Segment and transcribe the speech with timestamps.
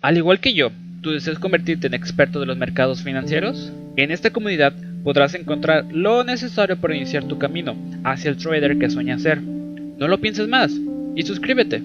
[0.00, 3.72] Al igual que yo, ¿tú deseas convertirte en experto de los mercados financieros?
[3.96, 8.90] En esta comunidad podrás encontrar lo necesario para iniciar tu camino hacia el trader que
[8.90, 9.40] sueñas ser.
[9.42, 10.72] No lo pienses más
[11.16, 11.82] y suscríbete.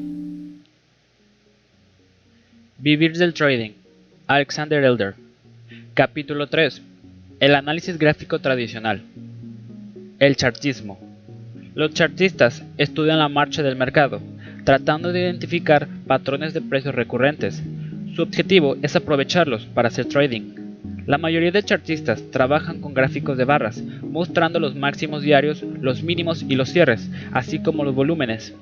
[2.77, 3.71] Vivir del trading.
[4.27, 5.15] Alexander Elder.
[5.95, 6.81] Capítulo 3.
[7.39, 9.01] El análisis gráfico tradicional.
[10.19, 10.99] El chartismo.
[11.73, 14.21] Los chartistas estudian la marcha del mercado,
[14.65, 17.63] tratando de identificar patrones de precios recurrentes.
[18.15, 20.53] Su objetivo es aprovecharlos para hacer trading.
[21.07, 26.45] La mayoría de chartistas trabajan con gráficos de barras, mostrando los máximos diarios, los mínimos
[26.47, 28.53] y los cierres, así como los volúmenes.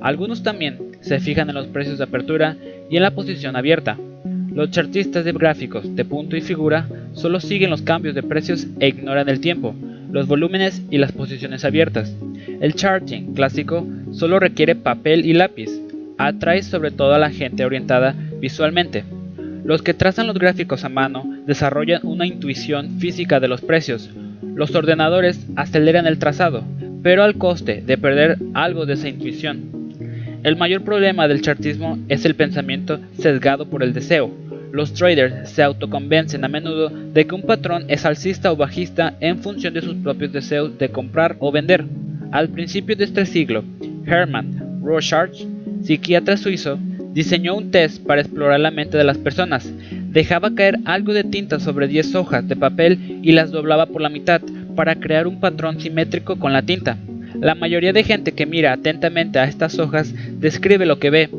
[0.00, 2.56] Algunos también se fijan en los precios de apertura
[2.90, 3.96] y en la posición abierta.
[4.52, 8.88] Los chartistas de gráficos de punto y figura solo siguen los cambios de precios e
[8.88, 9.72] ignoran el tiempo,
[10.10, 12.12] los volúmenes y las posiciones abiertas.
[12.60, 15.70] El charting clásico solo requiere papel y lápiz,
[16.18, 19.04] atrae sobre todo a la gente orientada visualmente.
[19.64, 24.10] Los que trazan los gráficos a mano desarrollan una intuición física de los precios.
[24.54, 26.62] Los ordenadores aceleran el trazado,
[27.02, 29.86] pero al coste de perder algo de esa intuición.
[30.42, 34.30] El mayor problema del chartismo es el pensamiento sesgado por el deseo.
[34.70, 39.38] Los traders se autoconvencen a menudo de que un patrón es alcista o bajista en
[39.38, 41.84] función de sus propios deseos de comprar o vender.
[42.30, 43.64] Al principio de este siglo,
[44.06, 45.55] Hermann Rorschach,
[45.86, 46.78] psiquiatra suizo,
[47.16, 49.72] Diseñó un test para explorar la mente de las personas.
[50.10, 54.10] Dejaba caer algo de tinta sobre 10 hojas de papel y las doblaba por la
[54.10, 54.42] mitad
[54.74, 56.98] para crear un patrón simétrico con la tinta.
[57.40, 61.30] La mayoría de gente que mira atentamente a estas hojas describe lo que ve.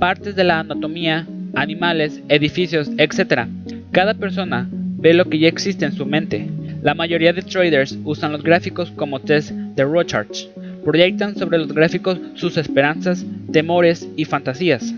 [0.00, 3.46] Partes de la anatomía, animales, edificios, etc.
[3.92, 6.50] Cada persona ve lo que ya existe en su mente.
[6.82, 10.48] La mayoría de traders usan los gráficos como test de Rorschach
[10.88, 13.22] proyectan sobre los gráficos sus esperanzas,
[13.52, 14.94] temores y fantasías.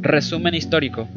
[0.00, 1.08] Resumen histórico.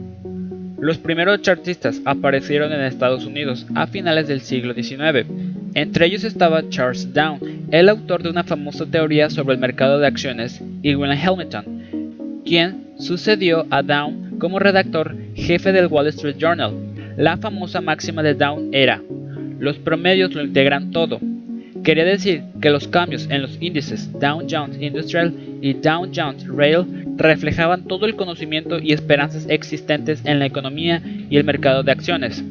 [0.79, 5.25] Los primeros chartistas aparecieron en Estados Unidos a finales del siglo XIX.
[5.73, 7.39] Entre ellos estaba Charles Down,
[7.71, 12.89] el autor de una famosa teoría sobre el mercado de acciones, y William Hamilton, quien
[12.99, 16.75] sucedió a Down como redactor jefe del Wall Street Journal.
[17.17, 19.01] La famosa máxima de Down era,
[19.61, 21.19] los promedios lo integran todo.
[21.83, 26.83] Quería decir que los cambios en los índices Dow Jones Industrial y Dow Jones Rail
[27.15, 32.43] reflejaban todo el conocimiento y esperanzas existentes en la economía y el mercado de acciones.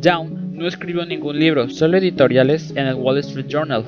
[0.00, 3.82] Down no escribió ningún libro, solo editoriales en el Wall Street Journal.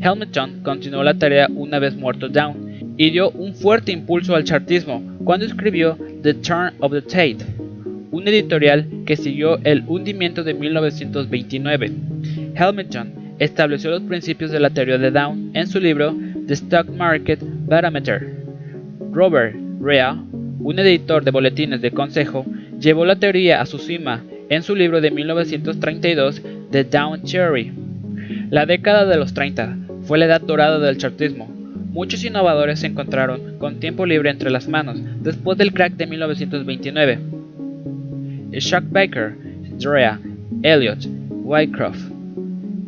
[0.00, 5.02] Hamilton continuó la tarea una vez muerto Down y dio un fuerte impulso al chartismo
[5.24, 7.38] cuando escribió The Turn of the Tate,
[8.12, 11.90] un editorial que siguió el hundimiento de 1929.
[12.54, 16.14] Hamilton estableció los principios de la teoría de Down en su libro
[16.46, 18.44] The Stock Market Barometer.
[19.12, 20.12] Robert Rea,
[20.60, 22.44] un editor de boletines de consejo,
[22.78, 27.72] llevó la teoría a su cima en su libro de 1932 The Down Theory.
[28.50, 31.50] La década de los 30 fue la edad dorada del chartismo.
[31.90, 37.41] Muchos innovadores se encontraron con tiempo libre entre las manos después del crack de 1929
[38.58, 39.34] Chuck Baker,
[39.78, 40.20] Drea,
[40.62, 41.06] Elliot,
[41.44, 42.00] Wycroft,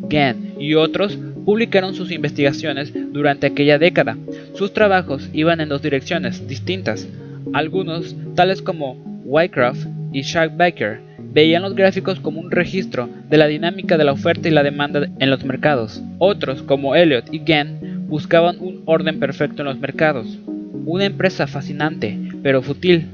[0.09, 4.17] Gann y otros publicaron sus investigaciones durante aquella década.
[4.53, 7.07] Sus trabajos iban en dos direcciones distintas.
[7.53, 8.93] Algunos, tales como
[9.25, 10.99] Wycroft y Chuck Baker,
[11.33, 15.07] veían los gráficos como un registro de la dinámica de la oferta y la demanda
[15.19, 16.01] en los mercados.
[16.17, 20.39] Otros, como Elliot y Gann, buscaban un orden perfecto en los mercados.
[20.85, 23.07] Una empresa fascinante, pero fútil.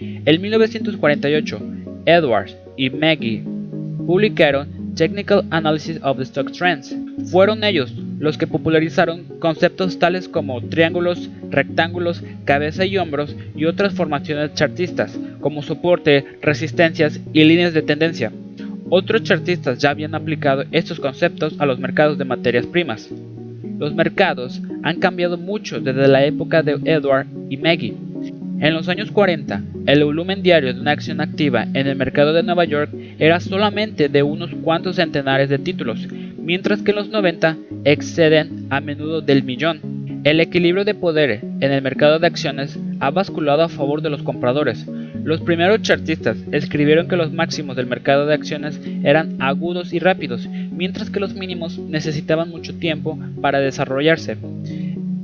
[0.00, 1.60] En 1948,
[2.10, 3.44] Edwards y Maggie
[4.06, 6.94] publicaron Technical Analysis of the Stock Trends.
[7.30, 13.94] Fueron ellos los que popularizaron conceptos tales como triángulos, rectángulos, cabeza y hombros y otras
[13.94, 18.32] formaciones chartistas, como soporte, resistencias y líneas de tendencia.
[18.90, 23.08] Otros chartistas ya habían aplicado estos conceptos a los mercados de materias primas.
[23.78, 27.94] Los mercados han cambiado mucho desde la época de Edward y Maggie.
[28.60, 32.42] En los años 40, el volumen diario de una acción activa en el mercado de
[32.42, 37.56] Nueva York era solamente de unos cuantos centenares de títulos, mientras que en los 90
[37.84, 40.20] exceden a menudo del millón.
[40.24, 44.22] El equilibrio de poder en el mercado de acciones ha basculado a favor de los
[44.22, 44.86] compradores.
[45.24, 50.46] Los primeros chartistas escribieron que los máximos del mercado de acciones eran agudos y rápidos,
[50.46, 54.36] mientras que los mínimos necesitaban mucho tiempo para desarrollarse.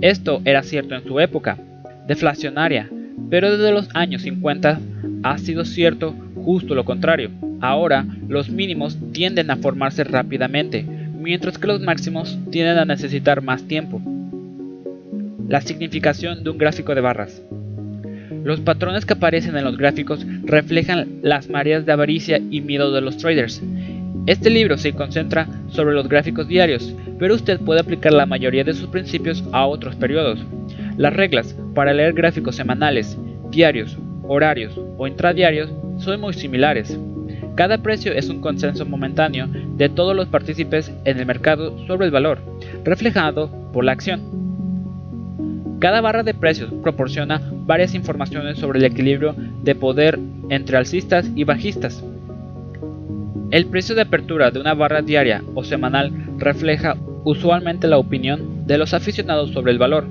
[0.01, 1.59] Esto era cierto en su época
[2.07, 2.89] deflacionaria,
[3.31, 4.81] pero desde los años 50
[5.23, 7.31] ha sido cierto justo lo contrario.
[7.61, 10.85] Ahora los mínimos tienden a formarse rápidamente,
[11.19, 14.01] mientras que los máximos tienden a necesitar más tiempo.
[15.49, 17.43] La significación de un gráfico de barras.
[18.45, 23.01] Los patrones que aparecen en los gráficos reflejan las mareas de avaricia y miedo de
[23.01, 23.61] los traders.
[24.27, 28.75] Este libro se concentra sobre los gráficos diarios, pero usted puede aplicar la mayoría de
[28.75, 30.45] sus principios a otros periodos.
[30.97, 33.17] Las reglas para leer gráficos semanales,
[33.51, 36.99] diarios, horarios o intradiarios son muy similares.
[37.55, 39.47] Cada precio es un consenso momentáneo
[39.77, 42.41] de todos los partícipes en el mercado sobre el valor,
[42.85, 44.37] reflejado por la acción.
[45.79, 50.19] Cada barra de precios proporciona varias informaciones sobre el equilibrio de poder
[50.49, 52.03] entre alcistas y bajistas.
[53.51, 58.79] El precio de apertura de una barra diaria o semanal refleja usualmente la opinión de
[58.79, 60.07] los aficionados sobre el valor.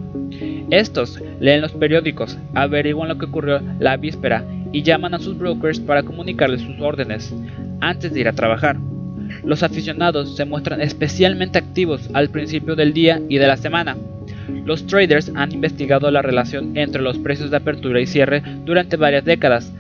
[0.70, 5.80] Estos leen los periódicos, averiguan lo que ocurrió la víspera y llaman a sus brokers
[5.80, 7.34] para comunicarles sus órdenes
[7.82, 8.78] antes de ir a trabajar.
[9.44, 13.96] Los aficionados se muestran especialmente activos al principio del día y de la semana,
[14.66, 19.26] los traders han investigado la relación entre los precios de apertura y cierre durante varias
[19.26, 19.72] décadas,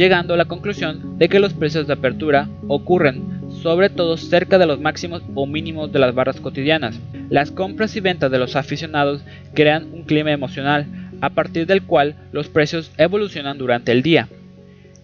[0.00, 4.64] llegando a la conclusión de que los precios de apertura ocurren sobre todo cerca de
[4.64, 6.98] los máximos o mínimos de las barras cotidianas.
[7.28, 9.20] Las compras y ventas de los aficionados
[9.52, 10.86] crean un clima emocional
[11.20, 14.30] a partir del cual los precios evolucionan durante el día.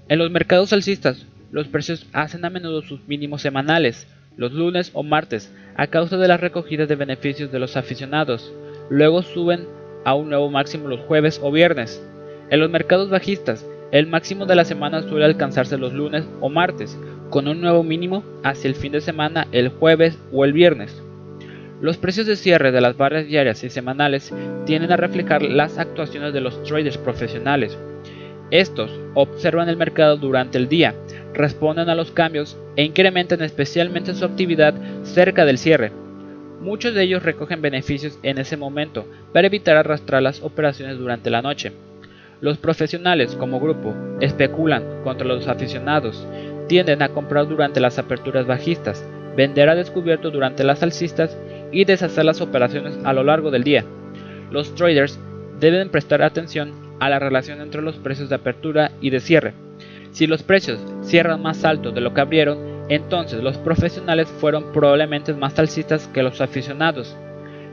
[0.08, 4.06] En los mercados alcistas, los precios hacen a menudo sus mínimos semanales,
[4.38, 8.50] los lunes o martes, a causa de las recogidas de beneficios de los aficionados
[8.88, 9.66] luego suben
[10.06, 12.02] a un nuevo máximo los jueves o viernes.
[12.48, 16.98] En los mercados bajistas, el máximo de la semana suele alcanzarse los lunes o martes,
[17.30, 21.02] con un nuevo mínimo hacia el fin de semana el jueves o el viernes.
[21.80, 24.32] Los precios de cierre de las barras diarias y semanales
[24.64, 27.76] tienden a reflejar las actuaciones de los traders profesionales.
[28.50, 30.94] Estos observan el mercado durante el día,
[31.34, 35.92] responden a los cambios e incrementan especialmente su actividad cerca del cierre,
[36.60, 41.42] Muchos de ellos recogen beneficios en ese momento para evitar arrastrar las operaciones durante la
[41.42, 41.70] noche.
[42.40, 46.26] Los profesionales como grupo especulan contra los aficionados,
[46.68, 49.04] tienden a comprar durante las aperturas bajistas,
[49.36, 51.36] vender a descubierto durante las alcistas
[51.72, 53.84] y deshacer las operaciones a lo largo del día.
[54.50, 55.18] Los traders
[55.60, 59.54] deben prestar atención a la relación entre los precios de apertura y de cierre.
[60.10, 62.58] Si los precios cierran más alto de lo que abrieron,
[62.88, 67.16] entonces los profesionales fueron probablemente más alcistas que los aficionados.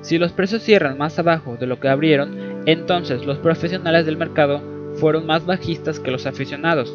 [0.03, 4.61] Si los precios cierran más abajo de lo que abrieron, entonces los profesionales del mercado
[4.95, 6.94] fueron más bajistas que los aficionados.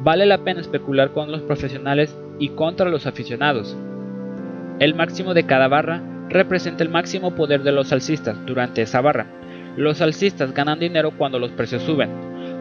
[0.00, 3.76] Vale la pena especular con los profesionales y contra los aficionados.
[4.80, 9.26] El máximo de cada barra representa el máximo poder de los alcistas durante esa barra.
[9.76, 12.10] Los alcistas ganan dinero cuando los precios suben.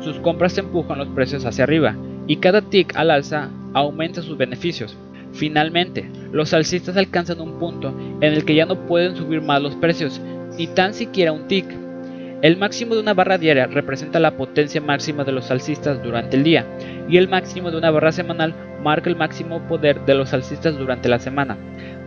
[0.01, 1.95] Sus compras empujan los precios hacia arriba
[2.27, 4.95] y cada tick al alza aumenta sus beneficios.
[5.33, 9.75] Finalmente, los alcistas alcanzan un punto en el que ya no pueden subir más los
[9.75, 10.21] precios,
[10.57, 11.65] ni tan siquiera un tick.
[12.41, 16.43] El máximo de una barra diaria representa la potencia máxima de los alcistas durante el
[16.43, 16.65] día,
[17.09, 18.53] y el máximo de una barra semanal
[18.83, 21.57] marca el máximo poder de los alcistas durante la semana.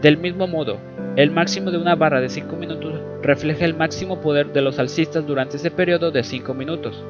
[0.02, 0.78] Del mismo modo,
[1.17, 5.26] el máximo de una barra de 5 minutos refleja el máximo poder de los alcistas
[5.26, 7.05] durante ese periodo de 5 minutos.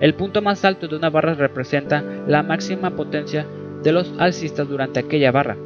[0.00, 3.46] El punto más alto de una barra representa la máxima potencia
[3.84, 5.56] de los alcistas durante aquella barra.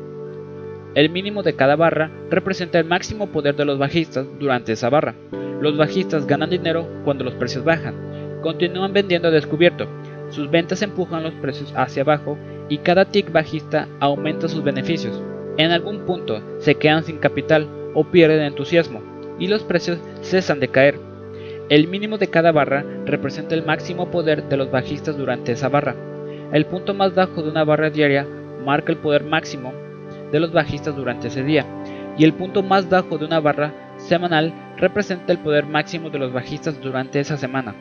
[0.95, 5.15] El mínimo de cada barra representa el máximo poder de los bajistas durante esa barra.
[5.61, 8.41] Los bajistas ganan dinero cuando los precios bajan.
[8.43, 9.87] Continúan vendiendo a descubierto.
[10.31, 12.37] Sus ventas empujan los precios hacia abajo
[12.69, 15.23] y cada tick bajista aumenta sus beneficios.
[15.57, 19.01] En algún punto se quedan sin capital o pierden entusiasmo
[19.39, 20.99] y los precios cesan de caer.
[21.69, 25.95] El mínimo de cada barra representa el máximo poder de los bajistas durante esa barra.
[26.53, 28.27] El punto más bajo de una barra diaria
[28.65, 29.73] marca el poder máximo
[30.33, 31.67] de los bajistas durante ese día,
[32.17, 36.33] y el punto más bajo de una barra semanal representa el poder máximo de los
[36.33, 37.75] bajistas durante esa semana.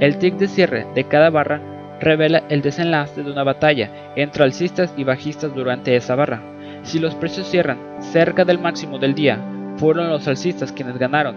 [0.00, 1.62] El tick de cierre de cada barra
[2.00, 6.42] revela el desenlace de una batalla entre alcistas y bajistas durante esa barra.
[6.82, 9.38] Si los precios cierran cerca del máximo del día,
[9.76, 11.36] fueron los alcistas quienes ganaron.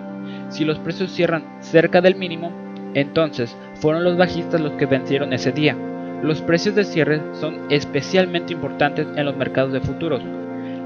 [0.49, 2.51] Si los precios cierran cerca del mínimo,
[2.93, 5.77] entonces fueron los bajistas los que vencieron ese día.
[6.23, 10.21] Los precios de cierre son especialmente importantes en los mercados de futuros.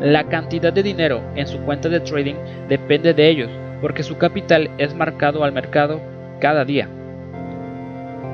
[0.02, 2.36] La cantidad de dinero en su cuenta de trading
[2.68, 3.50] depende de ellos,
[3.82, 6.02] porque su capital es marcado al mercado
[6.40, 6.90] cada día.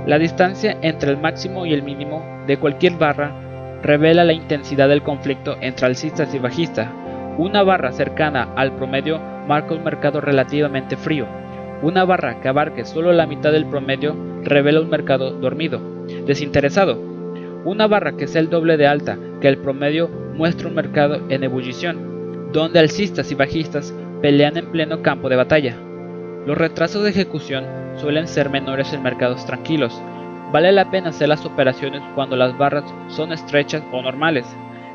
[0.07, 5.03] La distancia entre el máximo y el mínimo de cualquier barra revela la intensidad del
[5.03, 6.87] conflicto entre alcistas y bajistas.
[7.37, 11.25] Una barra cercana al promedio marca un mercado relativamente frío.
[11.81, 15.94] Una barra que abarque solo la mitad del promedio revela un mercado dormido
[16.25, 16.99] desinteresado.
[17.65, 21.43] Una barra que sea el doble de alta que el promedio muestra un mercado en
[21.43, 25.75] ebullición, donde alcistas y bajistas pelean en pleno campo de batalla.
[26.45, 27.65] Los retrasos de ejecución
[27.97, 29.99] suelen ser menores en mercados tranquilos.
[30.51, 34.45] Vale la pena hacer las operaciones cuando las barras son estrechas o normales.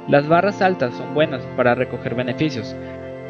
[0.08, 2.74] Las barras altas son buenas para recoger beneficios.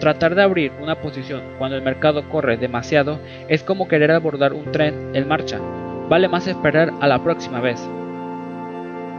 [0.00, 4.70] Tratar de abrir una posición cuando el mercado corre demasiado es como querer abordar un
[4.70, 5.58] tren en marcha.
[6.10, 7.80] Vale más esperar a la próxima vez.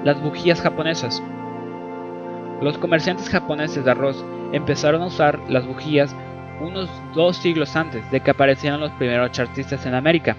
[0.03, 1.23] Las bujías japonesas.
[2.61, 6.13] Los comerciantes japoneses de arroz empezaron a usar las bujías
[6.59, 10.35] unos dos siglos antes de que aparecieran los primeros chartistas en América.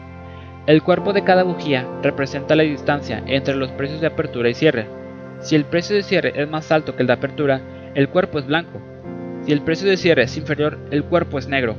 [0.67, 4.87] El cuerpo de cada bujía representa la distancia entre los precios de apertura y cierre.
[5.41, 7.63] Si el precio de cierre es más alto que el de apertura,
[7.95, 8.79] el cuerpo es blanco.
[9.47, 11.77] Si el precio de cierre es inferior, el cuerpo es negro.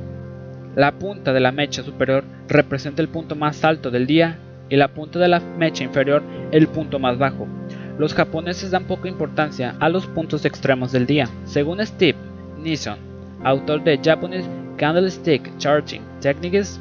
[0.74, 4.88] La punta de la mecha superior representa el punto más alto del día y la
[4.88, 7.46] punta de la mecha inferior el punto más bajo.
[7.98, 11.28] Los japoneses dan poca importancia a los puntos extremos del día.
[11.44, 12.18] Según Steve
[12.58, 12.98] Nisson,
[13.44, 16.80] autor de Japanese Candlestick Charting Techniques,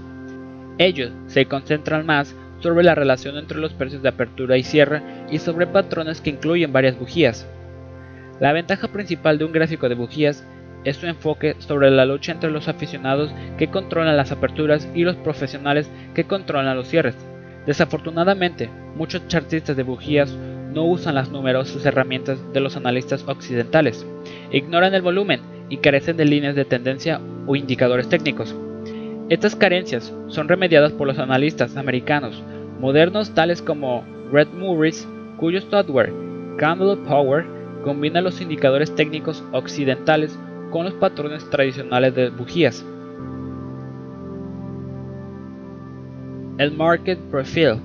[0.79, 5.37] ellos se concentran más sobre la relación entre los precios de apertura y cierre y
[5.37, 7.47] sobre patrones que incluyen varias bujías.
[8.39, 10.43] La ventaja principal de un gráfico de bujías
[10.83, 15.15] es su enfoque sobre la lucha entre los aficionados que controlan las aperturas y los
[15.17, 17.15] profesionales que controlan los cierres.
[17.65, 20.35] Desafortunadamente, muchos chartistas de bujías
[20.73, 24.05] no usan las numerosas herramientas de los analistas occidentales,
[24.51, 28.55] ignoran el volumen y carecen de líneas de tendencia o indicadores técnicos.
[29.29, 32.43] Estas carencias son remediadas por los analistas americanos
[32.79, 36.11] modernos tales como Red Morris, cuyo software
[36.57, 37.45] Candle Power
[37.83, 40.37] combina los indicadores técnicos occidentales
[40.69, 42.85] con los patrones tradicionales de bujías.
[46.57, 47.79] El Market Profile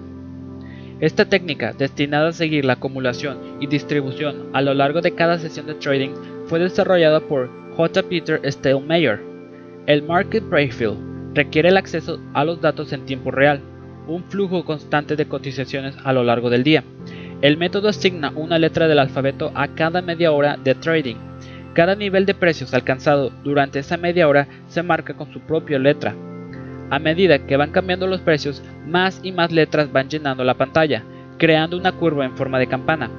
[1.00, 5.66] esta técnica, destinada a seguir la acumulación y distribución a lo largo de cada sesión
[5.66, 6.10] de trading,
[6.46, 8.02] fue desarrollada por J.
[8.02, 9.20] Peter Stallmeyer.
[9.86, 10.96] El Market Profile
[11.34, 13.60] requiere el acceso a los datos en tiempo real,
[14.08, 16.82] un flujo constante de cotizaciones a lo largo del día.
[17.42, 21.16] El método asigna una letra del alfabeto a cada media hora de trading.
[21.74, 26.16] Cada nivel de precios alcanzado durante esa media hora se marca con su propia letra.
[26.90, 31.02] A medida que van cambiando los precios, más y más letras van llenando la pantalla,
[31.36, 33.10] creando una curva en forma de campana.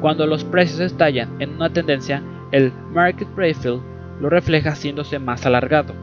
[0.00, 3.80] Cuando los precios estallan en una tendencia, el Market Profile
[4.20, 5.94] lo refleja haciéndose más alargado.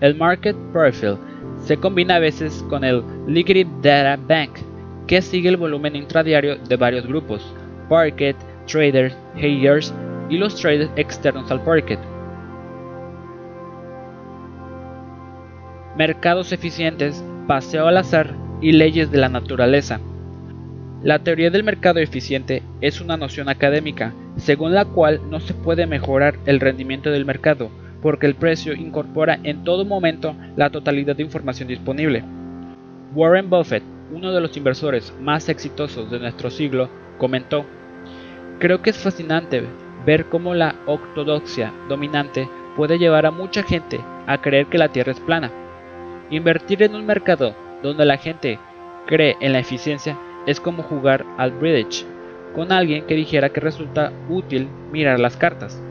[0.00, 1.16] El Market Profile
[1.58, 4.58] se combina a veces con el Liquidity Data Bank,
[5.06, 7.54] que sigue el volumen intradiario de varios grupos,
[7.88, 9.92] Parket, Traders, Hedgers
[10.30, 12.11] y los traders externos al Parket.
[15.96, 20.00] Mercados eficientes, paseo al azar y leyes de la naturaleza.
[21.02, 25.86] La teoría del mercado eficiente es una noción académica, según la cual no se puede
[25.86, 27.70] mejorar el rendimiento del mercado,
[28.00, 32.24] porque el precio incorpora en todo momento la totalidad de información disponible.
[33.14, 33.82] Warren Buffett,
[34.12, 37.66] uno de los inversores más exitosos de nuestro siglo, comentó,
[38.58, 39.62] Creo que es fascinante
[40.06, 45.12] ver cómo la ortodoxia dominante puede llevar a mucha gente a creer que la Tierra
[45.12, 45.50] es plana.
[46.32, 48.58] Invertir en un mercado donde la gente
[49.06, 52.06] cree en la eficiencia es como jugar al bridge
[52.54, 55.82] con alguien que dijera que resulta útil mirar las cartas.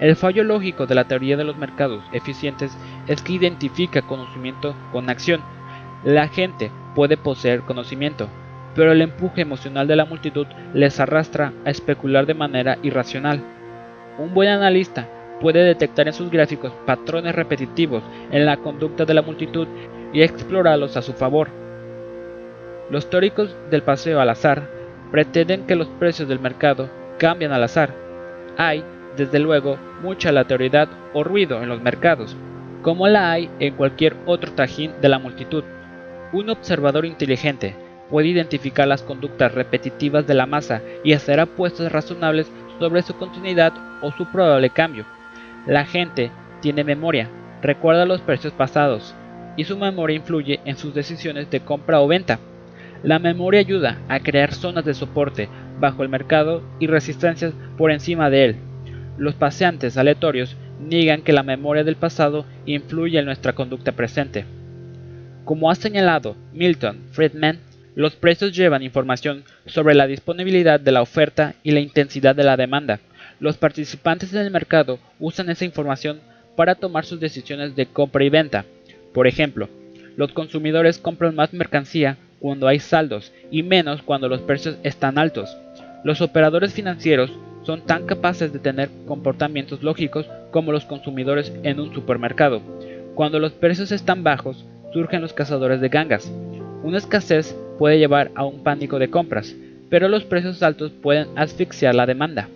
[0.00, 2.74] El fallo lógico de la teoría de los mercados eficientes
[3.06, 5.42] es que identifica conocimiento con acción.
[6.04, 8.28] La gente puede poseer conocimiento,
[8.74, 13.42] pero el empuje emocional de la multitud les arrastra a especular de manera irracional.
[14.18, 15.06] Un buen analista
[15.40, 19.66] puede detectar en sus gráficos patrones repetitivos en la conducta de la multitud
[20.12, 21.48] y explorarlos a su favor.
[22.90, 24.68] Los teóricos del paseo al azar
[25.10, 27.94] pretenden que los precios del mercado cambian al azar.
[28.56, 28.84] Hay,
[29.16, 32.36] desde luego, mucha aleatoriedad o ruido en los mercados,
[32.82, 35.64] como la hay en cualquier otro trajín de la multitud.
[36.32, 37.74] Un observador inteligente
[38.10, 43.72] puede identificar las conductas repetitivas de la masa y hacer apuestas razonables sobre su continuidad
[44.02, 45.04] o su probable cambio.
[45.66, 46.30] La gente
[46.62, 47.28] tiene memoria,
[47.62, 49.14] recuerda los precios pasados
[49.56, 52.38] y su memoria influye en sus decisiones de compra o venta.
[53.02, 55.48] La memoria ayuda a crear zonas de soporte
[55.78, 58.56] bajo el mercado y resistencias por encima de él.
[59.18, 64.46] Los paseantes aleatorios niegan que la memoria del pasado influye en nuestra conducta presente.
[65.44, 67.58] Como ha señalado Milton Friedman,
[67.94, 72.56] los precios llevan información sobre la disponibilidad de la oferta y la intensidad de la
[72.56, 73.00] demanda.
[73.40, 76.20] Los participantes en el mercado usan esa información
[76.56, 78.66] para tomar sus decisiones de compra y venta.
[79.14, 79.70] Por ejemplo,
[80.14, 85.56] los consumidores compran más mercancía cuando hay saldos y menos cuando los precios están altos.
[86.04, 87.32] Los operadores financieros
[87.62, 92.60] son tan capaces de tener comportamientos lógicos como los consumidores en un supermercado.
[93.14, 96.30] Cuando los precios están bajos, surgen los cazadores de gangas.
[96.82, 99.54] Una escasez puede llevar a un pánico de compras,
[99.88, 102.48] pero los precios altos pueden asfixiar la demanda.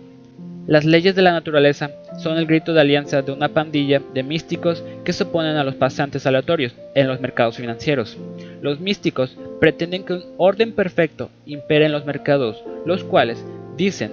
[0.67, 4.83] Las leyes de la naturaleza son el grito de alianza de una pandilla de místicos
[5.03, 8.17] que se oponen a los pasantes aleatorios en los mercados financieros.
[8.61, 13.45] Los místicos pretenden que un orden perfecto impere en los mercados, los cuales,
[13.77, 14.11] dicen,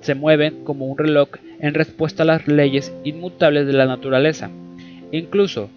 [0.00, 1.30] se mueven como un reloj
[1.60, 4.50] en respuesta a las leyes inmutables de la naturaleza.
[5.12, 5.70] Incluso,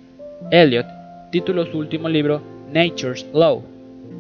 [0.51, 0.86] Eliot
[1.32, 2.41] tituló su último libro
[2.74, 3.63] Nature's Law.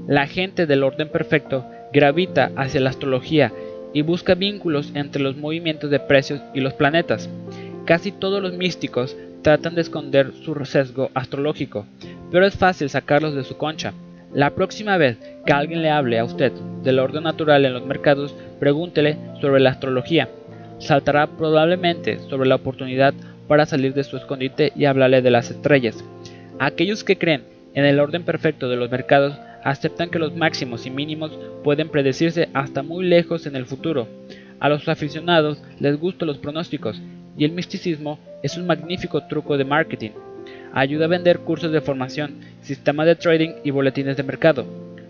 [0.07, 3.51] La gente del orden perfecto gravita hacia la astrología
[3.97, 7.31] y busca vínculos entre los movimientos de precios y los planetas.
[7.83, 11.87] Casi todos los místicos tratan de esconder su sesgo astrológico,
[12.29, 13.95] pero es fácil sacarlos de su concha.
[14.31, 16.51] La próxima vez que alguien le hable a usted
[16.83, 20.29] del orden natural en los mercados, pregúntele sobre la astrología.
[20.77, 23.15] Saltará probablemente sobre la oportunidad
[23.47, 26.05] para salir de su escondite y hablarle de las estrellas.
[26.59, 29.33] Aquellos que creen en el orden perfecto de los mercados
[29.69, 34.07] aceptan que los máximos y mínimos pueden predecirse hasta muy lejos en el futuro.
[34.61, 37.01] A los aficionados les gustan los pronósticos
[37.37, 40.11] y el misticismo es un magnífico truco de marketing.
[40.73, 44.65] Ayuda a vender cursos de formación, sistemas de trading y boletines de mercado.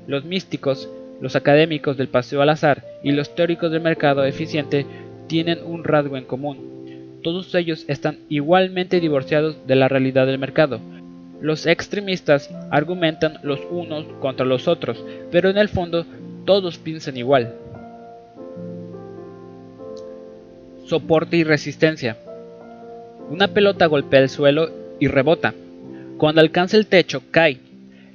[0.07, 0.89] Los místicos,
[1.21, 4.87] los académicos del paseo al azar y los teóricos del mercado eficiente
[5.27, 7.19] tienen un rasgo en común.
[7.21, 10.79] Todos ellos están igualmente divorciados de la realidad del mercado,
[11.39, 16.05] los extremistas argumentan los unos contra los otros, pero en el fondo
[16.45, 17.53] todos piensan igual.
[20.85, 22.17] Soporte y resistencia.
[23.29, 25.53] Una pelota golpea el suelo y rebota.
[26.17, 27.59] Cuando alcanza el techo, cae.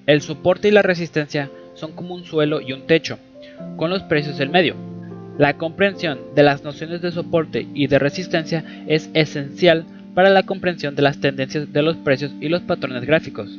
[0.06, 3.18] El soporte y la resistencia son como un suelo y un techo,
[3.76, 4.74] con los precios en medio.
[5.38, 10.94] La comprensión de las nociones de soporte y de resistencia es esencial para la comprensión
[10.94, 13.50] de las tendencias de los precios y los patrones gráficos.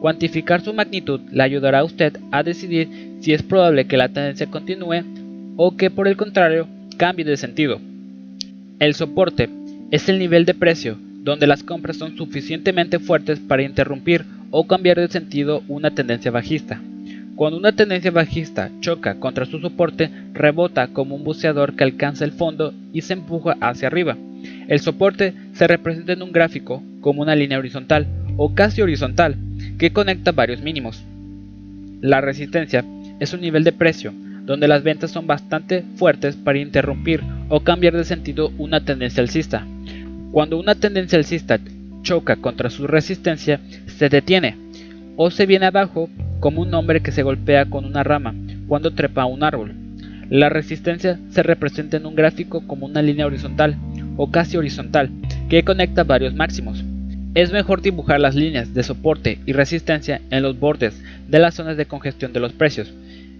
[0.00, 2.88] Cuantificar su magnitud le ayudará a usted a decidir
[3.20, 5.02] si es probable que la tendencia continúe
[5.56, 7.80] o que por el contrario cambie de sentido.
[8.78, 9.50] El soporte
[9.90, 14.98] es el nivel de precio donde las compras son suficientemente fuertes para interrumpir o cambiar
[14.98, 16.80] de sentido una tendencia bajista.
[17.34, 22.32] Cuando una tendencia bajista choca contra su soporte, rebota como un buceador que alcanza el
[22.32, 24.16] fondo y se empuja hacia arriba.
[24.68, 29.34] El soporte se representa en un gráfico como una línea horizontal o casi horizontal
[29.76, 31.02] que conecta varios mínimos.
[32.00, 32.84] La resistencia
[33.18, 37.96] es un nivel de precio donde las ventas son bastante fuertes para interrumpir o cambiar
[37.96, 39.66] de sentido una tendencia alcista.
[40.30, 41.58] Cuando una tendencia alcista
[42.02, 44.56] choca contra su resistencia, se detiene
[45.16, 48.32] o se viene abajo como un hombre que se golpea con una rama
[48.68, 49.74] cuando trepa a un árbol.
[50.30, 53.76] La resistencia se representa en un gráfico como una línea horizontal
[54.16, 55.10] o casi horizontal
[55.48, 56.84] que conecta varios máximos.
[57.34, 61.76] Es mejor dibujar las líneas de soporte y resistencia en los bordes de las zonas
[61.76, 62.92] de congestión de los precios,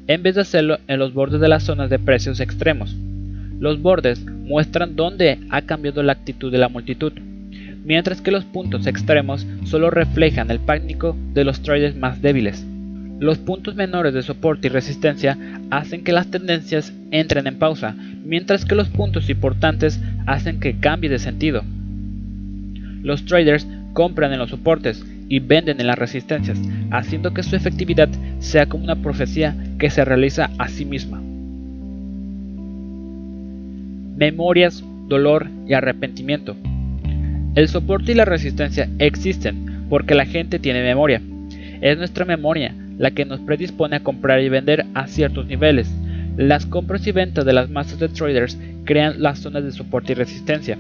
[0.07, 2.95] en vez de hacerlo en los bordes de las zonas de precios extremos.
[3.61, 7.13] Los bordes muestran dónde ha cambiado la actitud de la multitud,
[7.85, 12.65] mientras que los puntos extremos solo reflejan el pánico de los traders más débiles.
[13.19, 15.37] Los puntos menores de soporte y resistencia
[15.71, 21.11] hacen que las tendencias entren en pausa, mientras que los puntos importantes hacen que cambie
[21.11, 21.65] de sentido.
[23.03, 26.59] Los traders compran en los soportes y venden en las resistencias,
[26.91, 28.09] haciendo que su efectividad
[28.39, 31.21] sea como una profecía que se realiza a sí misma.
[34.17, 36.57] Memorias, dolor y arrepentimiento.
[37.55, 41.21] El soporte y la resistencia existen porque la gente tiene memoria.
[41.81, 45.93] Es nuestra memoria la que nos predispone a comprar y vender a ciertos niveles.
[46.37, 50.17] Las compras y ventas de las masas de traders crean las zonas de soporte y
[50.17, 50.79] resistencia.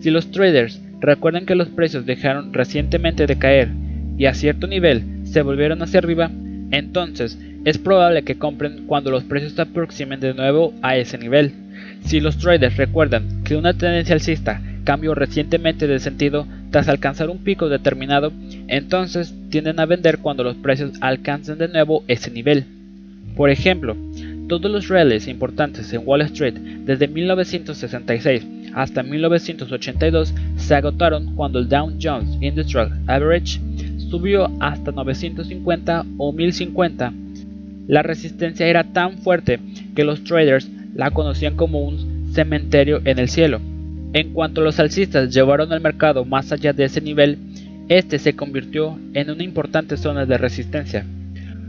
[0.00, 3.70] Si los traders recuerdan que los precios dejaron recientemente de caer
[4.16, 6.30] y a cierto nivel se volvieron hacia arriba,
[6.70, 11.52] entonces es probable que compren cuando los precios se aproximen de nuevo a ese nivel.
[12.04, 17.38] Si los traders recuerdan que una tendencia alcista cambió recientemente de sentido tras alcanzar un
[17.38, 18.32] pico determinado,
[18.68, 22.66] entonces tienden a vender cuando los precios alcancen de nuevo ese nivel.
[23.34, 23.96] Por ejemplo,
[24.48, 31.68] todos los rallies importantes en Wall Street desde 1966 hasta 1982 se agotaron cuando el
[31.68, 33.60] Dow Jones Industrial Average
[34.10, 37.12] subió hasta 950 o 1050.
[37.86, 39.60] La resistencia era tan fuerte
[39.94, 43.60] que los traders la conocían como un cementerio en el cielo.
[44.12, 47.38] En cuanto los alcistas llevaron el mercado más allá de ese nivel,
[47.88, 51.04] este se convirtió en una importante zona de resistencia.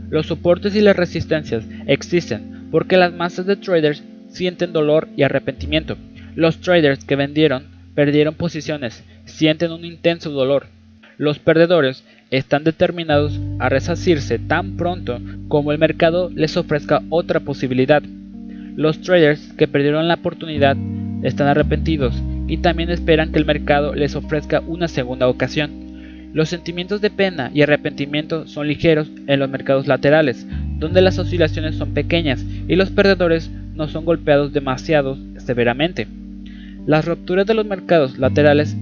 [0.08, 5.96] Los soportes y las resistencias existen porque las masas de traders sienten dolor y arrepentimiento.
[6.36, 10.66] Los traders que vendieron perdieron posiciones, sienten un intenso dolor.
[11.16, 15.18] Los perdedores están determinados a resacirse tan pronto
[15.48, 18.02] como el mercado les ofrezca otra posibilidad.
[18.76, 20.76] Los traders que perdieron la oportunidad
[21.22, 22.14] están arrepentidos
[22.46, 26.30] y también esperan que el mercado les ofrezca una segunda ocasión.
[26.34, 30.46] Los sentimientos de pena y arrepentimiento son ligeros en los mercados laterales,
[30.78, 36.06] donde las oscilaciones son pequeñas y los perdedores no son golpeados demasiado severamente.
[36.86, 38.76] Las rupturas de los mercados laterales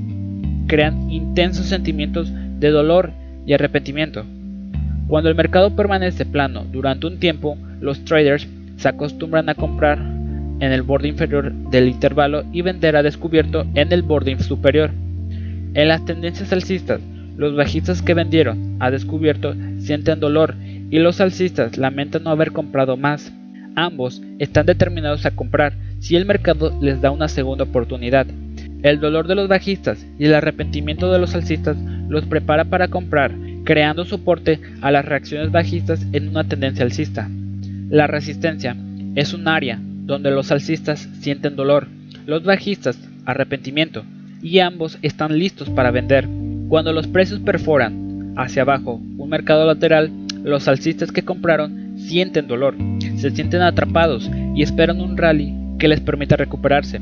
[0.67, 3.12] crean intensos sentimientos de dolor
[3.47, 4.27] y arrepentimiento.
[5.09, 10.73] Cuando el mercado permanece plano durante un tiempo, los traders se acostumbran a comprar en
[10.73, 14.90] el borde inferior del intervalo y vender a descubierto en el borde superior.
[15.73, 17.01] En las tendencias alcistas,
[17.38, 20.55] los bajistas que vendieron a descubierto sienten dolor
[20.90, 23.33] y los alcistas lamentan no haber comprado más.
[23.74, 28.26] Ambos están determinados a comprar si el mercado les da una segunda oportunidad.
[28.82, 31.76] El dolor de los bajistas y el arrepentimiento de los alcistas
[32.08, 33.32] los prepara para comprar,
[33.64, 37.28] creando soporte a las reacciones bajistas en una tendencia alcista.
[37.88, 38.76] La resistencia
[39.14, 41.88] es un área donde los alcistas sienten dolor,
[42.26, 44.04] los bajistas arrepentimiento,
[44.42, 46.28] y ambos están listos para vender.
[46.68, 50.10] Cuando los precios perforan hacia abajo un mercado lateral,
[50.42, 52.74] los alcistas que compraron sienten dolor,
[53.16, 57.00] se sienten atrapados y esperan un rally que les permita recuperarse.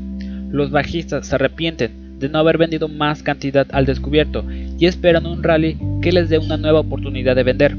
[0.49, 4.45] Los bajistas se arrepienten de no haber vendido más cantidad al descubierto
[4.79, 7.75] y esperan un rally que les dé una nueva oportunidad de vender.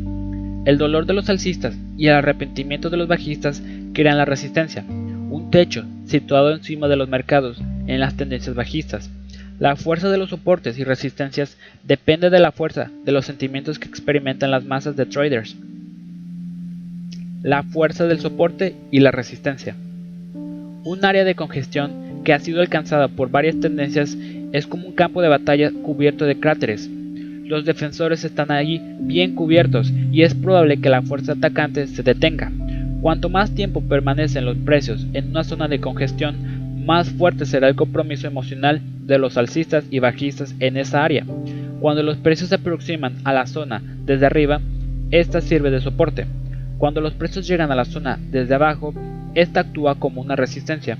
[0.64, 5.51] El dolor de los alcistas y el arrepentimiento de los bajistas crean la resistencia, un
[5.51, 9.11] techo situado encima de los mercados en las tendencias bajistas.
[9.59, 13.88] La fuerza de los soportes y resistencias depende de la fuerza de los sentimientos que
[13.88, 15.57] experimentan las masas de traders.
[17.44, 19.76] La fuerza del soporte y la resistencia.
[20.33, 24.16] Un área de congestión que ha sido alcanzada por varias tendencias
[24.52, 26.88] es como un campo de batalla cubierto de cráteres.
[27.44, 32.50] Los defensores están allí bien cubiertos y es probable que la fuerza atacante se detenga.
[33.02, 37.76] Cuanto más tiempo permanecen los precios en una zona de congestión, más fuerte será el
[37.76, 41.26] compromiso emocional de los alcistas y bajistas en esa área.
[41.80, 44.62] Cuando los precios se aproximan a la zona desde arriba,
[45.11, 46.24] esta sirve de soporte.
[46.79, 48.93] Cuando los precios llegan a la zona desde abajo,
[49.35, 50.99] esta actúa como una resistencia.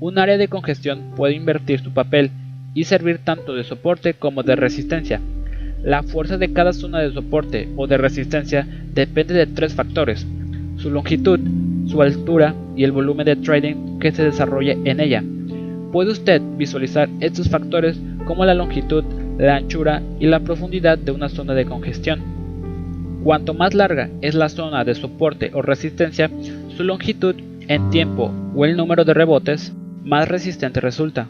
[0.00, 2.30] Un área de congestión puede invertir su papel
[2.74, 5.20] y servir tanto de soporte como de resistencia.
[5.82, 10.26] La fuerza de cada zona de soporte o de resistencia depende de tres factores,
[10.76, 11.40] su longitud,
[11.86, 15.24] su altura y el volumen de trading que se desarrolle en ella.
[15.92, 19.04] Puede usted visualizar estos factores como la longitud,
[19.38, 22.39] la anchura y la profundidad de una zona de congestión.
[23.22, 26.30] Cuanto más larga es la zona de soporte o resistencia,
[26.76, 27.34] su longitud
[27.68, 31.28] en tiempo o el número de rebotes, más resistente resulta.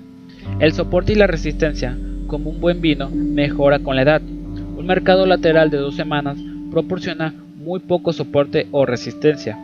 [0.60, 1.98] El soporte y la resistencia,
[2.28, 4.22] como un buen vino, mejora con la edad.
[4.22, 6.38] Un mercado lateral de dos semanas
[6.70, 9.58] proporciona muy poco soporte o resistencia.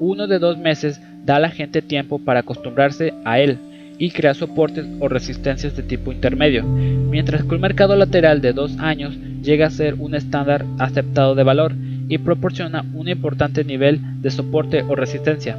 [0.00, 3.58] Uno de dos meses da a la gente tiempo para acostumbrarse a él
[4.00, 8.78] y crear soportes o resistencias de tipo intermedio, mientras que un mercado lateral de dos
[8.78, 11.74] años llega a ser un estándar aceptado de valor
[12.08, 15.58] y proporciona un importante nivel de soporte o resistencia.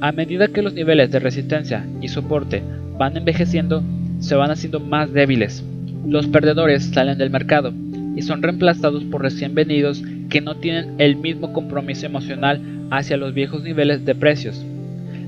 [0.00, 2.62] A medida que los niveles de resistencia y soporte
[2.98, 3.82] van envejeciendo,
[4.20, 5.64] se van haciendo más débiles.
[6.06, 7.72] Los perdedores salen del mercado
[8.14, 13.32] y son reemplazados por recién venidos que no tienen el mismo compromiso emocional hacia los
[13.32, 14.62] viejos niveles de precios.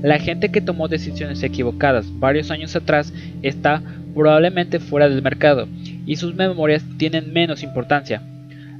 [0.01, 3.81] La gente que tomó decisiones equivocadas varios años atrás está
[4.15, 5.67] probablemente fuera del mercado
[6.05, 8.21] y sus memorias tienen menos importancia.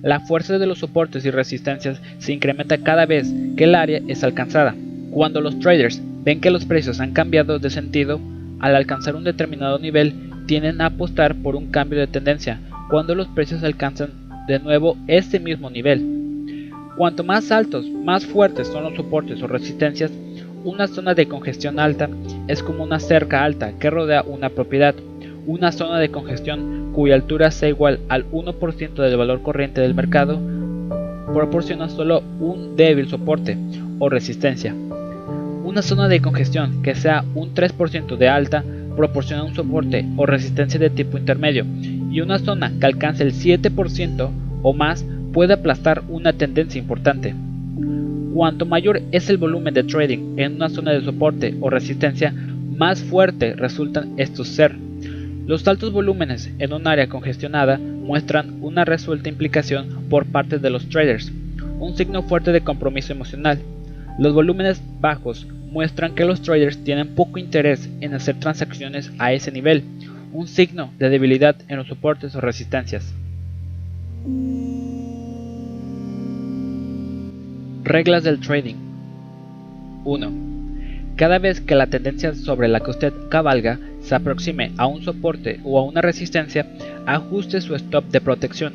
[0.02, 4.24] La fuerza de los soportes y resistencias se incrementa cada vez que el área es
[4.24, 4.76] alcanzada.
[5.12, 8.20] Cuando los traders ven que los precios han cambiado de sentido,
[8.60, 10.16] al alcanzar un determinado nivel,
[10.48, 14.10] tienden a apostar por un cambio de tendencia cuando los precios alcanzan
[14.48, 16.70] de nuevo este mismo nivel.
[16.98, 20.12] Cuanto más altos, más fuertes son los soportes o resistencias,
[20.64, 22.10] una zona de congestión alta
[22.48, 24.96] es como una cerca alta que rodea una propiedad.
[25.48, 30.40] Una zona de congestión cuya altura sea igual al 1% del valor corriente del mercado
[31.34, 33.58] proporciona solo un débil soporte
[34.00, 34.76] o resistencia.
[35.64, 38.64] Una zona de congestión que sea un 3% de alta
[38.96, 41.66] proporciona un soporte o resistencia de tipo intermedio
[42.12, 44.30] y una zona que alcance el 7%
[44.62, 47.34] o más puede aplastar una tendencia importante.
[48.34, 53.04] Cuanto mayor es el volumen de trading en una zona de soporte o resistencia, más
[53.04, 54.76] fuerte resultan estos ser.
[55.46, 60.88] Los altos volúmenes en un área congestionada muestran una resuelta implicación por parte de los
[60.88, 61.32] traders,
[61.80, 63.60] un signo fuerte de compromiso emocional.
[64.18, 69.52] Los volúmenes bajos muestran que los traders tienen poco interés en hacer transacciones a ese
[69.52, 69.84] nivel,
[70.32, 73.14] un signo de debilidad en los soportes o resistencias.
[77.84, 78.76] Reglas del trading
[80.04, 80.32] 1.
[81.16, 85.60] Cada vez que la tendencia sobre la que usted cabalga se aproxime a un soporte
[85.64, 86.68] o a una resistencia,
[87.08, 88.74] ajuste su stop de protección.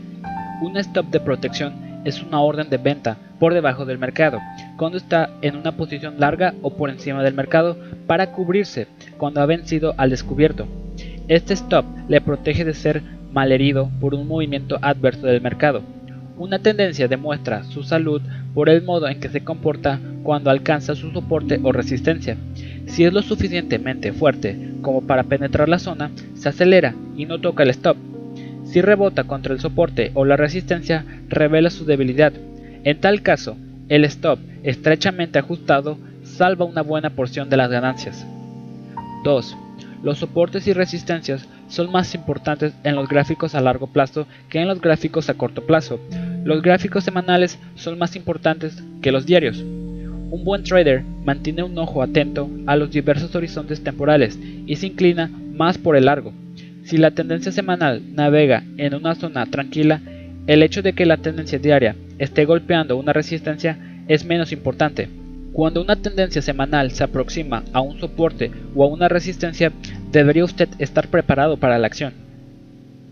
[0.61, 4.41] Un stop de protección es una orden de venta por debajo del mercado,
[4.77, 7.77] cuando está en una posición larga o por encima del mercado
[8.09, 8.89] para cubrirse
[9.19, 10.67] cuando ha vencido al descubierto.
[11.29, 15.83] Este stop le protege de ser malherido por un movimiento adverso del mercado.
[16.39, 18.21] Una tendencia demuestra su salud
[18.57, 22.39] por el modo en que se comporta cuando alcanza su soporte o resistencia.
[22.87, 27.65] Si es lo suficientemente fuerte como para penetrar la zona, se acelera y no toca
[27.65, 27.99] el stop.
[28.65, 32.33] Si rebota contra el soporte o la resistencia, revela su debilidad.
[32.83, 33.59] En tal caso,
[33.91, 38.27] el stop estrechamente ajustado salva una buena porción de las ganancias.
[39.23, 39.55] 2.
[40.03, 44.69] Los soportes y resistencias son más importantes en los gráficos a largo plazo que en
[44.69, 46.01] los gráficos a corto plazo.
[46.45, 49.59] Los gráficos semanales son más importantes que los diarios.
[49.59, 55.31] Un buen trader mantiene un ojo atento a los diversos horizontes temporales y se inclina
[55.53, 56.33] más por el largo.
[56.85, 60.01] Si la tendencia semanal navega en una zona tranquila,
[60.47, 65.09] el hecho de que la tendencia diaria esté golpeando una resistencia es menos importante.
[65.57, 69.73] Cuando una tendencia semanal se aproxima a un soporte o a una resistencia,
[70.13, 72.13] debería usted estar preparado para la acción.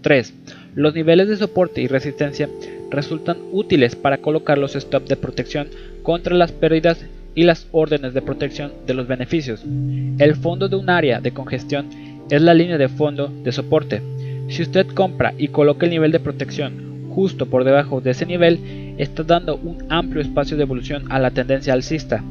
[0.03, 0.35] 3.
[0.75, 2.51] Los niveles de soporte y resistencia
[2.91, 5.69] resultan útiles para colocar los stops de protección
[6.03, 7.03] contra las pérdidas
[7.35, 9.65] y las órdenes de protección de los beneficios.
[10.19, 11.89] El fondo de un área de congestión
[12.29, 14.03] es la línea de fondo de soporte.
[14.49, 18.95] Si usted compra y coloca el nivel de protección justo por debajo de ese nivel,
[18.99, 22.23] está dando un amplio espacio de evolución a la tendencia alcista.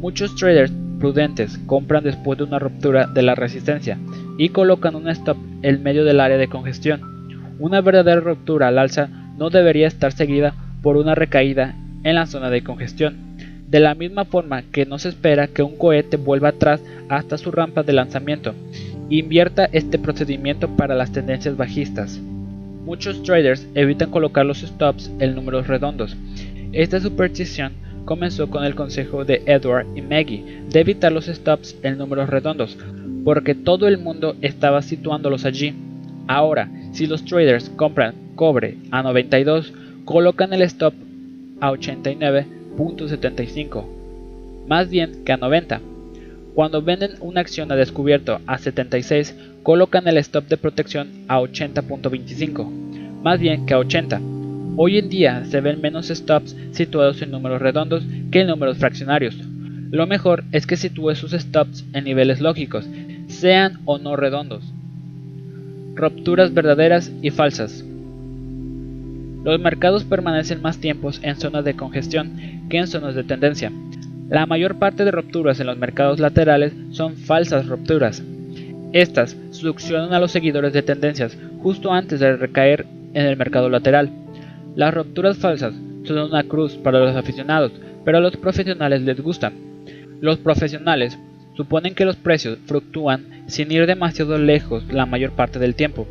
[0.00, 3.98] Muchos traders prudentes compran después de una ruptura de la resistencia
[4.38, 7.00] y colocan un stop en medio del área de congestión.
[7.58, 12.50] Una verdadera ruptura al alza no debería estar seguida por una recaída en la zona
[12.50, 13.16] de congestión,
[13.68, 17.50] de la misma forma que no se espera que un cohete vuelva atrás hasta su
[17.50, 18.54] rampa de lanzamiento.
[19.08, 22.20] Invierta este procedimiento para las tendencias bajistas.
[22.84, 26.16] Muchos traders evitan colocar los stops en números redondos.
[26.72, 27.72] Esta superstición
[28.04, 32.76] comenzó con el consejo de Edward y Maggie de evitar los stops en números redondos,
[33.24, 35.72] porque todo el mundo estaba situándolos allí.
[36.26, 39.72] Ahora, si los traders compran cobre a 92,
[40.04, 40.94] colocan el stop
[41.60, 43.84] a 89.75,
[44.66, 45.80] más bien que a 90.
[46.54, 52.70] Cuando venden una acción a descubierto a 76, colocan el stop de protección a 80.25,
[53.22, 54.20] más bien que a 80.
[54.76, 59.36] Hoy en día se ven menos stops situados en números redondos que en números fraccionarios.
[59.90, 62.88] Lo mejor es que sitúe sus stops en niveles lógicos,
[63.28, 64.64] sean o no redondos.
[65.94, 67.84] Rupturas verdaderas y falsas.
[69.44, 72.32] Los mercados permanecen más tiempos en zonas de congestión
[72.70, 73.70] que en zonas de tendencia.
[74.30, 78.22] La mayor parte de rupturas en los mercados laterales son falsas rupturas.
[78.92, 84.10] Estas succionan a los seguidores de tendencias justo antes de recaer en el mercado lateral.
[84.76, 85.74] Las rupturas falsas
[86.04, 87.72] son una cruz para los aficionados,
[88.04, 89.54] pero a los profesionales les gustan.
[90.20, 91.18] Los profesionales
[91.56, 96.06] suponen que los precios fluctúan sin ir demasiado lejos la mayor parte del tiempo.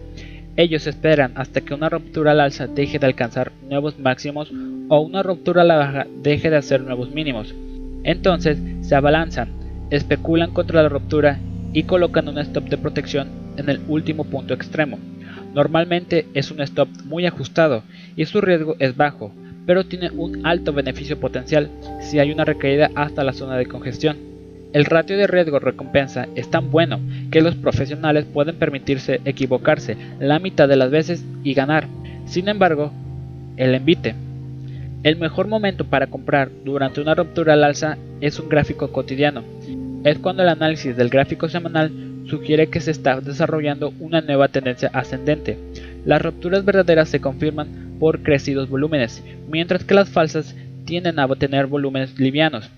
[0.58, 4.52] Ellos esperan hasta que una ruptura al alza deje de alcanzar nuevos máximos
[4.90, 7.54] o una ruptura a la baja deje de hacer nuevos mínimos.
[8.04, 9.50] Entonces se abalanzan,
[9.92, 11.40] especulan contra la ruptura
[11.74, 15.00] y colocan un stop de protección en el último punto extremo.
[15.54, 17.84] Normalmente es un stop muy ajustado
[18.16, 19.32] y su riesgo es bajo,
[19.66, 21.70] pero tiene un alto beneficio potencial
[22.02, 24.18] si hay una recaída hasta la zona de congestión.
[24.74, 30.70] El ratio de riesgo-recompensa es tan bueno que los profesionales pueden permitirse equivocarse la mitad
[30.70, 31.88] de las veces y ganar.
[32.26, 32.94] Sin embargo,
[33.58, 34.16] el envite.
[35.04, 39.44] El mejor momento para comprar durante una ruptura al alza es un gráfico cotidiano.
[40.04, 41.92] Es cuando el análisis del gráfico semanal
[42.26, 45.60] sugiere que se está desarrollando una nueva tendencia ascendente.
[46.06, 51.68] Las rupturas verdaderas se confirman por crecidos volúmenes, mientras que las falsas tienden a tener
[51.68, 52.70] volúmenes livianos.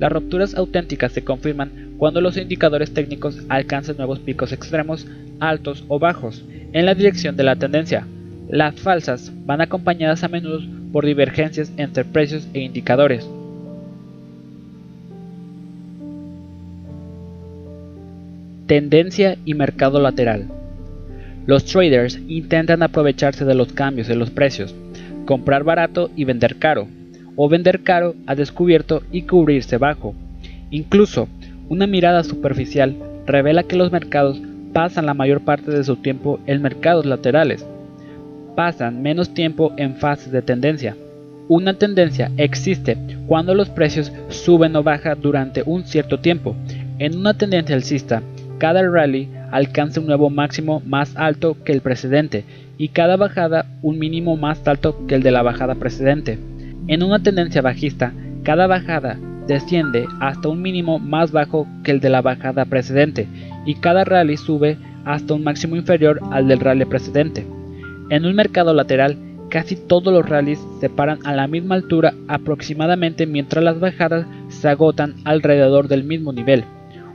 [0.00, 5.06] Las rupturas auténticas se confirman cuando los indicadores técnicos alcanzan nuevos picos extremos,
[5.38, 8.06] altos o bajos, en la dirección de la tendencia.
[8.48, 10.60] Las falsas van acompañadas a menudo
[10.92, 13.26] por divergencias entre precios e indicadores.
[18.66, 20.48] Tendencia y mercado lateral.
[21.46, 24.74] Los traders intentan aprovecharse de los cambios en los precios,
[25.24, 26.88] comprar barato y vender caro,
[27.36, 30.16] o vender caro a descubierto y cubrirse bajo.
[30.70, 31.28] Incluso,
[31.68, 36.60] una mirada superficial revela que los mercados pasan la mayor parte de su tiempo en
[36.60, 37.64] mercados laterales.
[38.56, 40.96] pasan menos tiempo en fases de tendencia.
[41.46, 42.96] Una tendencia existe
[43.28, 46.56] cuando los precios suben o bajan durante un cierto tiempo.
[46.98, 48.22] En una tendencia alcista,
[48.58, 52.44] cada rally alcanza un nuevo máximo más alto que el precedente
[52.78, 56.38] y cada bajada un mínimo más alto que el de la bajada precedente.
[56.88, 62.10] En una tendencia bajista, cada bajada desciende hasta un mínimo más bajo que el de
[62.10, 63.26] la bajada precedente
[63.64, 67.46] y cada rally sube hasta un máximo inferior al del rally precedente.
[68.10, 69.16] En un mercado lateral,
[69.50, 74.68] casi todos los rallies se paran a la misma altura aproximadamente mientras las bajadas se
[74.68, 76.64] agotan alrededor del mismo nivel.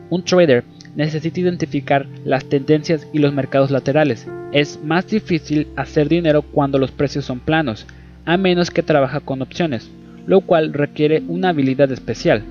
[0.10, 0.63] Un trader
[0.95, 4.27] necesita identificar las tendencias y los mercados laterales.
[4.51, 7.86] Es más difícil hacer dinero cuando los precios son planos,
[8.25, 9.89] a menos que trabaja con opciones,
[10.25, 12.43] lo cual requiere una habilidad especial.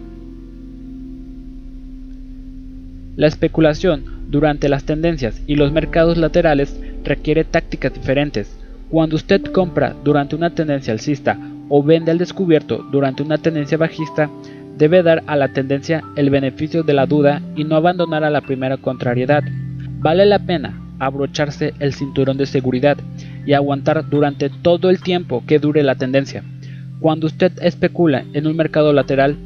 [3.17, 8.57] La especulación durante las tendencias y los mercados laterales requiere tácticas diferentes.
[8.89, 14.31] Cuando usted compra durante una tendencia alcista o vende al descubierto durante una tendencia bajista,
[14.77, 18.41] debe dar a la tendencia el beneficio de la duda y no abandonar a la
[18.41, 19.43] primera contrariedad.
[20.01, 22.99] Vale la pena abrocharse el cinturón de seguridad
[23.47, 26.45] y aguantar durante todo el tiempo que dure la tendencia.
[27.01, 29.37] Cuando usted especula en un mercado lateral,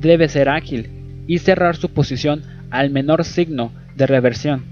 [0.00, 0.90] debe ser ágil
[1.26, 4.64] y cerrar su posición al menor signo de reversión.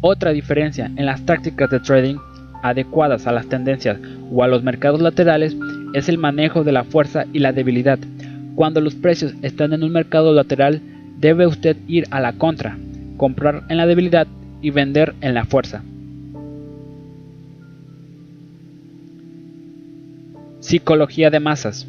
[0.00, 2.16] Otra diferencia en las tácticas de trading
[2.62, 3.98] adecuadas a las tendencias
[4.32, 5.56] o a los mercados laterales
[5.94, 7.98] es el manejo de la fuerza y la debilidad.
[8.54, 10.80] Cuando los precios están en un mercado lateral,
[11.18, 12.76] debe usted ir a la contra,
[13.16, 14.26] comprar en la debilidad
[14.62, 15.82] y vender en la fuerza.
[20.60, 21.86] Psicología de masas.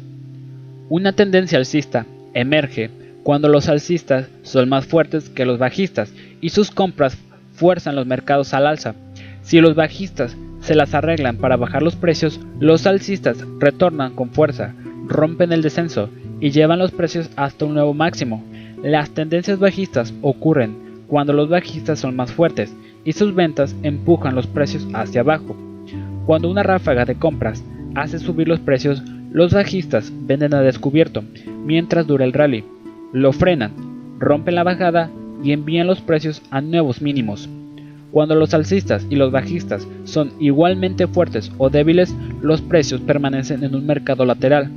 [0.88, 2.90] Una tendencia alcista emerge
[3.22, 7.16] cuando los alcistas son más fuertes que los bajistas y sus compras
[7.52, 8.94] fuerzan los mercados al alza.
[9.42, 14.74] Si los bajistas se las arreglan para bajar los precios, los alcistas retornan con fuerza,
[15.08, 18.44] rompen el descenso y llevan los precios hasta un nuevo máximo.
[18.82, 24.46] Las tendencias bajistas ocurren cuando los bajistas son más fuertes y sus ventas empujan los
[24.46, 25.56] precios hacia abajo.
[26.26, 27.62] Cuando una ráfaga de compras
[27.94, 31.22] hace subir los precios, los bajistas venden a descubierto
[31.64, 32.64] mientras dura el rally.
[33.12, 33.72] Lo frenan,
[34.18, 35.10] rompen la bajada
[35.42, 37.48] y envían los precios a nuevos mínimos.
[38.10, 43.74] Cuando los alcistas y los bajistas son igualmente fuertes o débiles, los precios permanecen en
[43.74, 44.70] un mercado lateral.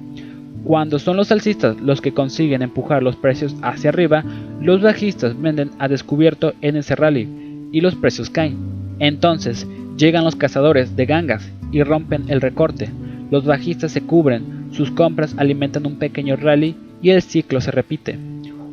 [0.70, 4.24] Cuando son los alcistas los que consiguen empujar los precios hacia arriba,
[4.62, 7.28] los bajistas venden a descubierto en ese rally
[7.72, 8.60] y los precios caen.
[9.00, 12.88] Entonces llegan los cazadores de gangas y rompen el recorte.
[13.32, 18.20] Los bajistas se cubren, sus compras alimentan un pequeño rally y el ciclo se repite.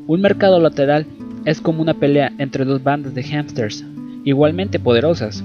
[0.07, 1.07] Un mercado lateral
[1.47, 3.87] es como una pelea entre dos bandas de hamsters,
[4.23, 5.43] igualmente poderosas.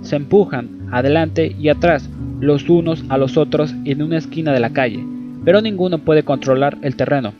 [0.00, 2.10] Se empujan adelante y atrás
[2.40, 5.06] los unos a los otros en una esquina de la calle,
[5.44, 7.32] pero ninguno puede controlar el terreno.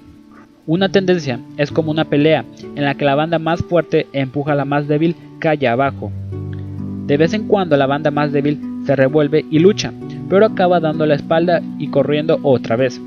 [0.67, 2.45] Una tendencia es como una pelea
[2.77, 6.13] en la que la banda más fuerte empuja a la más débil calle abajo.
[7.07, 9.93] De vez en cuando la banda más débil se revuelve y lucha,
[10.29, 13.01] pero acaba dando la espalda y corriendo otra vez.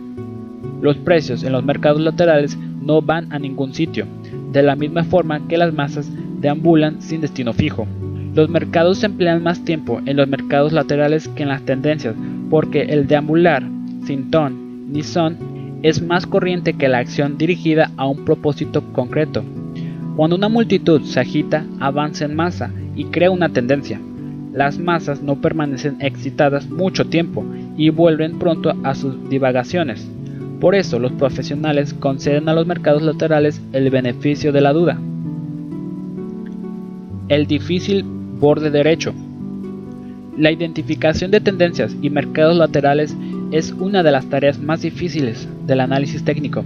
[0.81, 4.05] Los precios en los mercados laterales no van a ningún sitio,
[4.51, 7.87] de la misma forma que las masas deambulan sin destino fijo.
[8.35, 12.15] Los mercados emplean más tiempo en los mercados laterales que en las tendencias,
[12.49, 13.63] porque el deambular,
[14.05, 19.43] sin ton ni son, es más corriente que la acción dirigida a un propósito concreto.
[20.15, 23.99] Cuando una multitud se agita, avanza en masa y crea una tendencia.
[24.53, 27.45] Las masas no permanecen excitadas mucho tiempo
[27.75, 30.07] y vuelven pronto a sus divagaciones.
[30.61, 34.97] Por eso los profesionales conceden a los mercados laterales el beneficio de la duda.
[37.27, 39.13] El difícil borde derecho.
[40.37, 43.15] La identificación de tendencias y mercados laterales
[43.57, 46.65] es una de las tareas más difíciles del análisis técnico.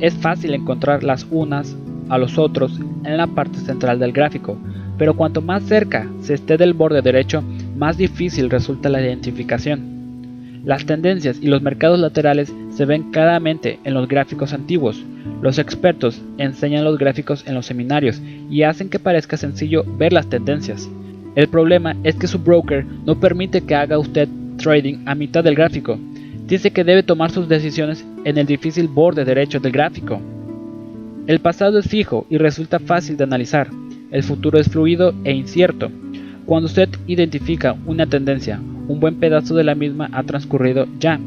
[0.00, 1.76] Es fácil encontrar las unas
[2.08, 4.56] a los otros en la parte central del gráfico,
[4.96, 7.44] pero cuanto más cerca se esté del borde derecho,
[7.76, 10.62] más difícil resulta la identificación.
[10.64, 15.04] Las tendencias y los mercados laterales se ven claramente en los gráficos antiguos.
[15.42, 20.28] Los expertos enseñan los gráficos en los seminarios y hacen que parezca sencillo ver las
[20.28, 20.88] tendencias.
[21.34, 25.56] El problema es que su broker no permite que haga usted trading a mitad del
[25.56, 25.98] gráfico.
[26.52, 30.20] Dice que debe tomar sus decisiones en el difícil borde derecho del gráfico.
[31.26, 33.70] El pasado es fijo y resulta fácil de analizar.
[34.10, 35.90] El futuro es fluido e incierto.
[36.44, 41.18] Cuando usted identifica una tendencia un buen pedazo de la misma ha transcurrido ya.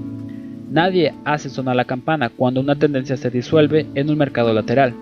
[0.69, 4.93] Nadie hace sonar la campana cuando una tendencia se disuelve en un mercado lateral.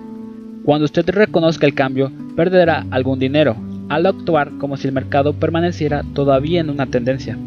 [0.64, 3.58] Cuando usted reconozca el cambio, perderá algún dinero
[3.90, 7.38] al actuar como si el mercado permaneciera todavía en una tendencia.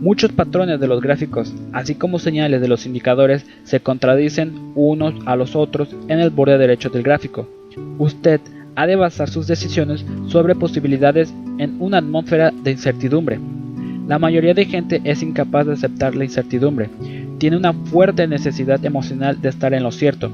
[0.00, 5.36] Muchos patrones de los gráficos, así como señales de los indicadores, se contradicen unos a
[5.36, 7.48] los otros en el borde derecho del gráfico.
[7.98, 8.40] Usted
[8.74, 13.40] ha de basar sus decisiones sobre posibilidades en una atmósfera de incertidumbre.
[14.06, 16.90] La mayoría de gente es incapaz de aceptar la incertidumbre,
[17.38, 20.30] tiene una fuerte necesidad emocional de estar en lo cierto,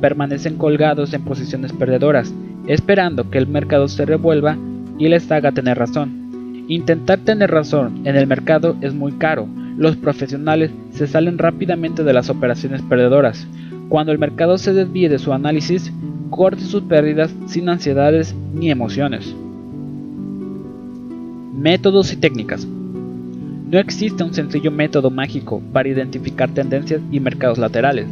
[0.00, 2.34] permanecen colgados en posiciones perdedoras,
[2.66, 4.56] esperando que el mercado se revuelva
[4.98, 6.23] y les haga tener razón.
[6.68, 9.46] Intentar tener razón en el mercado es muy caro.
[9.76, 13.46] Los profesionales se salen rápidamente de las operaciones perdedoras.
[13.90, 15.92] Cuando el mercado se desvíe de su análisis,
[16.30, 19.34] corte sus pérdidas sin ansiedades ni emociones.
[21.54, 22.66] Métodos y técnicas.
[23.70, 28.06] No existe un sencillo método mágico para identificar tendencias y mercados laterales.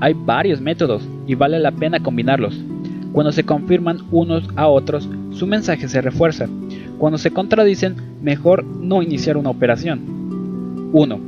[0.00, 2.58] Hay varios métodos y vale la pena combinarlos.
[3.12, 6.48] Cuando se confirman unos a otros, su mensaje se refuerza.
[6.98, 10.00] Cuando se contradicen, mejor no iniciar una operación.
[10.92, 11.20] 1.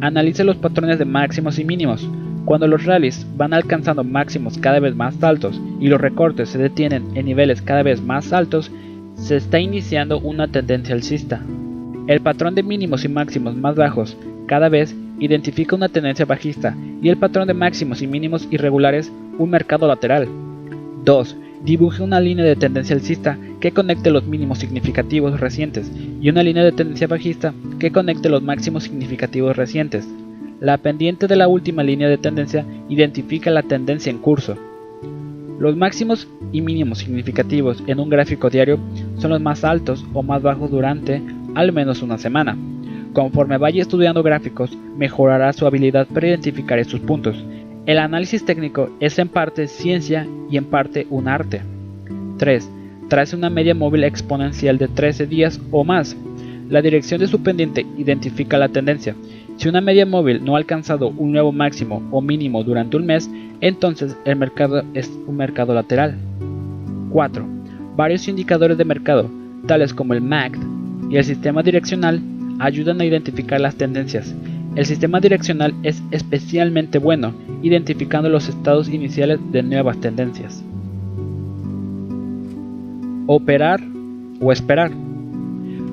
[0.00, 2.06] Analice los patrones de máximos y mínimos.
[2.44, 7.04] Cuando los rallies van alcanzando máximos cada vez más altos y los recortes se detienen
[7.14, 8.70] en niveles cada vez más altos,
[9.14, 11.42] se está iniciando una tendencia alcista.
[12.06, 17.08] El patrón de mínimos y máximos más bajos cada vez identifica una tendencia bajista y
[17.08, 20.28] el patrón de máximos y mínimos irregulares un mercado lateral.
[21.04, 21.36] 2.
[21.62, 25.90] Dibuje una línea de tendencia alcista que conecte los mínimos significativos recientes
[26.20, 30.08] y una línea de tendencia bajista que conecte los máximos significativos recientes.
[30.60, 34.56] La pendiente de la última línea de tendencia identifica la tendencia en curso.
[35.58, 38.78] Los máximos y mínimos significativos en un gráfico diario
[39.18, 41.22] son los más altos o más bajos durante
[41.54, 42.56] al menos una semana.
[43.12, 47.36] Conforme vaya estudiando gráficos, mejorará su habilidad para identificar estos puntos
[47.86, 51.62] el análisis técnico es en parte ciencia y en parte un arte.
[52.38, 52.70] 3.
[53.10, 56.16] Trace una media móvil exponencial de 13 días o más.
[56.68, 59.16] La dirección de su pendiente identifica la tendencia.
[59.56, 63.28] Si una media móvil no ha alcanzado un nuevo máximo o mínimo durante un mes,
[63.60, 66.14] entonces el mercado es un mercado lateral.
[67.10, 67.44] 4.
[67.96, 69.28] Varios indicadores de mercado,
[69.66, 70.60] tales como el MACD
[71.10, 72.22] y el sistema direccional,
[72.60, 74.32] ayudan a identificar las tendencias.
[74.76, 80.62] El sistema direccional es especialmente bueno identificando los estados iniciales de nuevas tendencias.
[83.32, 83.80] Operar
[84.40, 84.90] o esperar.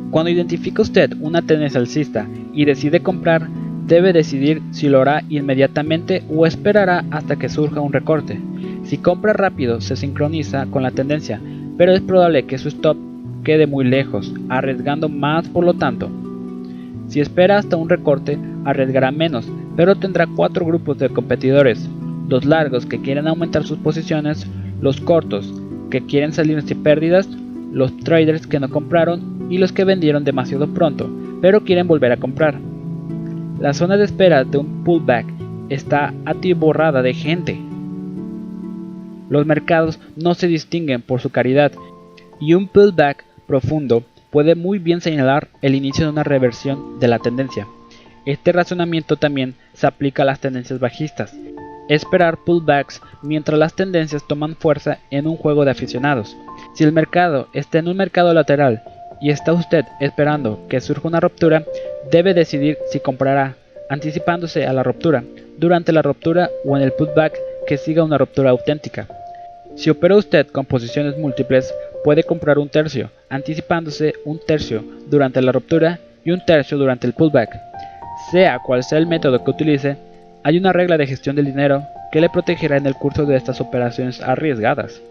[0.10, 3.48] Cuando identifica usted una tendencia alcista y decide comprar,
[3.86, 8.40] debe decidir si lo hará inmediatamente o esperará hasta que surja un recorte.
[8.86, 11.40] Si compra rápido se sincroniza con la tendencia,
[11.78, 12.98] pero es probable que su stop
[13.44, 16.10] quede muy lejos, arriesgando más por lo tanto.
[17.08, 21.88] Si espera hasta un recorte, arriesgará menos, pero tendrá cuatro grupos de competidores,
[22.30, 24.48] los largos que quieren aumentar sus posiciones,
[24.82, 25.54] los cortos
[25.90, 27.28] que quieren salir sin pérdidas,
[27.72, 31.10] los traders que no compraron y los que vendieron demasiado pronto,
[31.42, 32.60] pero quieren volver a comprar.
[33.60, 35.26] La zona de espera de un pullback
[35.70, 37.60] está atiborrada de gente.
[39.30, 41.72] Los mercados no se distinguen por su caridad
[42.40, 47.20] y un pullback profundo puede muy bien señalar el inicio de una reversión de la
[47.20, 47.68] tendencia.
[48.26, 51.36] Este razonamiento también se aplica a las tendencias bajistas.
[51.90, 56.36] Esperar pullbacks mientras las tendencias toman fuerza en un juego de aficionados.
[56.74, 58.84] Si el mercado está en un mercado lateral
[59.22, 61.64] y está usted esperando que surja una ruptura,
[62.12, 63.56] debe decidir si comprará,
[63.90, 65.24] anticipándose a la ruptura,
[65.58, 69.08] durante la ruptura o en el pullback que siga una ruptura auténtica.
[69.76, 71.74] Si opera usted con posiciones múltiples,
[72.04, 77.14] puede comprar un tercio, anticipándose un tercio durante la ruptura y un tercio durante el
[77.14, 77.50] pullback.
[78.32, 79.98] Sea cual sea el método que utilice,
[80.48, 83.60] hay una regla de gestión del dinero que le protegerá en el curso de estas
[83.60, 85.02] operaciones arriesgadas.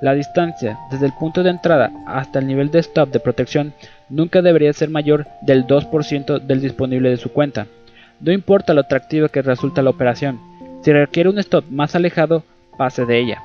[0.00, 3.74] La distancia desde el punto de entrada hasta el nivel de stop de protección
[4.08, 7.66] nunca debería ser mayor del 2% del disponible de su cuenta.
[8.20, 10.40] No importa lo atractiva que resulta la operación,
[10.82, 12.42] si requiere un stop más alejado,
[12.78, 13.42] pase de ella.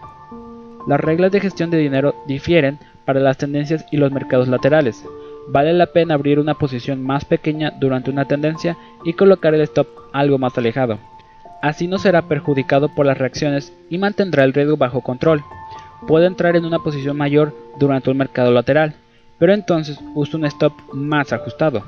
[0.87, 5.03] Las reglas de gestión de dinero difieren para las tendencias y los mercados laterales
[5.47, 9.87] vale la pena abrir una posición más pequeña durante una tendencia y colocar el stop
[10.13, 10.97] algo más alejado.
[11.61, 15.43] Así no será perjudicado por las reacciones y mantendrá el riesgo bajo control.
[16.07, 18.95] Puede entrar en una posición mayor durante un mercado lateral,
[19.39, 21.83] pero entonces use un stop más ajustado.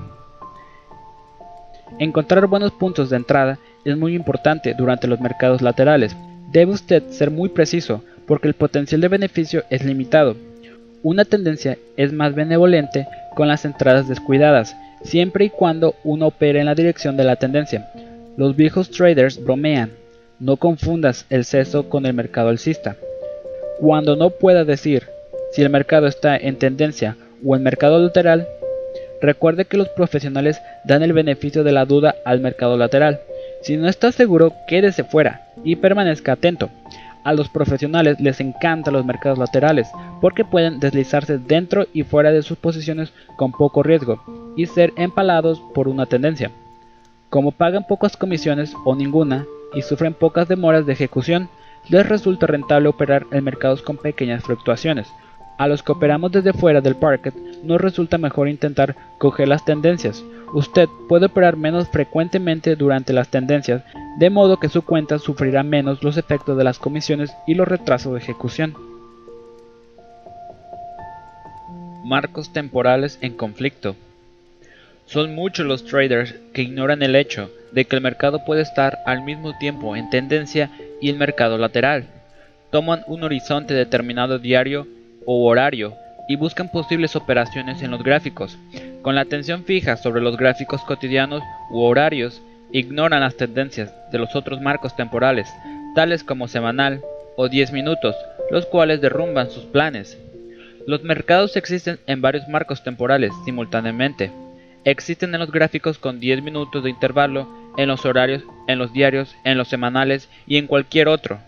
[2.00, 6.16] Encontrar buenos puntos de entrada es muy importante durante los mercados laterales.
[6.52, 10.36] Debe usted ser muy preciso porque el potencial de beneficio es limitado.
[11.04, 16.66] Una tendencia es más benevolente con las entradas descuidadas, siempre y cuando uno opere en
[16.66, 17.90] la dirección de la tendencia.
[18.38, 19.92] Los viejos traders bromean,
[20.40, 22.96] no confundas el seso con el mercado alcista.
[23.80, 25.04] Cuando no pueda decir
[25.52, 28.48] si el mercado está en tendencia o en mercado lateral,
[29.22, 33.20] Recuerde que los profesionales dan el beneficio de la duda al mercado lateral.
[33.62, 36.70] Si no está seguro, quédese fuera y permanezca atento.
[37.24, 39.90] A los profesionales les encantan los mercados laterales
[40.22, 44.22] porque pueden deslizarse dentro y fuera de sus posiciones con poco riesgo
[44.56, 46.52] y ser empalados por una tendencia.
[47.30, 51.50] Como pagan pocas comisiones o ninguna y sufren pocas demoras de ejecución,
[51.90, 55.08] les resulta rentable operar en mercados con pequeñas fluctuaciones.
[55.58, 60.24] A los que operamos desde fuera del parquet nos resulta mejor intentar coger las tendencias.
[60.54, 63.84] Usted puede operar menos frecuentemente durante las tendencias,
[64.20, 68.14] de modo que su cuenta sufrirá menos los efectos de las comisiones y los retrasos
[68.14, 68.74] de ejecución.
[72.06, 73.96] Marcos temporales en conflicto.
[75.08, 79.24] Son muchos los traders que ignoran el hecho de que el mercado puede estar al
[79.24, 80.70] mismo tiempo en tendencia
[81.02, 82.06] y el mercado lateral.
[82.72, 84.86] Toman un horizonte determinado diario
[85.26, 85.96] o horario
[86.28, 88.58] y buscan posibles operaciones en los gráficos.
[89.02, 91.42] Con la atención fija sobre los gráficos cotidianos
[91.72, 92.42] u horarios,
[92.74, 95.48] ignoran las tendencias de los otros marcos temporales,
[95.96, 97.02] tales como semanal
[97.38, 98.14] o 10 minutos,
[98.52, 100.18] los cuales derrumban sus planes.
[100.86, 104.32] Los mercados existen en varios marcos temporales simultáneamente,
[104.92, 109.36] existen en los gráficos con 10 minutos de intervalo, en los horarios, en los diarios,
[109.44, 111.40] en los semanales y en cualquier otro.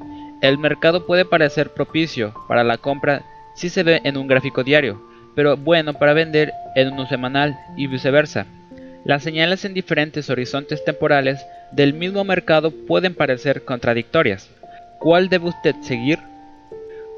[0.41, 3.23] El mercado puede parecer propicio para la compra
[3.55, 5.01] si se ve en un gráfico diario,
[5.35, 8.45] pero bueno para vender en uno semanal y viceversa.
[9.05, 14.49] Las señales en diferentes horizontes temporales del mismo mercado pueden parecer contradictorias.
[14.99, 16.19] ¿Cuál debe usted seguir?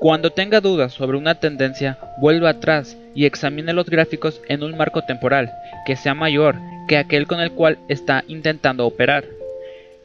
[0.01, 5.03] Cuando tenga dudas sobre una tendencia, vuelva atrás y examine los gráficos en un marco
[5.03, 5.53] temporal
[5.85, 6.55] que sea mayor
[6.87, 9.25] que aquel con el cual está intentando operar.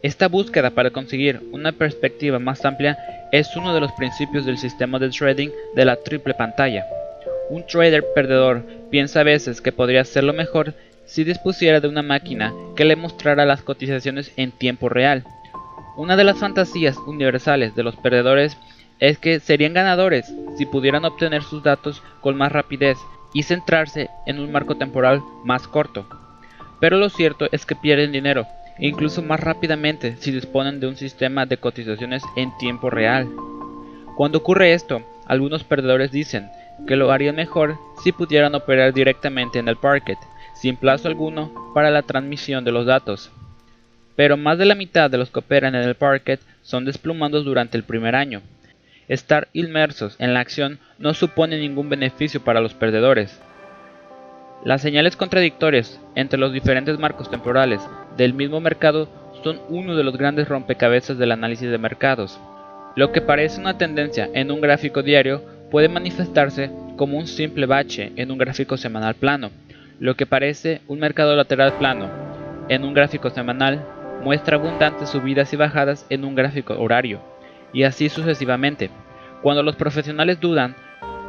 [0.02, 2.98] Esta búsqueda para conseguir una perspectiva más amplia
[3.32, 6.84] es uno de los principios del sistema de trading de la triple pantalla.
[7.48, 10.74] Un trader perdedor piensa a veces que podría hacerlo mejor
[11.06, 15.24] si dispusiera de una máquina que le mostrara las cotizaciones en tiempo real.
[15.96, 18.58] Una de las fantasías universales de los perdedores
[18.98, 22.98] es que serían ganadores si pudieran obtener sus datos con más rapidez
[23.34, 26.06] y centrarse en un marco temporal más corto.
[26.80, 28.46] Pero lo cierto es que pierden dinero,
[28.78, 33.28] incluso más rápidamente si disponen de un sistema de cotizaciones en tiempo real.
[34.16, 36.48] Cuando ocurre esto, algunos perdedores dicen
[36.86, 40.18] que lo harían mejor si pudieran operar directamente en el parquet,
[40.54, 43.30] sin plazo alguno para la transmisión de los datos.
[44.14, 47.76] Pero más de la mitad de los que operan en el parquet son desplumados durante
[47.76, 48.40] el primer año,
[49.08, 53.40] Estar inmersos en la acción no supone ningún beneficio para los perdedores.
[54.64, 57.80] Las señales contradictorias entre los diferentes marcos temporales
[58.16, 59.08] del mismo mercado
[59.44, 62.40] son uno de los grandes rompecabezas del análisis de mercados.
[62.96, 65.40] Lo que parece una tendencia en un gráfico diario
[65.70, 69.50] puede manifestarse como un simple bache en un gráfico semanal plano.
[70.00, 72.08] Lo que parece un mercado lateral plano
[72.68, 73.86] en un gráfico semanal
[74.24, 77.35] muestra abundantes subidas y bajadas en un gráfico horario
[77.76, 78.88] y así sucesivamente.
[79.42, 80.74] Cuando los profesionales dudan,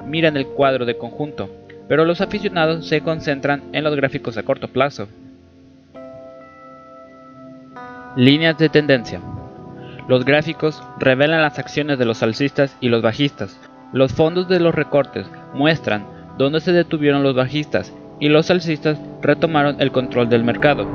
[0.06, 1.50] miran el cuadro de conjunto,
[1.90, 5.10] pero los aficionados se concentran en los gráficos a corto plazo.
[8.16, 9.20] Líneas de tendencia.
[10.08, 13.60] Los gráficos revelan las acciones de los alcistas y los bajistas.
[13.92, 19.82] Los fondos de los recortes muestran dónde se detuvieron los bajistas y los alcistas retomaron
[19.82, 20.88] el control del mercado.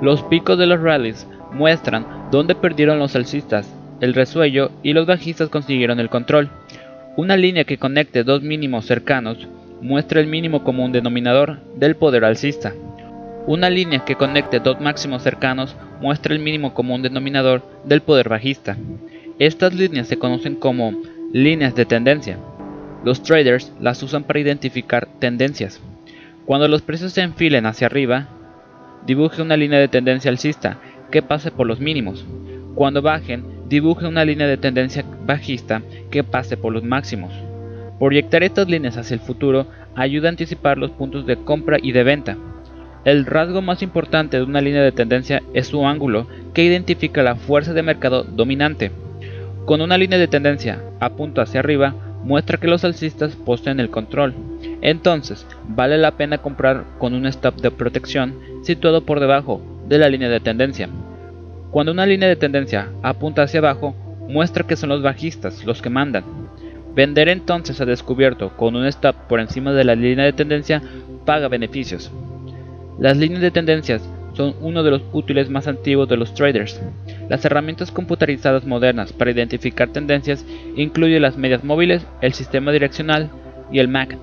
[0.00, 3.70] Los picos de los rallies muestran dónde perdieron los alcistas
[4.00, 6.50] el resuello y los bajistas consiguieron el control.
[7.16, 9.48] Una línea que conecte dos mínimos cercanos
[9.80, 12.72] muestra el mínimo común denominador del poder alcista.
[13.46, 18.76] Una línea que conecte dos máximos cercanos muestra el mínimo común denominador del poder bajista.
[19.38, 20.92] Estas líneas se conocen como
[21.32, 22.38] líneas de tendencia.
[23.04, 25.80] Los traders las usan para identificar tendencias.
[26.46, 28.28] Cuando los precios se enfilen hacia arriba,
[29.06, 30.78] dibuje una línea de tendencia alcista
[31.10, 32.24] que pase por los mínimos.
[32.74, 37.32] Cuando bajen, dibuje una línea de tendencia bajista que pase por los máximos.
[37.98, 42.02] Proyectar estas líneas hacia el futuro ayuda a anticipar los puntos de compra y de
[42.04, 42.36] venta.
[43.04, 47.36] El rasgo más importante de una línea de tendencia es su ángulo, que identifica la
[47.36, 48.90] fuerza de mercado dominante.
[49.66, 51.94] Con una línea de tendencia apunta hacia arriba,
[52.24, 54.34] muestra que los alcistas poseen el control.
[54.80, 60.08] Entonces, vale la pena comprar con un stop de protección situado por debajo de la
[60.08, 60.88] línea de tendencia.
[61.74, 63.96] Cuando una línea de tendencia apunta hacia abajo,
[64.28, 66.22] muestra que son los bajistas los que mandan.
[66.94, 70.80] Vender entonces a descubierto con un stop por encima de la línea de tendencia
[71.24, 72.12] paga beneficios.
[73.00, 76.80] Las líneas de tendencias son uno de los útiles más antiguos de los traders.
[77.28, 80.46] Las herramientas computarizadas modernas para identificar tendencias
[80.76, 83.30] incluyen las medias móviles, el sistema direccional
[83.72, 84.16] y el MAC.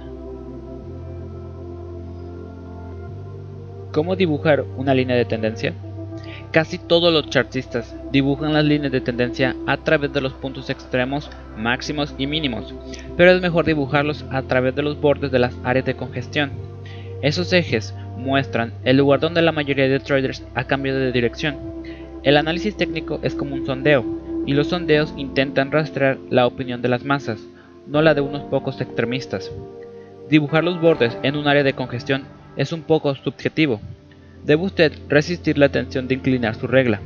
[3.91, 5.73] ¿Cómo dibujar una línea de tendencia?
[6.51, 11.29] Casi todos los chartistas dibujan las líneas de tendencia a través de los puntos extremos,
[11.57, 12.75] máximos y mínimos,
[13.15, 16.51] pero es mejor dibujarlos a través de los bordes de las áreas de congestión.
[17.21, 21.55] Esos ejes muestran el lugar donde la mayoría de traders ha cambiado de dirección.
[22.23, 24.03] El análisis técnico es como un sondeo,
[24.45, 27.39] y los sondeos intentan rastrear la opinión de las masas,
[27.87, 29.49] no la de unos pocos extremistas.
[30.29, 32.23] Dibujar los bordes en un área de congestión
[32.57, 33.79] es un poco subjetivo.
[34.45, 36.99] Debe usted resistir la tensión de inclinar su regla.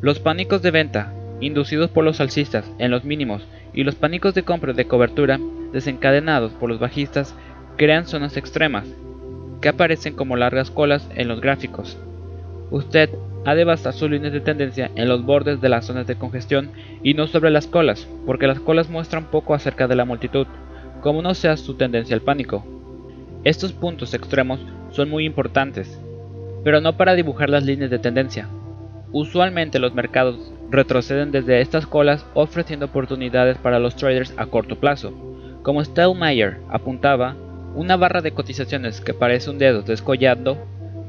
[0.00, 4.42] Los pánicos de venta, inducidos por los alcistas en los mínimos, y los pánicos de
[4.42, 5.38] compra de cobertura,
[5.72, 7.34] desencadenados por los bajistas,
[7.76, 8.86] crean zonas extremas,
[9.60, 11.98] que aparecen como largas colas en los gráficos.
[12.70, 13.10] Usted
[13.44, 16.70] ha de basar sus líneas de tendencia en los bordes de las zonas de congestión
[17.02, 20.46] y no sobre las colas, porque las colas muestran poco acerca de la multitud,
[21.00, 22.64] como no sea su tendencia al pánico.
[23.44, 24.60] Estos puntos extremos
[24.90, 26.00] son muy importantes,
[26.64, 28.48] pero no para dibujar las líneas de tendencia.
[29.12, 35.12] Usualmente los mercados retroceden desde estas colas ofreciendo oportunidades para los traders a corto plazo.
[35.62, 37.36] Como Stellmeyer apuntaba,
[37.74, 40.58] una barra de cotizaciones que parece un dedo descollando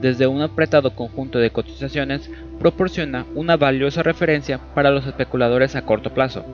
[0.03, 2.29] desde un apretado conjunto de cotizaciones
[2.59, 6.45] proporciona una valiosa referencia para los especuladores a corto plazo.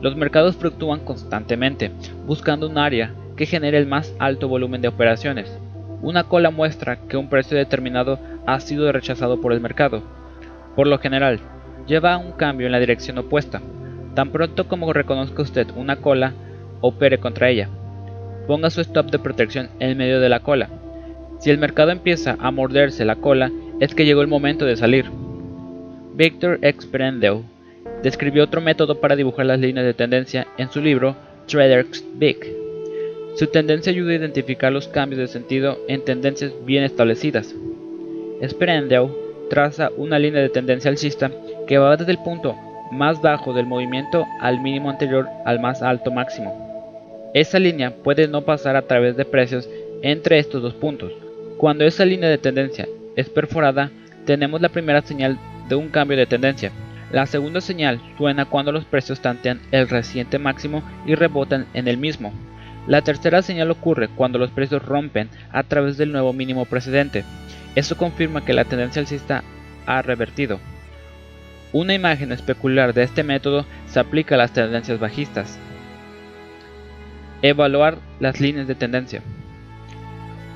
[0.00, 1.92] Los mercados fluctúan constantemente,
[2.26, 5.56] buscando un área que genere el más alto volumen de operaciones.
[6.02, 10.02] Una cola muestra que un precio determinado ha sido rechazado por el mercado.
[10.74, 11.40] Por lo general,
[11.86, 13.60] lleva a un cambio en la dirección opuesta.
[14.14, 16.32] Tan pronto como reconozca usted una cola,
[16.80, 17.68] opere contra ella.
[18.46, 20.68] Ponga su stop de protección en medio de la cola
[21.38, 25.06] si el mercado empieza a morderse la cola, es que llegó el momento de salir.
[26.14, 26.88] Victor X.
[28.02, 31.14] describió otro método para dibujar las líneas de tendencia en su libro
[31.46, 32.38] Trader's Big.
[33.34, 37.54] Su tendencia ayuda a identificar los cambios de sentido en tendencias bien establecidas.
[38.42, 39.08] Sprendel
[39.50, 41.30] traza una línea de tendencia alcista
[41.66, 42.54] que va desde el punto
[42.92, 47.30] más bajo del movimiento al mínimo anterior al más alto máximo.
[47.34, 49.68] Esa línea puede no pasar a través de precios
[50.02, 51.12] entre estos dos puntos,
[51.56, 53.90] cuando esa línea de tendencia es perforada,
[54.26, 56.70] tenemos la primera señal de un cambio de tendencia.
[57.10, 61.96] La segunda señal suena cuando los precios tantean el reciente máximo y rebotan en el
[61.96, 62.32] mismo.
[62.86, 67.24] La tercera señal ocurre cuando los precios rompen a través del nuevo mínimo precedente.
[67.76, 69.44] Eso confirma que la tendencia alcista
[69.86, 70.58] ha revertido.
[71.72, 75.58] Una imagen especular de este método se aplica a las tendencias bajistas.
[77.42, 79.22] Evaluar las líneas de tendencia.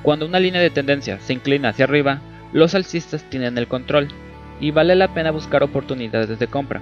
[0.01, 2.21] Cuando una línea de tendencia se inclina hacia arriba,
[2.53, 4.07] los alcistas tienen el control
[4.59, 6.81] y vale la pena buscar oportunidades de compra.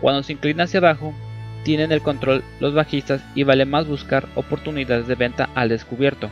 [0.00, 1.12] Cuando se inclina hacia abajo,
[1.64, 6.30] tienen el control los bajistas y vale más buscar oportunidades de venta al descubierto.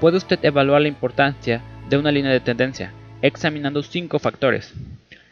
[0.00, 2.92] Puede usted evaluar la importancia de una línea de tendencia
[3.24, 4.74] examinando cinco factores.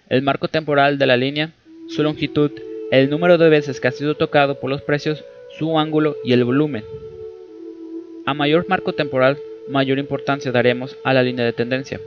[0.09, 1.51] El marco temporal de la línea,
[1.89, 2.51] su longitud,
[2.91, 5.25] el número de veces que ha sido tocado por los precios,
[5.59, 6.85] su ángulo y el volumen.
[8.25, 9.37] A mayor marco temporal,
[9.69, 12.01] mayor importancia daremos a la línea de tendencia.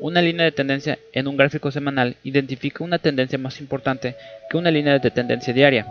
[0.00, 4.16] Una línea de tendencia en un gráfico semanal identifica una tendencia más importante
[4.50, 5.86] que una línea de tendencia diaria.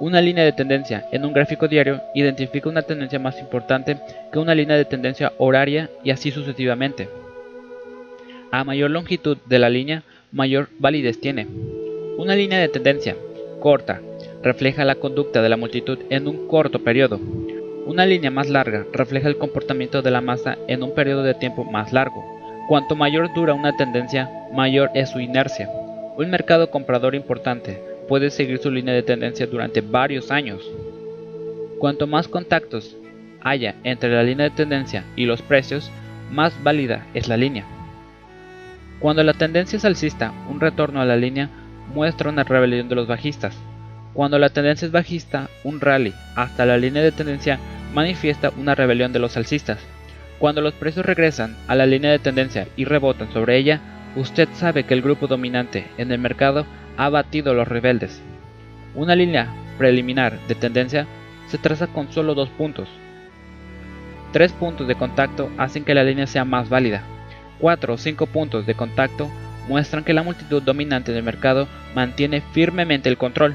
[0.00, 3.98] Una línea de tendencia en un gráfico diario identifica una tendencia más importante
[4.32, 7.10] que una línea de tendencia horaria y así sucesivamente.
[8.50, 11.46] A mayor longitud de la línea, mayor validez tiene.
[12.16, 13.14] Una línea de tendencia
[13.60, 14.00] corta
[14.42, 17.20] refleja la conducta de la multitud en un corto periodo.
[17.84, 21.64] Una línea más larga refleja el comportamiento de la masa en un periodo de tiempo
[21.64, 22.24] más largo.
[22.68, 25.68] Cuanto mayor dura una tendencia, mayor es su inercia.
[26.16, 30.68] Un mercado comprador importante puede seguir su línea de tendencia durante varios años.
[31.78, 32.96] Cuanto más contactos
[33.40, 35.92] haya entre la línea de tendencia y los precios,
[36.32, 37.64] más válida es la línea.
[38.98, 41.50] Cuando la tendencia es alcista, un retorno a la línea
[41.94, 43.56] muestra una rebelión de los bajistas.
[44.12, 47.60] Cuando la tendencia es bajista, un rally hasta la línea de tendencia
[47.94, 49.78] manifiesta una rebelión de los alcistas.
[50.40, 53.80] Cuando los precios regresan a la línea de tendencia y rebotan sobre ella,
[54.16, 56.66] usted sabe que el grupo dominante en el mercado
[57.00, 58.20] ha batido a los rebeldes.
[58.94, 59.48] Una línea
[59.78, 61.06] preliminar de tendencia
[61.48, 62.90] se traza con solo dos puntos.
[64.34, 67.02] Tres puntos de contacto hacen que la línea sea más válida.
[67.58, 69.30] Cuatro o cinco puntos de contacto
[69.66, 73.54] muestran que la multitud dominante del mercado mantiene firmemente el control.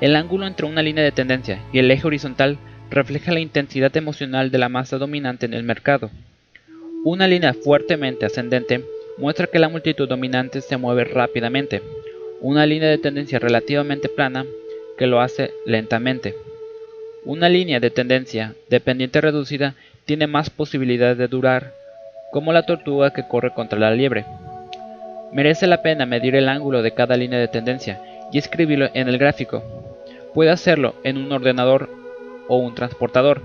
[0.00, 2.58] El ángulo entre una línea de tendencia y el eje horizontal
[2.90, 6.10] refleja la intensidad emocional de la masa dominante en el mercado.
[7.04, 8.84] Una línea fuertemente ascendente
[9.18, 11.82] muestra que la multitud dominante se mueve rápidamente.
[12.42, 14.46] Una línea de tendencia relativamente plana
[14.96, 16.34] que lo hace lentamente.
[17.26, 19.74] Una línea de tendencia dependiente reducida
[20.06, 21.74] tiene más posibilidades de durar
[22.32, 24.24] como la tortuga que corre contra la liebre.
[25.32, 28.00] Merece la pena medir el ángulo de cada línea de tendencia
[28.32, 29.62] y escribirlo en el gráfico.
[30.32, 31.90] Puede hacerlo en un ordenador
[32.48, 33.42] o un transportador.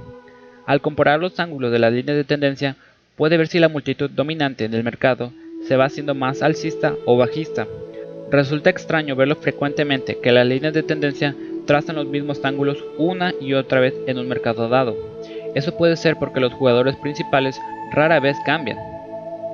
[0.65, 2.77] Al comparar los ángulos de las líneas de tendencia,
[3.17, 5.33] puede ver si la multitud dominante en el mercado
[5.67, 7.67] se va haciendo más alcista o bajista.
[8.31, 13.53] Resulta extraño verlo frecuentemente que las líneas de tendencia trazan los mismos ángulos una y
[13.53, 14.97] otra vez en un mercado dado.
[15.53, 17.59] Eso puede ser porque los jugadores principales
[17.91, 18.77] rara vez cambian.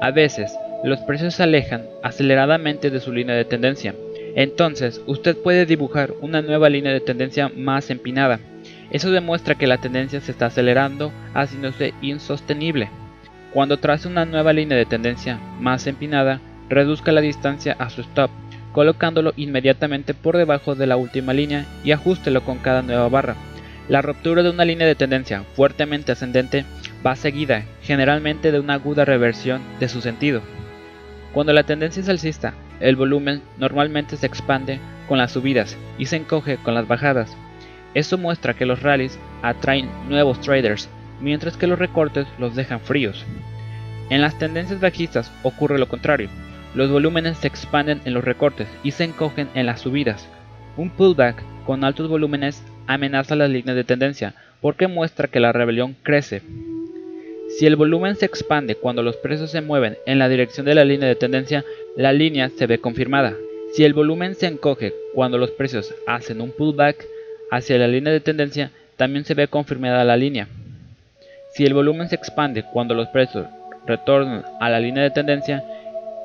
[0.01, 0.51] A veces,
[0.84, 3.93] los precios se alejan aceleradamente de su línea de tendencia.
[4.36, 8.39] Entonces, usted puede dibujar una nueva línea de tendencia más empinada.
[8.89, 12.89] Eso demuestra que la tendencia se está acelerando, haciéndose insostenible.
[13.53, 18.32] Cuando trace una nueva línea de tendencia más empinada, reduzca la distancia a su stop,
[18.72, 23.36] colocándolo inmediatamente por debajo de la última línea y ajustelo con cada nueva barra.
[23.88, 26.65] La ruptura de una línea de tendencia fuertemente ascendente
[27.05, 30.41] va seguida generalmente de una aguda reversión de su sentido.
[31.34, 36.17] Cuando la tendencia es alcista, el volumen normalmente se expande con las subidas y se
[36.17, 37.36] encoge con las bajadas.
[37.93, 43.26] Esto muestra que los rallies atraen nuevos traders, mientras que los recortes los dejan fríos.
[44.09, 46.30] En las tendencias bajistas ocurre lo contrario.
[46.74, 50.28] Los volúmenes se expanden en los recortes y se encogen en las subidas.
[50.78, 55.95] Un pullback con altos volúmenes amenaza las líneas de tendencia porque muestra que la rebelión
[56.03, 56.41] crece.
[57.57, 60.86] Si el volumen se expande cuando los precios se mueven en la dirección de la
[60.86, 61.65] línea de tendencia,
[61.97, 63.34] la línea se ve confirmada.
[63.74, 67.05] Si el volumen se encoge cuando los precios hacen un pullback
[67.51, 70.47] hacia la línea de tendencia, también se ve confirmada la línea.
[71.53, 73.45] Si el volumen se expande cuando los precios
[73.86, 75.63] retornan a la línea de tendencia,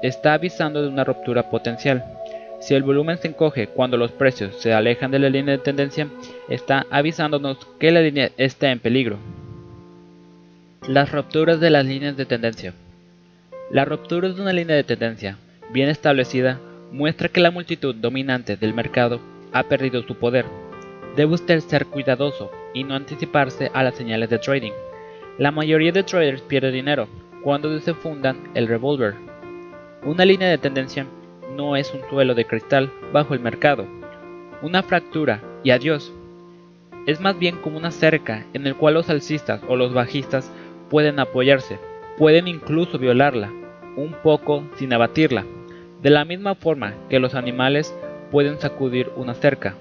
[0.02, 2.04] está avisando de una ruptura potencial.
[2.60, 6.08] Si el volumen se encoge cuando los precios se alejan de la línea de tendencia,
[6.48, 9.18] está avisándonos que la línea está en peligro.
[10.88, 12.72] Las rupturas de las líneas de tendencia.
[13.70, 15.36] La ruptura de una línea de tendencia
[15.72, 16.60] bien establecida
[16.92, 19.20] muestra que la multitud dominante del mercado
[19.52, 20.46] ha perdido su poder.
[21.16, 24.72] Debe usted ser cuidadoso y no anticiparse a las señales de trading.
[25.38, 27.08] La mayoría de traders pierde dinero
[27.42, 29.14] cuando se fundan el revolver.
[30.06, 31.04] Una línea de tendencia
[31.56, 33.86] no es un suelo de cristal bajo el mercado,
[34.62, 36.12] una fractura y adiós.
[37.08, 40.48] Es más bien como una cerca en el cual los alcistas o los bajistas
[40.90, 41.80] pueden apoyarse,
[42.18, 43.50] pueden incluso violarla,
[43.96, 45.44] un poco sin abatirla,
[46.02, 47.92] de la misma forma que los animales
[48.30, 49.74] pueden sacudir una cerca.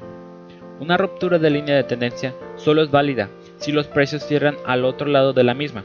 [0.80, 5.06] Una ruptura de línea de tendencia solo es válida si los precios cierran al otro
[5.06, 5.84] lado de la misma.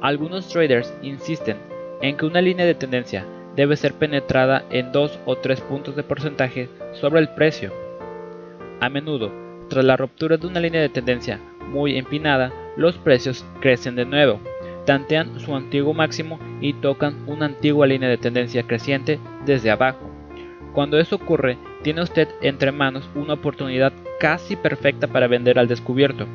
[0.00, 1.58] Algunos traders insisten
[2.00, 3.26] en que una línea de tendencia
[3.56, 7.72] debe ser penetrada en dos o tres puntos de porcentaje sobre el precio.
[8.80, 9.32] A menudo,
[9.68, 14.40] tras la ruptura de una línea de tendencia muy empinada, los precios crecen de nuevo,
[14.84, 20.10] tantean su antiguo máximo y tocan una antigua línea de tendencia creciente desde abajo.
[20.72, 26.26] Cuando eso ocurre, tiene usted entre manos una oportunidad casi perfecta para vender al descubierto.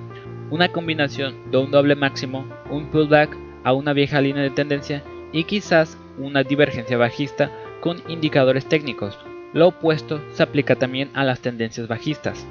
[0.49, 5.43] Una combinación de un doble máximo, un pullback a una vieja línea de tendencia y
[5.43, 7.51] quizás una divergencia bajista
[7.82, 9.17] con indicadores técnicos.
[9.53, 12.45] Lo opuesto se aplica también a las tendencias bajistas.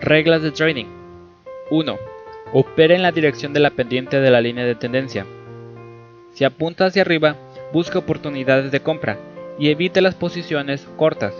[0.00, 0.86] Reglas de trading
[1.70, 1.98] 1.
[2.52, 5.24] Opera en la dirección de la pendiente de la línea de tendencia.
[6.32, 7.36] Si apunta hacia arriba,
[7.72, 9.18] busca oportunidades de compra
[9.58, 11.34] y evite las posiciones cortas.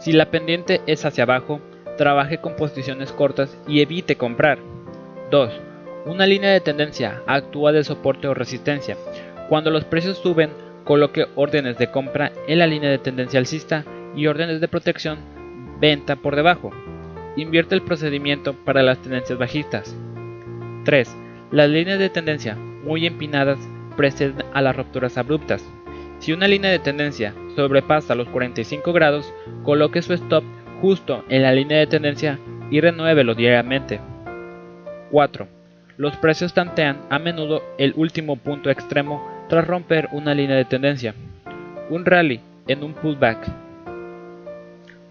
[0.00, 1.60] Si la pendiente es hacia abajo,
[1.96, 4.58] trabaje con posiciones cortas y evite comprar.
[5.30, 5.52] 2.
[6.06, 8.96] Una línea de tendencia actúa de soporte o resistencia.
[9.50, 10.50] Cuando los precios suben,
[10.84, 13.84] coloque órdenes de compra en la línea de tendencia alcista
[14.14, 15.18] y órdenes de protección
[15.80, 16.70] venta por debajo.
[17.34, 19.96] Invierte el procedimiento para las tendencias bajistas.
[20.84, 21.16] 3.
[21.50, 23.58] Las líneas de tendencia muy empinadas
[23.96, 25.68] preceden a las rupturas abruptas.
[26.20, 29.34] Si una línea de tendencia sobrepasa los 45 grados,
[29.64, 30.44] coloque su stop
[30.80, 32.38] justo en la línea de tendencia
[32.70, 33.98] y renuévelo diariamente.
[35.10, 35.48] 4.
[35.96, 41.12] Los precios tantean a menudo el último punto extremo tras romper una línea de tendencia.
[41.90, 43.48] Un rally en un pullback.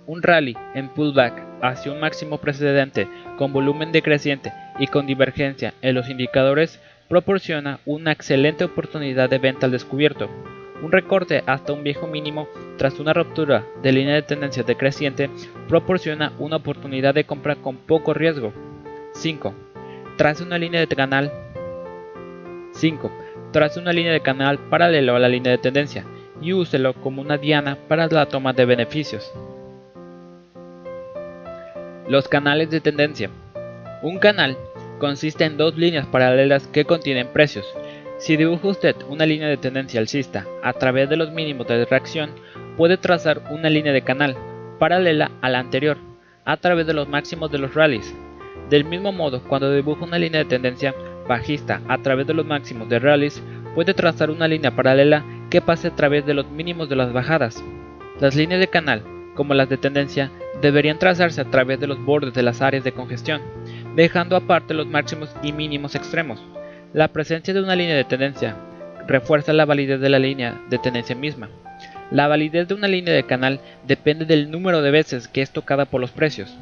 [0.08, 5.94] Un rally en pullback hacia un máximo precedente con volumen decreciente y con divergencia en
[5.94, 6.80] los indicadores
[7.10, 10.30] proporciona una excelente oportunidad de venta al descubierto.
[10.82, 15.30] Un recorte hasta un viejo mínimo tras una ruptura de línea de tendencia decreciente
[15.68, 18.54] proporciona una oportunidad de compra con poco riesgo.
[19.16, 19.54] 5.
[20.16, 21.30] Trace una línea de canal
[22.72, 23.12] 5.
[23.52, 26.06] Trace una línea de canal paralelo a la línea de tendencia
[26.39, 29.34] y úselo como una diana para la toma de beneficios.
[32.08, 33.30] Los canales de tendencia.
[34.04, 34.56] Un canal
[35.00, 37.66] consiste en dos líneas paralelas que contienen precios.
[38.20, 42.32] Si dibuja usted una línea de tendencia alcista a través de los mínimos de reacción,
[42.78, 44.38] puede trazar una línea de canal
[44.78, 45.97] paralela a la anterior
[46.45, 48.14] a través de los máximos de los rallies.
[48.70, 50.93] Del mismo modo, cuando dibuja una línea de tendencia
[51.30, 53.41] bajista a través de los máximos de rallies,
[53.75, 57.63] puede trazar una línea paralela que pase a través de los mínimos de las bajadas.
[58.19, 59.03] Las líneas de canal,
[59.36, 62.91] como las de tendencia, deberían trazarse a través de los bordes de las áreas de
[62.91, 63.41] congestión,
[63.95, 66.43] dejando aparte los máximos y mínimos extremos.
[66.91, 68.57] La presencia de una línea de tendencia
[69.07, 71.49] refuerza la validez de la línea de tendencia misma.
[72.11, 75.86] La validez de una línea de canal depende del número de veces que es tocada
[75.86, 76.57] por los precios.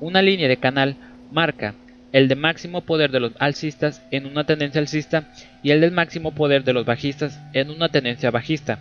[0.00, 0.96] Una línea de canal
[1.30, 1.74] marca
[2.12, 5.24] el de máximo poder de los alcistas en una tendencia alcista
[5.62, 8.78] y el del máximo poder de los bajistas en una tendencia bajista.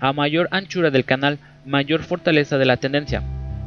[0.00, 3.22] A mayor anchura del canal, mayor fortaleza de la tendencia.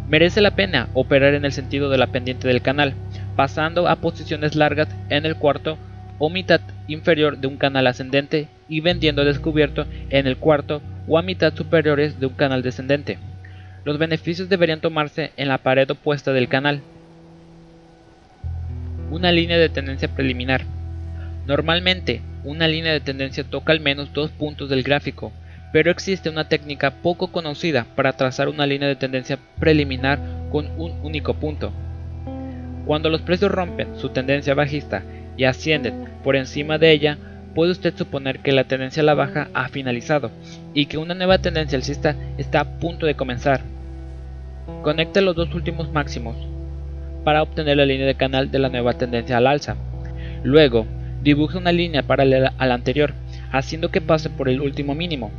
[0.09, 2.93] Merece la pena operar en el sentido de la pendiente del canal,
[3.35, 5.77] pasando a posiciones largas en el cuarto
[6.19, 11.21] o mitad inferior de un canal ascendente y vendiendo descubierto en el cuarto o a
[11.21, 13.17] mitad superiores de un canal descendente.
[13.83, 16.81] Los beneficios deberían tomarse en la pared opuesta del canal.
[19.11, 20.63] Una línea de tendencia preliminar.
[21.45, 25.31] Normalmente, una línea de tendencia toca al menos dos puntos del gráfico,
[25.71, 30.19] pero existe una técnica poco conocida para trazar una línea de tendencia preliminar
[30.51, 31.71] con un único punto.
[32.85, 35.03] Cuando los precios rompen su tendencia bajista
[35.37, 37.17] y ascienden por encima de ella,
[37.53, 40.31] puede usted suponer que la tendencia a la baja ha finalizado
[40.73, 43.61] y que una nueva tendencia alcista está a punto de comenzar.
[44.81, 46.54] Conecte los dos últimos máximos
[47.25, 49.75] para obtener la línea de canal de la nueva tendencia al alza.
[50.43, 50.85] Luego,
[51.21, 53.13] dibuje una línea paralela a la anterior,
[53.51, 55.31] haciendo que pase por el último mínimo.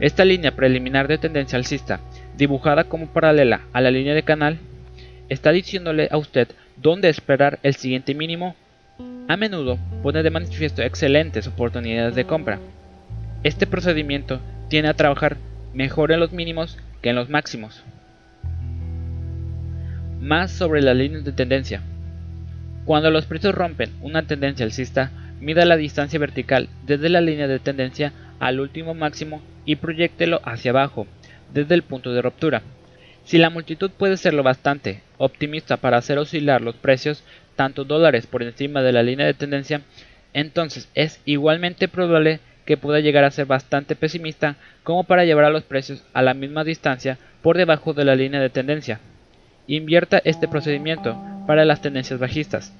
[0.00, 2.00] Esta línea preliminar de tendencia alcista,
[2.36, 4.58] dibujada como paralela a la línea de canal,
[5.28, 8.56] está diciéndole a usted dónde esperar el siguiente mínimo.
[9.28, 12.58] A menudo pone de manifiesto excelentes oportunidades de compra.
[13.44, 15.36] Este procedimiento tiene a trabajar
[15.74, 17.84] mejor en los mínimos que en los máximos.
[20.20, 21.80] Más sobre las líneas de tendencia.
[22.84, 25.10] Cuando los precios rompen una tendencia alcista,
[25.40, 30.72] mida la distancia vertical desde la línea de tendencia al último máximo y proyectelo hacia
[30.72, 31.06] abajo,
[31.54, 32.60] desde el punto de ruptura.
[33.24, 37.24] Si la multitud puede ser lo bastante optimista para hacer oscilar los precios
[37.56, 39.80] tanto dólares por encima de la línea de tendencia,
[40.34, 45.50] entonces es igualmente probable que pueda llegar a ser bastante pesimista como para llevar a
[45.50, 49.00] los precios a la misma distancia por debajo de la línea de tendencia.
[49.66, 52.72] Invierta este procedimiento para las tendencias bajistas.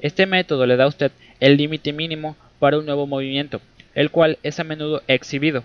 [0.00, 3.60] Este método le da a usted el límite mínimo para un nuevo movimiento
[3.96, 5.64] el cual es a menudo exhibido.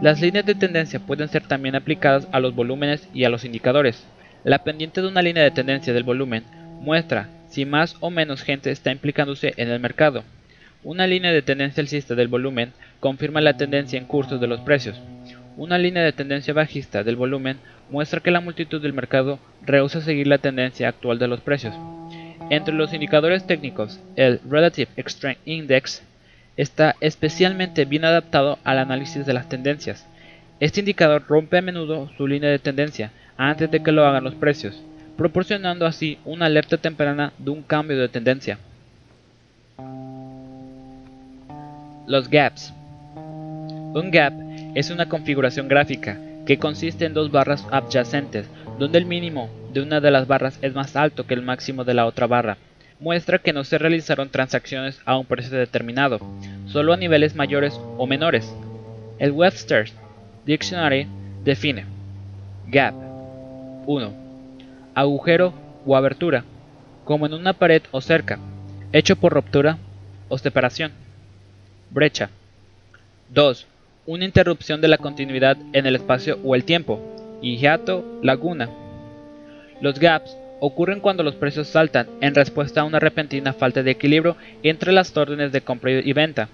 [0.00, 4.06] Las líneas de tendencia pueden ser también aplicadas a los volúmenes y a los indicadores.
[4.44, 6.44] La pendiente de una línea de tendencia del volumen
[6.80, 10.22] muestra si más o menos gente está implicándose en el mercado.
[10.84, 15.00] Una línea de tendencia alcista del volumen confirma la tendencia en curso de los precios.
[15.56, 17.58] Una línea de tendencia bajista del volumen
[17.90, 21.74] muestra que la multitud del mercado rehúsa seguir la tendencia actual de los precios.
[22.50, 26.02] Entre los indicadores técnicos, el Relative Strength Index
[26.56, 30.06] está especialmente bien adaptado al análisis de las tendencias.
[30.60, 34.34] Este indicador rompe a menudo su línea de tendencia antes de que lo hagan los
[34.34, 34.82] precios,
[35.16, 38.58] proporcionando así una alerta temprana de un cambio de tendencia.
[42.06, 42.72] Los gaps.
[43.14, 48.46] Un gap es una configuración gráfica que consiste en dos barras adyacentes,
[48.78, 51.94] donde el mínimo de una de las barras es más alto que el máximo de
[51.94, 52.56] la otra barra
[53.00, 56.20] muestra que no se realizaron transacciones a un precio determinado,
[56.66, 58.54] solo a niveles mayores o menores.
[59.18, 59.94] El Webster's
[60.44, 61.06] Dictionary
[61.42, 61.86] define
[62.68, 62.94] gap
[63.86, 64.12] 1.
[64.94, 65.54] Agujero
[65.86, 66.44] o abertura,
[67.04, 68.38] como en una pared o cerca,
[68.92, 69.78] hecho por ruptura
[70.28, 70.92] o separación.
[71.90, 72.28] Brecha
[73.30, 73.66] 2.
[74.10, 77.00] Una interrupción de la continuidad en el espacio o el tiempo.
[77.42, 78.68] Hiato, laguna.
[79.80, 84.36] Los gaps ocurren cuando los precios saltan en respuesta a una repentina falta de equilibrio
[84.64, 86.48] entre las órdenes de compra y venta.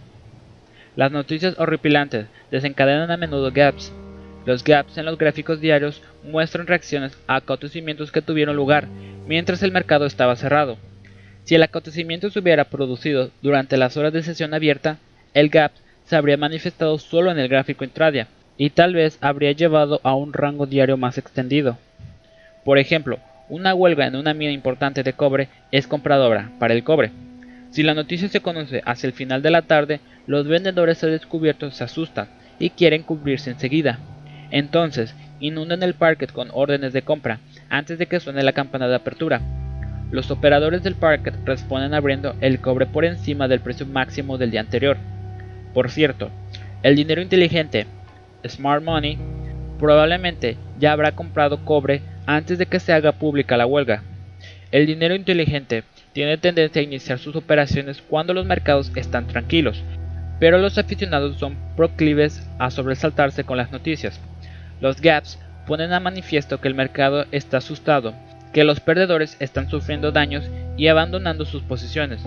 [0.96, 3.90] Las noticias horripilantes desencadenan a menudo gaps.
[4.44, 8.86] Los gaps en los gráficos diarios muestran reacciones a acontecimientos que tuvieron lugar
[9.26, 10.76] mientras el mercado estaba cerrado.
[11.44, 14.98] Si el acontecimiento se hubiera producido durante las horas de sesión abierta,
[15.32, 15.72] el gap
[16.06, 20.32] se habría manifestado solo en el gráfico intradia y tal vez habría llevado a un
[20.32, 21.76] rango diario más extendido.
[22.64, 27.12] Por ejemplo, una huelga en una mina importante de cobre es compradora para el cobre.
[27.70, 31.74] Si la noticia se conoce hacia el final de la tarde, los vendedores de descubiertos
[31.76, 32.28] se asustan
[32.58, 33.98] y quieren cubrirse enseguida.
[34.50, 38.94] Entonces, inundan el parque con órdenes de compra antes de que suene la campana de
[38.96, 39.40] apertura.
[40.12, 44.60] los operadores del parquet responden abriendo el cobre por encima del precio máximo del día
[44.60, 44.96] anterior.
[45.76, 46.30] Por cierto,
[46.82, 47.86] el dinero inteligente,
[48.48, 49.18] Smart Money,
[49.78, 54.02] probablemente ya habrá comprado cobre antes de que se haga pública la huelga.
[54.72, 59.84] El dinero inteligente tiene tendencia a iniciar sus operaciones cuando los mercados están tranquilos,
[60.40, 64.18] pero los aficionados son proclives a sobresaltarse con las noticias.
[64.80, 68.14] Los gaps ponen a manifiesto que el mercado está asustado,
[68.54, 70.48] que los perdedores están sufriendo daños
[70.78, 72.22] y abandonando sus posiciones.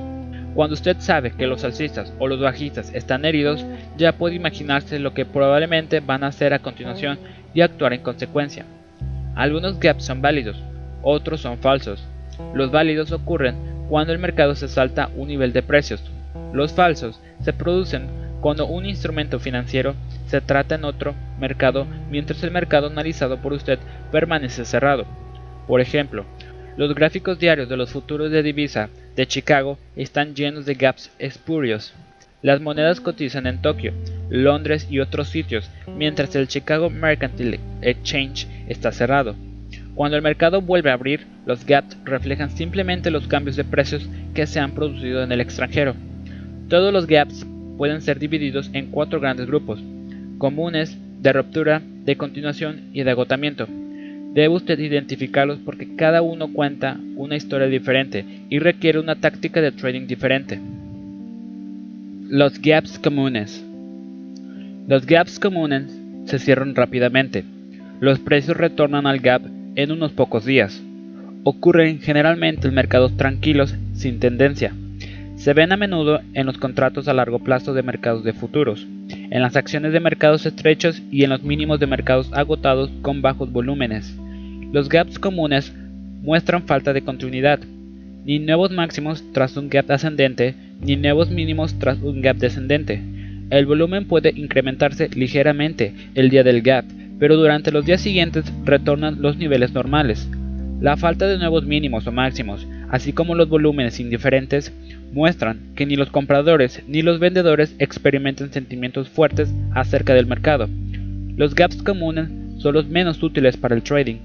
[0.56, 3.66] Cuando usted sabe que los alcistas o los bajistas están heridos,
[3.98, 7.20] ya puede imaginarse lo que probablemente van a hacer a continuación
[7.54, 8.66] y actuar en consecuencia.
[9.36, 10.58] Algunos gaps son válidos,
[11.02, 12.04] otros son falsos.
[12.54, 13.56] Los válidos ocurren
[13.90, 16.04] cuando el mercado se salta un nivel de precios.
[16.52, 18.08] Los falsos se producen
[18.42, 19.96] cuando un instrumento financiero
[20.28, 23.80] se trata en otro mercado mientras el mercado analizado por usted
[24.12, 25.06] permanece cerrado.
[25.68, 26.26] Por ejemplo,
[26.78, 28.90] los gráficos diarios de los futuros de divisa
[29.20, 31.94] de Chicago están llenos de gaps espurios.
[32.42, 33.92] Las monedas cotizan en Tokio,
[34.30, 39.36] Londres y otros sitios, mientras el Chicago Mercantile Exchange está cerrado.
[39.94, 44.48] Cuando el mercado vuelve a abrir, los gaps reflejan simplemente los cambios de precios que
[44.48, 45.96] se han producido en el extranjero.
[46.70, 47.46] Todos los gaps
[47.78, 49.84] pueden ser divididos en cuatro grandes grupos,
[50.38, 53.68] comunes, de ruptura, de continuación y de agotamiento.
[54.34, 59.72] Debe usted identificarlos porque cada uno cuenta una historia diferente y requiere una táctica de
[59.72, 60.60] trading diferente.
[62.30, 63.66] Los gaps comunes.
[64.88, 65.92] Los gaps comunes
[66.26, 67.44] se cierran rápidamente.
[68.00, 69.42] Los precios retornan al gap
[69.76, 70.82] en unos pocos días.
[71.44, 74.74] Ocurren generalmente en mercados tranquilos sin tendencia.
[75.40, 79.42] Se ven a menudo en los contratos a largo plazo de mercados de futuros, en
[79.42, 84.14] las acciones de mercados estrechos y en los mínimos de mercados agotados con bajos volúmenes.
[84.74, 85.74] Los gaps comunes
[86.22, 87.62] muestran falta de continuidad,
[88.26, 93.02] ni nuevos máximos tras un gap ascendente, ni nuevos mínimos tras un gap descendente.
[93.50, 96.84] El volumen puede incrementarse ligeramente el día del gap,
[97.18, 100.30] pero durante los días siguientes retornan los niveles normales.
[100.82, 104.74] La falta de nuevos mínimos o máximos, así como los volúmenes indiferentes,
[105.14, 110.68] muestran que ni los compradores ni los vendedores experimentan sentimientos fuertes acerca del mercado.
[111.36, 114.18] Los gaps comunes son los menos útiles para el trading.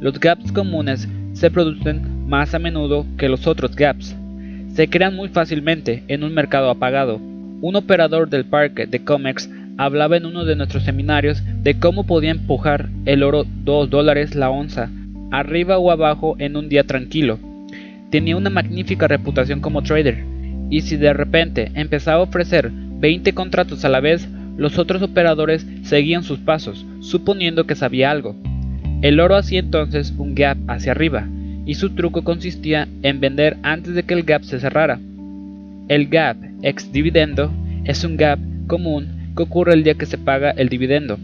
[0.00, 4.14] Los gaps comunes se producen más a menudo que los otros gaps.
[4.74, 7.16] Se crean muy fácilmente en un mercado apagado.
[7.16, 9.48] Un operador del parque de COMEX
[9.78, 14.50] hablaba en uno de nuestros seminarios de cómo podía empujar el oro 2 dólares la
[14.50, 14.90] onza,
[15.30, 17.38] arriba o abajo en un día tranquilo.
[18.10, 20.24] Tenía una magnífica reputación como trader,
[20.70, 25.66] y si de repente empezaba a ofrecer 20 contratos a la vez, los otros operadores
[25.82, 28.34] seguían sus pasos, suponiendo que sabía algo.
[29.02, 31.28] El oro hacía entonces un gap hacia arriba,
[31.66, 34.98] y su truco consistía en vender antes de que el gap se cerrara.
[35.88, 37.52] El gap ex dividendo
[37.84, 41.18] es un gap común que ocurre el día que se paga el dividendo.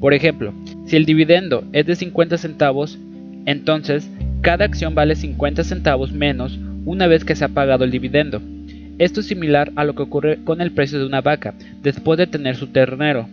[0.00, 0.52] Por ejemplo,
[0.86, 2.98] si el dividendo es de 50 centavos,
[3.46, 4.10] entonces
[4.42, 8.42] cada acción vale 50 centavos menos una vez que se ha pagado el dividendo.
[8.98, 12.26] Esto es similar a lo que ocurre con el precio de una vaca después de
[12.26, 13.28] tener su ternero.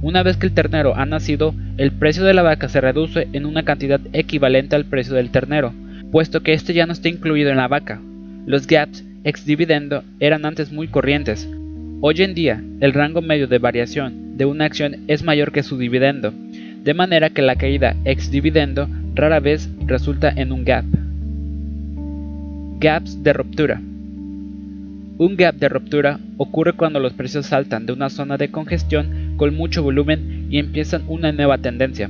[0.00, 3.46] Una vez que el ternero ha nacido, el precio de la vaca se reduce en
[3.46, 5.72] una cantidad equivalente al precio del ternero,
[6.10, 8.00] puesto que este ya no está incluido en la vaca.
[8.46, 11.48] Los gaps ex dividendo eran antes muy corrientes.
[12.00, 15.78] Hoy en día, el rango medio de variación de una acción es mayor que su
[15.78, 16.32] dividendo,
[16.82, 20.84] de manera que la caída ex dividendo rara vez resulta en un gap.
[22.80, 23.80] Gaps de ruptura.
[25.18, 29.54] Un gap de ruptura ocurre cuando los precios saltan de una zona de congestión con
[29.54, 32.08] mucho volumen y empiezan una nueva tendencia.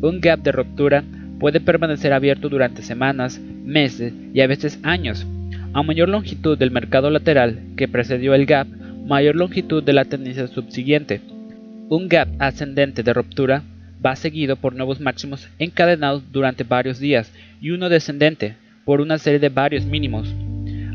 [0.00, 1.04] Un gap de ruptura
[1.38, 5.26] puede permanecer abierto durante semanas, meses y a veces años.
[5.74, 8.66] A mayor longitud del mercado lateral que precedió el gap,
[9.06, 11.20] mayor longitud de la tendencia subsiguiente.
[11.90, 13.62] Un gap ascendente de ruptura
[14.04, 19.38] va seguido por nuevos máximos encadenados durante varios días y uno descendente por una serie
[19.38, 20.32] de varios mínimos.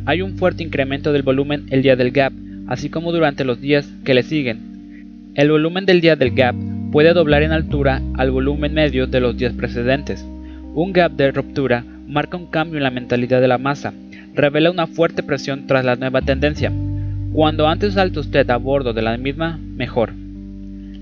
[0.06, 2.34] Hay un fuerte incremento del volumen el día del gap,
[2.68, 5.32] así como durante los días que le siguen.
[5.36, 6.56] El volumen del día del gap
[6.92, 10.26] puede doblar en altura al volumen medio de los días precedentes.
[10.74, 13.94] Un gap de ruptura marca un cambio en la mentalidad de la masa,
[14.34, 16.72] revela una fuerte presión tras la nueva tendencia.
[17.32, 20.14] Cuando antes salta usted a bordo de la misma, mejor.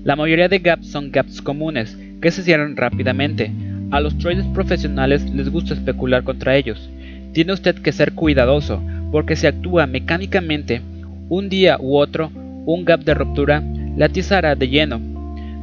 [0.04, 3.52] La mayoría de gaps son gaps comunes, que se cierran rápidamente.
[3.92, 6.90] A los traders profesionales les gusta especular contra ellos.
[7.32, 8.82] Tiene usted que ser cuidadoso,
[9.12, 10.82] porque si actúa mecánicamente,
[11.28, 12.32] un día u otro,
[12.66, 13.62] un gap de ruptura
[13.96, 15.00] la atizará de lleno.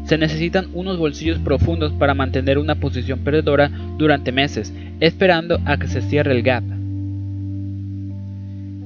[0.05, 5.87] Se necesitan unos bolsillos profundos para mantener una posición perdedora durante meses, esperando a que
[5.87, 6.63] se cierre el gap.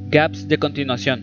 [0.09, 1.21] Gaps de continuación.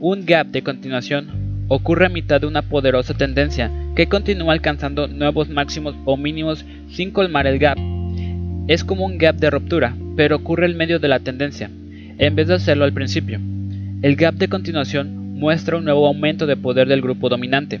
[0.00, 1.39] Un gap de continuación
[1.70, 7.12] ocurre a mitad de una poderosa tendencia que continúa alcanzando nuevos máximos o mínimos sin
[7.12, 7.78] colmar el gap.
[8.66, 11.70] Es como un gap de ruptura, pero ocurre en medio de la tendencia,
[12.18, 13.38] en vez de hacerlo al principio.
[14.02, 17.80] El gap de continuación muestra un nuevo aumento de poder del grupo dominante.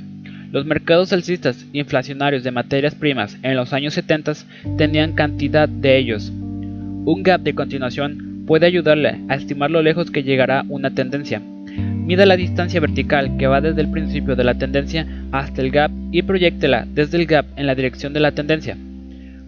[0.52, 4.34] Los mercados alcistas inflacionarios de materias primas en los años 70
[4.78, 6.30] tenían cantidad de ellos.
[6.30, 11.42] Un gap de continuación puede ayudarle a estimar lo lejos que llegará una tendencia.
[11.80, 15.90] Mida la distancia vertical que va desde el principio de la tendencia hasta el gap
[16.10, 18.76] y proyectela desde el gap en la dirección de la tendencia.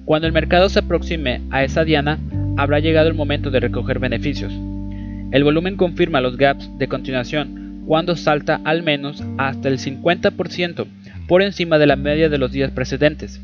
[0.05, 2.19] Cuando el mercado se aproxime a esa diana,
[2.57, 4.53] habrá llegado el momento de recoger beneficios.
[5.33, 10.87] El volumen confirma los gaps de continuación cuando salta al menos hasta el 50%
[11.27, 13.41] por encima de la media de los días precedentes.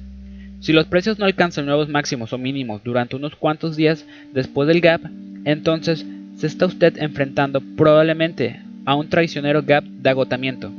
[0.61, 4.81] Si los precios no alcanzan nuevos máximos o mínimos durante unos cuantos días después del
[4.81, 5.01] gap,
[5.45, 6.05] entonces
[6.37, 10.73] se está usted enfrentando probablemente a un traicionero gap de agotamiento.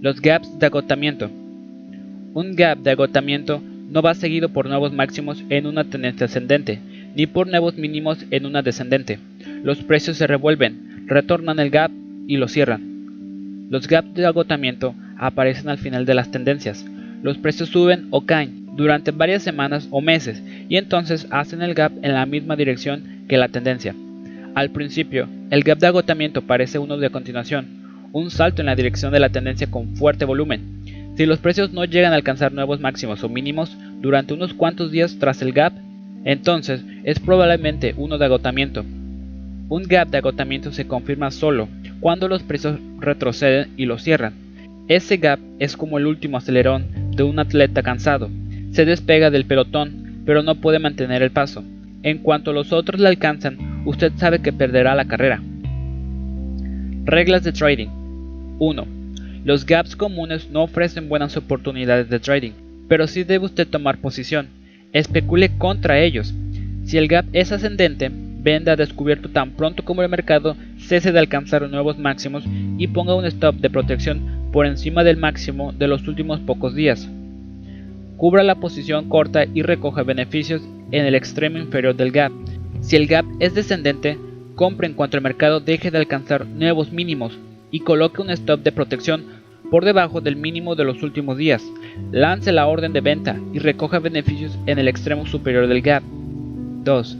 [0.00, 1.30] Los gaps de agotamiento.
[2.34, 6.80] Un gap de agotamiento no va seguido por nuevos máximos en una tendencia ascendente,
[7.14, 9.20] ni por nuevos mínimos en una descendente.
[9.62, 11.92] Los precios se revuelven, retornan el gap
[12.26, 13.68] y lo cierran.
[13.70, 16.84] Los gaps de agotamiento aparecen al final de las tendencias.
[17.22, 21.92] Los precios suben o caen durante varias semanas o meses y entonces hacen el gap
[22.02, 23.94] en la misma dirección que la tendencia.
[24.54, 29.12] Al principio, el gap de agotamiento parece uno de continuación, un salto en la dirección
[29.12, 31.14] de la tendencia con fuerte volumen.
[31.16, 35.18] Si los precios no llegan a alcanzar nuevos máximos o mínimos durante unos cuantos días
[35.18, 35.72] tras el gap,
[36.24, 38.84] entonces es probablemente uno de agotamiento.
[39.68, 41.68] Un gap de agotamiento se confirma solo
[42.00, 44.34] cuando los precios retroceden y lo cierran.
[44.88, 48.28] Ese gap es como el último acelerón de un atleta cansado.
[48.72, 51.62] Se despega del pelotón, pero no puede mantener el paso.
[52.02, 55.42] En cuanto los otros le alcanzan, usted sabe que perderá la carrera.
[57.04, 57.88] Reglas de trading
[58.58, 58.86] 1.
[59.44, 62.52] Los gaps comunes no ofrecen buenas oportunidades de trading,
[62.88, 64.48] pero sí debe usted tomar posición.
[64.92, 66.34] Especule contra ellos.
[66.84, 71.68] Si el gap es ascendente, venda descubierto tan pronto como el mercado cese de alcanzar
[71.70, 72.44] nuevos máximos
[72.78, 74.20] y ponga un stop de protección
[74.52, 77.08] por encima del máximo de los últimos pocos días.
[78.16, 82.32] Cubra la posición corta y recoja beneficios en el extremo inferior del gap
[82.80, 84.18] si el gap es descendente,
[84.54, 87.38] compre en cuanto el mercado deje de alcanzar nuevos mínimos
[87.70, 89.24] y coloque un stop de protección
[89.70, 91.62] por debajo del mínimo de los últimos días.
[92.10, 96.02] Lance la orden de venta y recoja beneficios en el extremo superior del gap.
[96.02, 97.16] 2.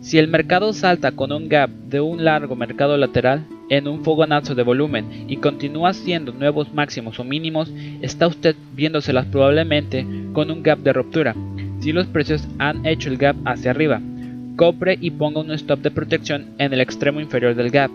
[0.00, 4.54] Si el mercado salta con un gap de un largo mercado lateral en un fogonazo
[4.54, 10.62] de volumen y continúa haciendo nuevos máximos o mínimos, está usted viéndoselas probablemente con un
[10.62, 11.36] gap de ruptura,
[11.80, 14.00] si los precios han hecho el gap hacia arriba
[14.56, 17.90] compre y ponga un stop de protección en el extremo inferior del gap.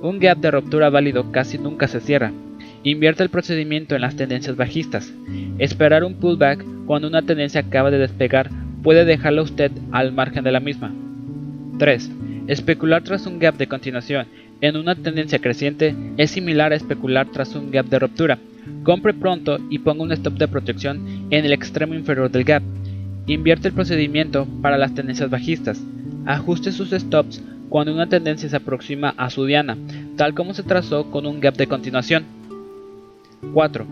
[0.00, 2.32] Un gap de ruptura válido casi nunca se cierra.
[2.84, 5.12] Invierte el procedimiento en las tendencias bajistas.
[5.58, 8.50] Esperar un pullback cuando una tendencia acaba de despegar
[8.82, 10.92] puede dejarlo usted al margen de la misma.
[11.78, 12.10] 3.
[12.46, 14.26] Especular tras un gap de continuación
[14.60, 18.38] en una tendencia creciente es similar a especular tras un gap de ruptura.
[18.82, 22.62] Compre pronto y ponga un stop de protección en el extremo inferior del gap.
[23.28, 25.84] Invierte el procedimiento para las tendencias bajistas.
[26.24, 29.76] Ajuste sus stops cuando una tendencia se aproxima a su diana,
[30.16, 32.24] tal como se trazó con un gap de continuación.
[33.52, 33.86] 4.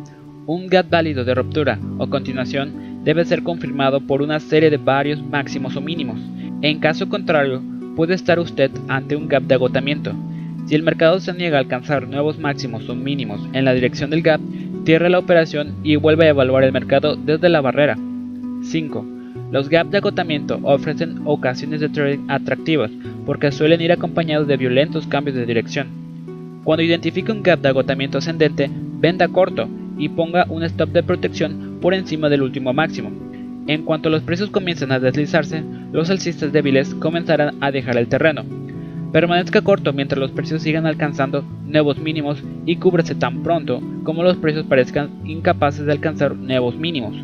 [0.46, 5.22] Un gap válido de ruptura o continuación debe ser confirmado por una serie de varios
[5.22, 6.18] máximos o mínimos.
[6.62, 7.60] En caso contrario,
[7.94, 10.14] puede estar usted ante un gap de agotamiento.
[10.66, 14.22] Si el mercado se niega a alcanzar nuevos máximos o mínimos en la dirección del
[14.22, 14.40] gap,
[14.86, 17.98] cierre la operación y vuelve a evaluar el mercado desde la barrera.
[18.62, 19.15] 5.
[19.50, 22.90] Los gaps de agotamiento ofrecen ocasiones de trading atractivas
[23.24, 25.86] porque suelen ir acompañados de violentos cambios de dirección.
[26.64, 28.68] Cuando identifique un gap de agotamiento ascendente,
[28.98, 33.12] venda corto y ponga un stop de protección por encima del último máximo.
[33.68, 35.62] En cuanto los precios comiencen a deslizarse,
[35.92, 38.44] los alcistas débiles comenzarán a dejar el terreno.
[39.12, 44.36] Permanezca corto mientras los precios sigan alcanzando nuevos mínimos y cúbrase tan pronto como los
[44.36, 47.14] precios parezcan incapaces de alcanzar nuevos mínimos.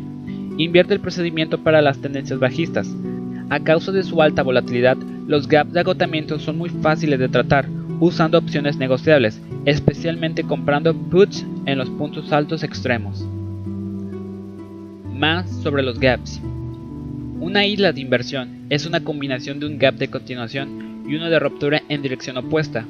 [0.57, 2.87] Invierte el procedimiento para las tendencias bajistas.
[3.49, 4.97] A causa de su alta volatilidad,
[5.27, 7.67] los gaps de agotamiento son muy fáciles de tratar
[7.99, 13.25] usando opciones negociables, especialmente comprando puts en los puntos altos extremos.
[15.13, 16.39] Más sobre los gaps.
[17.39, 21.39] Una isla de inversión es una combinación de un gap de continuación y uno de
[21.39, 22.85] ruptura en dirección opuesta.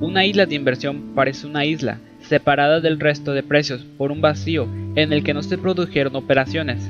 [0.00, 4.68] Una isla de inversión parece una isla separada del resto de precios por un vacío
[4.94, 6.88] en el que no se produjeron operaciones.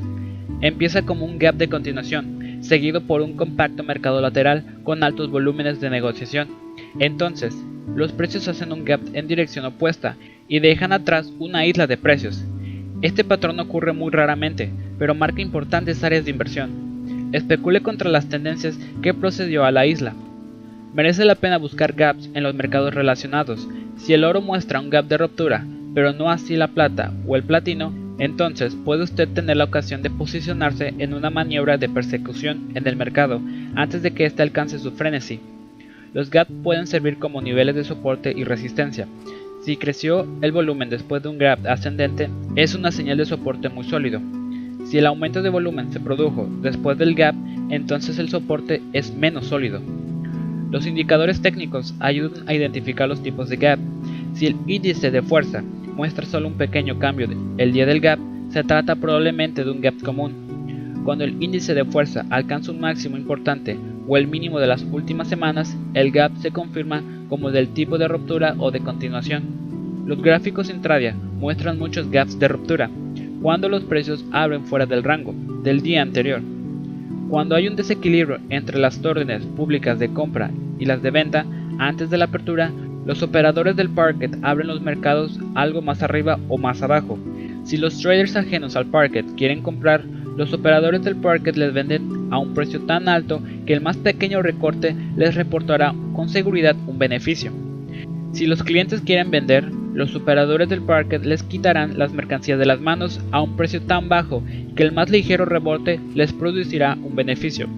[0.61, 5.81] Empieza como un gap de continuación, seguido por un compacto mercado lateral con altos volúmenes
[5.81, 6.49] de negociación.
[6.99, 7.55] Entonces,
[7.95, 10.17] los precios hacen un gap en dirección opuesta
[10.49, 12.45] y dejan atrás una isla de precios.
[13.03, 17.31] Este patrón ocurre muy raramente, pero marca importantes áreas de inversión.
[17.33, 20.15] Especule contra las tendencias que procedió a la isla.
[20.93, 23.69] Merece la pena buscar gaps en los mercados relacionados.
[23.97, 25.65] Si el oro muestra un gap de ruptura,
[25.95, 30.11] pero no así la plata o el platino, entonces puede usted tener la ocasión de
[30.11, 33.41] posicionarse en una maniobra de persecución en el mercado
[33.75, 35.41] antes de que éste alcance su frenesí.
[36.15, 39.07] Los gaps pueden servir como niveles de soporte y resistencia.
[39.65, 43.85] Si creció el volumen después de un gap ascendente, es una señal de soporte muy
[43.85, 44.21] sólido.
[44.87, 47.35] Si el aumento de volumen se produjo después del gap,
[47.69, 49.81] entonces el soporte es menos sólido.
[50.71, 53.79] Los indicadores técnicos ayudan a identificar los tipos de gap.
[54.35, 55.63] Si el índice de fuerza
[55.99, 58.21] muestra solo un pequeño cambio el día del gap,
[58.51, 61.03] se trata probablemente de un gap común.
[61.05, 63.77] Cuando el índice de fuerza alcanza un máximo importante
[64.07, 68.07] o el mínimo de las últimas semanas, el gap se confirma como del tipo de
[68.07, 69.43] ruptura o de continuación.
[70.07, 72.89] Los gráficos intradia muestran muchos gaps de ruptura,
[73.43, 75.35] cuando los precios abren fuera del rango
[75.65, 76.41] del día anterior.
[77.29, 81.45] Cuando hay un desequilibrio entre las órdenes públicas de compra y las de venta
[81.81, 82.71] antes de la apertura,
[83.09, 87.19] los operadores del parquet abren los mercados algo más arriba o más abajo.
[87.65, 90.05] Si los traders ajenos al parquet quieren comprar,
[90.37, 94.43] los operadores del parquet les venden a un precio tan alto que el más pequeño
[94.43, 97.51] recorte les reportará con seguridad un beneficio.
[98.33, 99.65] Si los clientes quieren vender,
[99.95, 104.11] los operadores del parquet les quitarán las mercancías de las manos a un precio tan
[104.11, 104.43] bajo
[104.77, 107.71] que el más ligero rebote les producirá un beneficio.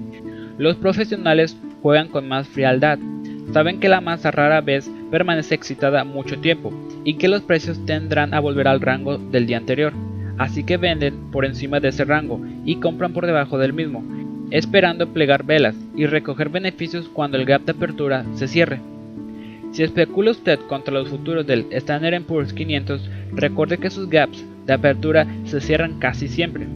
[0.59, 2.99] Los profesionales juegan con más frialdad,
[3.53, 6.73] saben que la masa rara vez permanece excitada mucho tiempo
[7.05, 9.93] y que los precios tendrán a volver al rango del día anterior,
[10.39, 14.05] así que venden por encima de ese rango y compran por debajo del mismo,
[14.51, 18.81] esperando plegar velas y recoger beneficios cuando el gap de apertura se cierre.
[19.73, 24.73] Si especula usted contra los futuros del Standard Poor's 500, recuerde que sus gaps de
[24.73, 26.67] apertura se cierran casi siempre.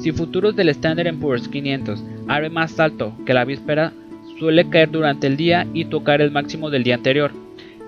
[0.00, 3.92] Si futuros del Standard Poor's 500 abre más alto que la víspera,
[4.38, 7.32] suele caer durante el día y tocar el máximo del día anterior.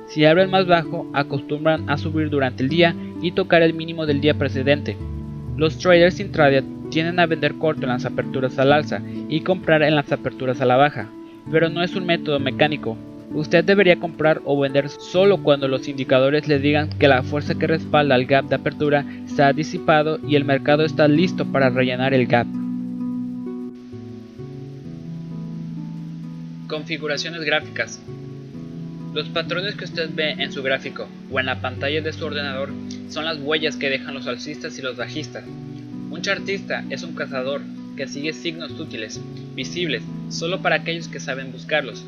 [0.09, 4.21] Si abren más bajo, acostumbran a subir durante el día y tocar el mínimo del
[4.21, 4.97] día precedente.
[5.57, 9.95] Los traders intraday tienden a vender corto en las aperturas al alza y comprar en
[9.95, 11.09] las aperturas a la baja,
[11.51, 12.97] pero no es un método mecánico,
[13.33, 17.69] Usted debería comprar o vender solo cuando los indicadores le digan que la fuerza que
[17.69, 22.13] respalda el gap de apertura se ha disipado y el mercado está listo para rellenar
[22.13, 22.49] el gap.
[26.71, 28.01] Configuraciones gráficas.
[29.13, 32.71] Los patrones que usted ve en su gráfico o en la pantalla de su ordenador
[33.09, 35.45] son las huellas que dejan los alcistas y los bajistas.
[36.11, 37.61] Un chartista es un cazador
[37.97, 39.21] que sigue signos útiles,
[39.57, 42.05] visibles solo para aquellos que saben buscarlos,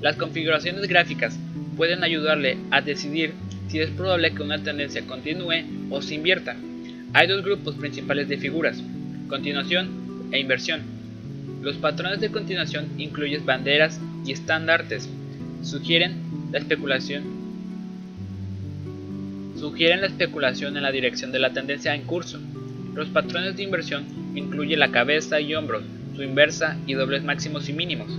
[0.00, 1.38] las configuraciones gráficas
[1.76, 3.34] pueden ayudarle a decidir
[3.68, 6.56] si es probable que una tendencia continúe o se invierta.
[7.12, 8.82] Hay dos grupos principales de figuras,
[9.28, 11.01] continuación e inversión.
[11.62, 15.08] Los patrones de continuación incluyen banderas y estandartes.
[15.62, 16.16] Sugieren
[16.50, 17.22] la especulación.
[19.56, 22.40] Sugieren la especulación en la dirección de la tendencia en curso.
[22.94, 25.84] Los patrones de inversión incluyen la cabeza y hombros,
[26.16, 28.10] su inversa y dobles máximos y mínimos.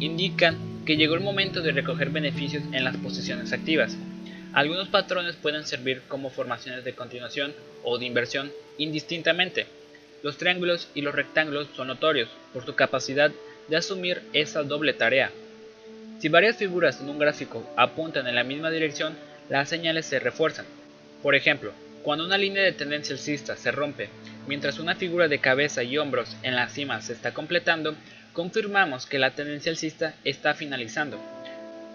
[0.00, 0.56] Indican
[0.86, 3.98] que llegó el momento de recoger beneficios en las posiciones activas.
[4.54, 7.52] Algunos patrones pueden servir como formaciones de continuación
[7.84, 9.66] o de inversión indistintamente.
[10.22, 13.30] Los triángulos y los rectángulos son notorios por su capacidad
[13.68, 15.30] de asumir esa doble tarea.
[16.18, 19.16] Si varias figuras en un gráfico apuntan en la misma dirección,
[19.48, 20.66] las señales se refuerzan.
[21.22, 21.72] Por ejemplo,
[22.02, 24.08] cuando una línea de tendencia alcista se rompe,
[24.46, 27.94] mientras una figura de cabeza y hombros en la cima se está completando,
[28.32, 31.18] confirmamos que la tendencia alcista está finalizando.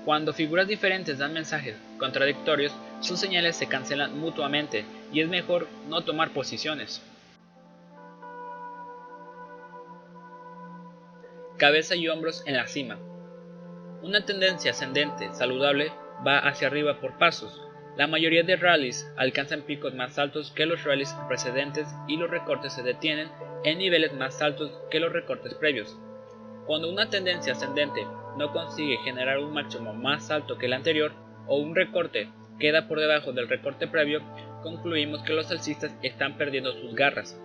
[0.06, 6.02] Cuando figuras diferentes dan mensajes contradictorios, sus señales se cancelan mutuamente y es mejor no
[6.02, 7.02] tomar posiciones.
[11.58, 12.98] Cabeza y hombros en la cima.
[14.02, 15.92] Una tendencia ascendente saludable
[16.26, 17.62] va hacia arriba por pasos.
[17.96, 22.74] La mayoría de rallies alcanzan picos más altos que los rallies precedentes y los recortes
[22.74, 23.30] se detienen
[23.64, 25.96] en niveles más altos que los recortes previos.
[26.66, 28.04] Cuando una tendencia ascendente
[28.36, 31.14] no consigue generar un máximo más alto que el anterior
[31.46, 34.24] o un recorte queda por debajo del recorte previo,
[34.64, 37.40] concluimos que los alcistas están perdiendo sus garras.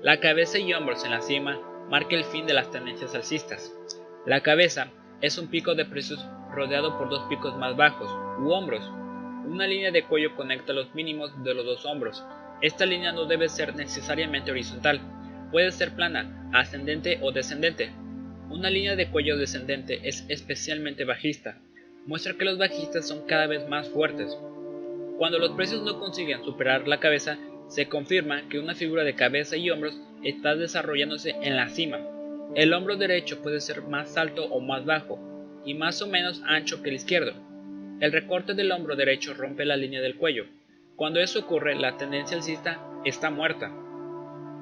[0.00, 1.60] La cabeza y hombros en la cima
[1.90, 3.72] marca el fin de las tendencias alcistas.
[4.26, 4.88] La cabeza
[5.20, 6.24] es un pico de precios
[6.54, 8.10] rodeado por dos picos más bajos,
[8.40, 8.84] u hombros.
[9.46, 12.24] Una línea de cuello conecta los mínimos de los dos hombros.
[12.60, 15.00] Esta línea no debe ser necesariamente horizontal,
[15.50, 17.90] puede ser plana, ascendente o descendente.
[18.50, 21.58] Una línea de cuello descendente es especialmente bajista.
[22.06, 24.36] Muestra que los bajistas son cada vez más fuertes.
[25.18, 27.38] Cuando los precios no consiguen superar la cabeza,
[27.68, 31.98] se confirma que una figura de cabeza y hombros está desarrollándose en la cima.
[32.54, 35.18] El hombro derecho puede ser más alto o más bajo,
[35.64, 37.32] y más o menos ancho que el izquierdo.
[38.00, 40.46] El recorte del hombro derecho rompe la línea del cuello.
[40.96, 43.72] Cuando eso ocurre, la tendencia alcista está muerta.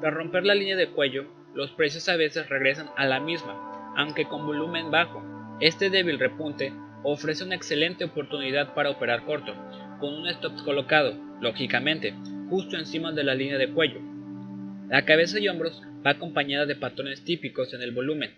[0.00, 4.26] Tras romper la línea de cuello, los precios a veces regresan a la misma, aunque
[4.26, 5.22] con volumen bajo.
[5.60, 6.72] Este débil repunte
[7.02, 9.54] ofrece una excelente oportunidad para operar corto,
[10.00, 12.14] con un stop colocado, lógicamente,
[12.50, 14.00] justo encima de la línea de cuello.
[14.88, 18.36] La cabeza y hombros va acompañada de patrones típicos en el volumen.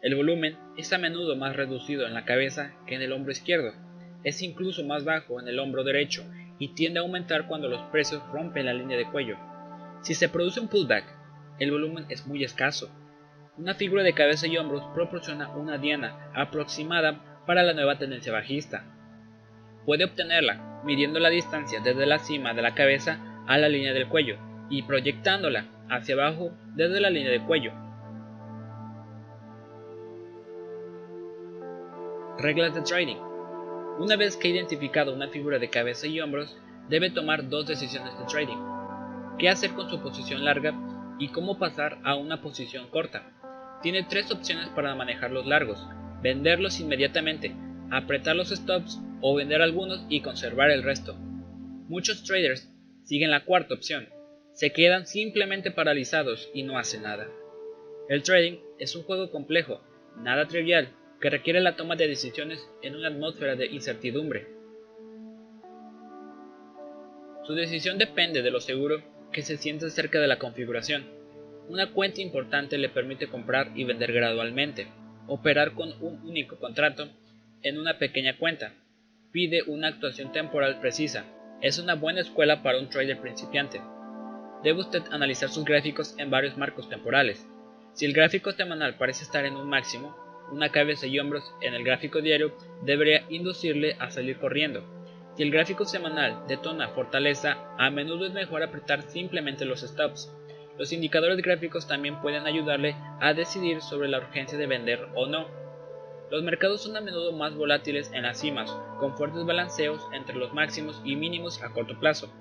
[0.00, 3.72] El volumen es a menudo más reducido en la cabeza que en el hombro izquierdo.
[4.22, 6.24] Es incluso más bajo en el hombro derecho
[6.60, 9.36] y tiende a aumentar cuando los precios rompen la línea de cuello.
[10.02, 11.04] Si se produce un pullback,
[11.58, 12.88] el volumen es muy escaso.
[13.56, 18.84] Una figura de cabeza y hombros proporciona una diana aproximada para la nueva tendencia bajista.
[19.84, 24.06] Puede obtenerla midiendo la distancia desde la cima de la cabeza a la línea del
[24.06, 27.72] cuello y proyectándola hacia abajo desde la línea del cuello.
[32.38, 33.16] Reglas de trading.
[33.98, 36.56] Una vez que ha identificado una figura de cabeza y hombros,
[36.88, 38.58] debe tomar dos decisiones de trading.
[39.38, 40.72] ¿Qué hacer con su posición larga
[41.18, 43.32] y cómo pasar a una posición corta?
[43.82, 45.84] Tiene tres opciones para manejar los largos.
[46.22, 47.54] Venderlos inmediatamente,
[47.90, 51.16] apretar los stops o vender algunos y conservar el resto.
[51.88, 52.72] Muchos traders
[53.04, 54.08] siguen la cuarta opción,
[54.58, 57.28] se quedan simplemente paralizados y no hacen nada.
[58.08, 59.80] El trading es un juego complejo,
[60.16, 60.88] nada trivial,
[61.20, 64.48] que requiere la toma de decisiones en una atmósfera de incertidumbre.
[67.44, 71.06] Su decisión depende de lo seguro que se siente cerca de la configuración.
[71.68, 74.88] Una cuenta importante le permite comprar y vender gradualmente,
[75.28, 77.08] operar con un único contrato
[77.62, 78.74] en una pequeña cuenta.
[79.30, 81.26] Pide una actuación temporal precisa,
[81.62, 83.80] es una buena escuela para un trader principiante.
[84.62, 87.46] Debe usted analizar sus gráficos en varios marcos temporales.
[87.92, 90.16] Si el gráfico semanal parece estar en un máximo,
[90.50, 94.82] una cabeza y hombros en el gráfico diario debería inducirle a salir corriendo.
[95.36, 100.32] Si el gráfico semanal detona fortaleza, a menudo es mejor apretar simplemente los stops.
[100.76, 105.46] Los indicadores gráficos también pueden ayudarle a decidir sobre la urgencia de vender o no.
[106.30, 110.52] Los mercados son a menudo más volátiles en las cimas, con fuertes balanceos entre los
[110.52, 112.32] máximos y mínimos a corto plazo.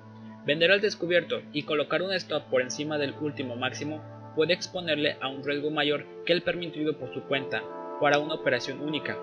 [0.47, 4.01] Vender al descubierto y colocar un stop por encima del último máximo
[4.33, 7.61] puede exponerle a un riesgo mayor que el permitido por su cuenta
[7.99, 9.17] para una operación única.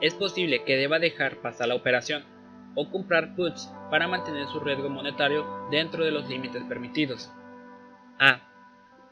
[0.00, 2.24] Es posible que deba dejar pasar la operación
[2.74, 7.30] o comprar puts para mantener su riesgo monetario dentro de los límites permitidos.
[8.18, 8.40] A.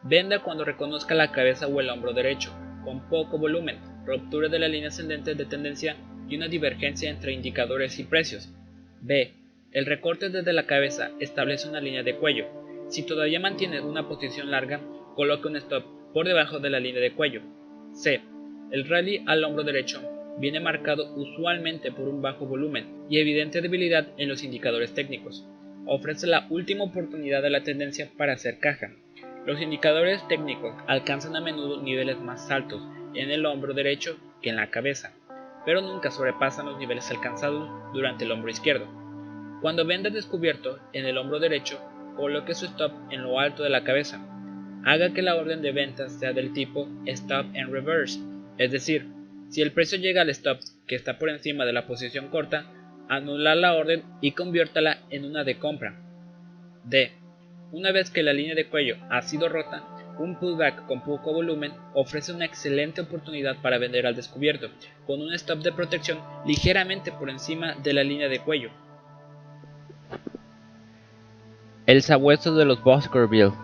[0.02, 2.50] Venda cuando reconozca la cabeza o el hombro derecho,
[2.82, 5.96] con poco volumen, ruptura de la línea ascendente de tendencia
[6.30, 8.48] y una divergencia entre indicadores y precios.
[9.02, 9.34] B.
[9.70, 12.46] El recorte desde la cabeza establece una línea de cuello.
[12.88, 14.80] Si todavía mantiene una posición larga,
[15.14, 15.84] coloque un stop
[16.14, 17.42] por debajo de la línea de cuello.
[17.92, 18.22] C.
[18.70, 20.00] El rally al hombro derecho
[20.38, 25.46] viene marcado usualmente por un bajo volumen y evidente debilidad en los indicadores técnicos.
[25.84, 28.92] Ofrece la última oportunidad de la tendencia para hacer caja.
[29.44, 32.80] Los indicadores técnicos alcanzan a menudo niveles más altos
[33.14, 35.14] en el hombro derecho que en la cabeza,
[35.66, 39.07] pero nunca sobrepasan los niveles alcanzados durante el hombro izquierdo.
[39.60, 41.80] Cuando venda descubierto en el hombro derecho,
[42.16, 44.20] coloque su stop en lo alto de la cabeza.
[44.84, 48.20] Haga que la orden de ventas sea del tipo stop en reverse,
[48.56, 49.06] es decir,
[49.48, 52.66] si el precio llega al stop que está por encima de la posición corta,
[53.08, 55.96] anula la orden y conviértala en una de compra.
[56.84, 57.12] D.
[57.72, 59.84] Una vez que la línea de cuello ha sido rota,
[60.18, 64.68] un pullback con poco volumen ofrece una excelente oportunidad para vender al descubierto,
[65.06, 68.70] con un stop de protección ligeramente por encima de la línea de cuello.
[71.88, 73.54] El sabueso de los Baskerville.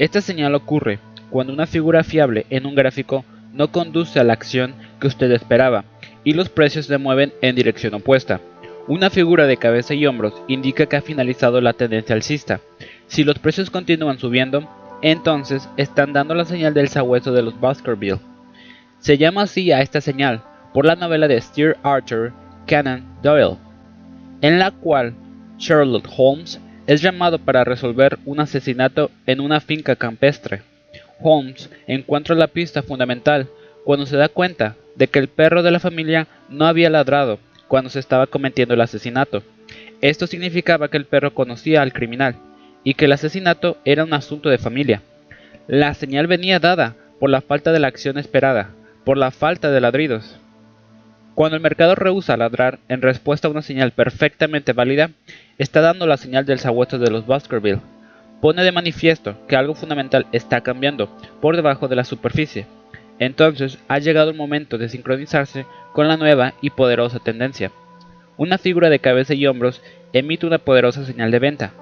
[0.00, 0.98] Esta señal ocurre
[1.30, 5.84] cuando una figura fiable en un gráfico no conduce a la acción que usted esperaba
[6.24, 8.40] y los precios se mueven en dirección opuesta.
[8.88, 12.58] Una figura de cabeza y hombros indica que ha finalizado la tendencia alcista.
[13.06, 14.68] Si los precios continúan subiendo,
[15.00, 18.18] entonces están dando la señal del sabueso de los Baskerville.
[18.98, 20.42] Se llama así a esta señal
[20.74, 22.32] por la novela de Sir Arthur
[22.68, 23.58] Conan Doyle,
[24.40, 25.14] en la cual
[25.56, 26.60] Sherlock Holmes
[26.90, 30.62] es llamado para resolver un asesinato en una finca campestre.
[31.20, 33.46] Holmes encuentra la pista fundamental
[33.84, 37.38] cuando se da cuenta de que el perro de la familia no había ladrado
[37.68, 39.44] cuando se estaba cometiendo el asesinato.
[40.00, 42.34] Esto significaba que el perro conocía al criminal
[42.82, 45.00] y que el asesinato era un asunto de familia.
[45.68, 48.70] La señal venía dada por la falta de la acción esperada,
[49.04, 50.40] por la falta de ladridos.
[51.36, 55.10] Cuando el mercado rehúsa ladrar en respuesta a una señal perfectamente válida,
[55.60, 57.82] está dando la señal del sabueso de los Baskerville.
[58.40, 61.10] Pone de manifiesto que algo fundamental está cambiando
[61.42, 62.66] por debajo de la superficie.
[63.18, 67.72] Entonces ha llegado el momento de sincronizarse con la nueva y poderosa tendencia.
[68.38, 69.82] Una figura de cabeza y hombros
[70.14, 71.72] emite una poderosa señal de venta.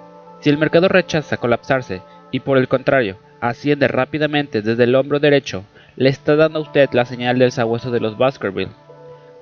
[0.41, 2.03] Si el mercado rechaza colapsarse
[2.33, 5.63] y por el contrario asciende rápidamente desde el hombro derecho,
[5.95, 8.73] le está dando a usted la señal del sabueso de los Baskerville.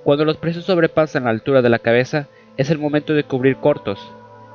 [0.04, 3.98] Cuando los precios sobrepasan la altura de la cabeza, es el momento de cubrir cortos,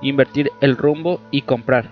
[0.02, 1.90] invertir el rumbo y comprar.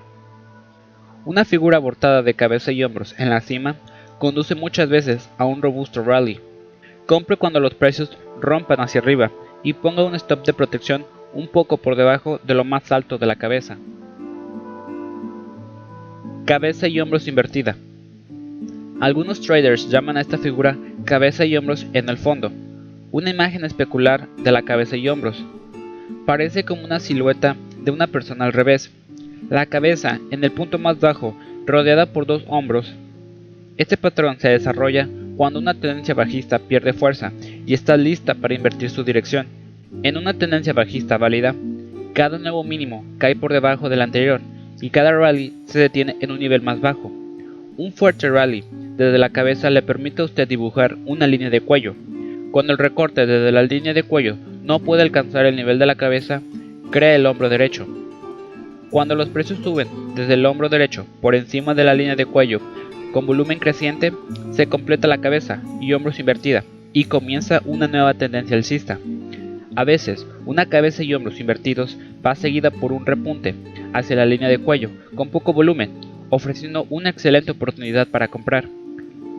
[1.25, 3.75] Una figura abortada de cabeza y hombros en la cima
[4.19, 6.39] conduce muchas veces a un robusto rally.
[7.05, 9.31] Compre cuando los precios rompan hacia arriba
[9.63, 13.25] y ponga un stop de protección un poco por debajo de lo más alto de
[13.25, 13.77] la cabeza.
[16.45, 17.75] Cabeza y hombros invertida.
[18.99, 22.51] Algunos traders llaman a esta figura cabeza y hombros en el fondo,
[23.11, 25.43] una imagen especular de la cabeza y hombros.
[26.25, 28.91] Parece como una silueta de una persona al revés,
[29.49, 31.35] la cabeza en el punto más bajo,
[31.65, 32.93] rodeada por dos hombros.
[33.77, 35.07] Este patrón se desarrolla
[35.37, 37.31] cuando una tendencia bajista pierde fuerza
[37.65, 39.47] y está lista para invertir su dirección.
[40.03, 41.55] En una tendencia bajista válida,
[42.13, 44.41] cada nuevo mínimo cae por debajo del anterior
[44.81, 47.11] y cada rally se detiene en un nivel más bajo.
[47.77, 48.63] Un fuerte rally
[48.97, 51.95] desde la cabeza le permite a usted dibujar una línea de cuello.
[52.51, 55.95] Cuando el recorte desde la línea de cuello no puede alcanzar el nivel de la
[55.95, 56.41] cabeza,
[56.91, 57.87] crea el hombro derecho.
[58.89, 62.59] Cuando los precios suben desde el hombro derecho por encima de la línea de cuello
[63.13, 64.13] con volumen creciente,
[64.51, 66.63] se completa la cabeza y hombros invertida
[66.93, 68.99] y comienza una nueva tendencia alcista.
[69.75, 73.53] A veces, una cabeza y hombros invertidos va seguida por un repunte
[73.93, 75.91] hacia la línea de cuello con poco volumen,
[76.29, 78.67] ofreciendo una excelente oportunidad para comprar.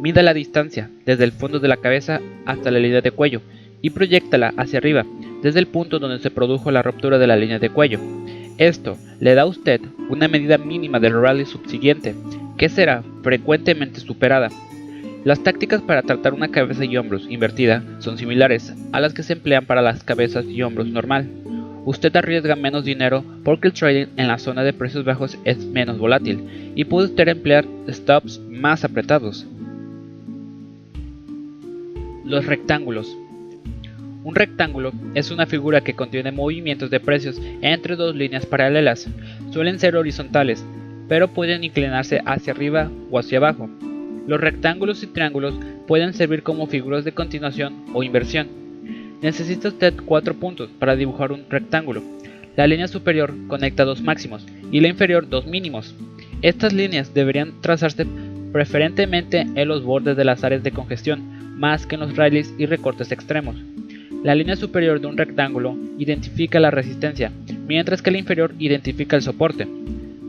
[0.01, 3.43] Mida la distancia desde el fondo de la cabeza hasta la línea de cuello
[3.83, 5.05] y proyectala hacia arriba
[5.43, 7.99] desde el punto donde se produjo la ruptura de la línea de cuello.
[8.59, 9.81] Esto le da a usted
[10.11, 12.15] una medida mínima del rally subsiguiente
[12.59, 14.51] que será frecuentemente superada.
[15.25, 19.35] Las tácticas para tratar una cabeza y hombros invertida son similares a las que se
[19.35, 21.29] emplean para las cabezas y hombros normal.
[21.85, 25.99] Usted arriesga menos dinero porque el trading en la zona de precios bajos es menos
[25.99, 29.47] volátil y puede usted emplear stops más apretados.
[32.25, 33.17] Los rectángulos.
[34.23, 39.09] Un rectángulo es una figura que contiene movimientos de precios entre dos líneas paralelas.
[39.51, 40.63] Suelen ser horizontales,
[41.09, 43.71] pero pueden inclinarse hacia arriba o hacia abajo.
[44.27, 45.55] Los rectángulos y triángulos
[45.87, 48.49] pueden servir como figuras de continuación o inversión.
[49.23, 52.03] Necesita usted cuatro puntos para dibujar un rectángulo.
[52.57, 55.95] La línea superior conecta dos máximos y la inferior dos mínimos.
[56.43, 58.07] Estas líneas deberían trazarse
[58.53, 62.67] preferentemente en los bordes de las áreas de congestión, más que en los raíles y
[62.67, 63.57] recortes extremos.
[64.23, 67.33] La línea superior de un rectángulo identifica la resistencia,
[67.67, 69.67] mientras que la inferior identifica el soporte.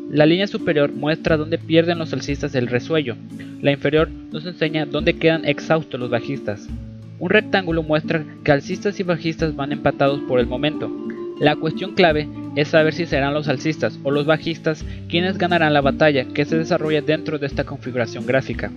[0.09, 3.17] La línea superior muestra dónde pierden los alcistas el resuello.
[3.61, 6.69] La inferior nos enseña dónde quedan exhaustos los bajistas.
[7.19, 10.89] Un rectángulo muestra que alcistas y bajistas van empatados por el momento.
[11.41, 15.81] La cuestión clave es saber si serán los alcistas o los bajistas quienes ganarán la
[15.81, 18.71] batalla que se desarrolla dentro de esta configuración gráfica.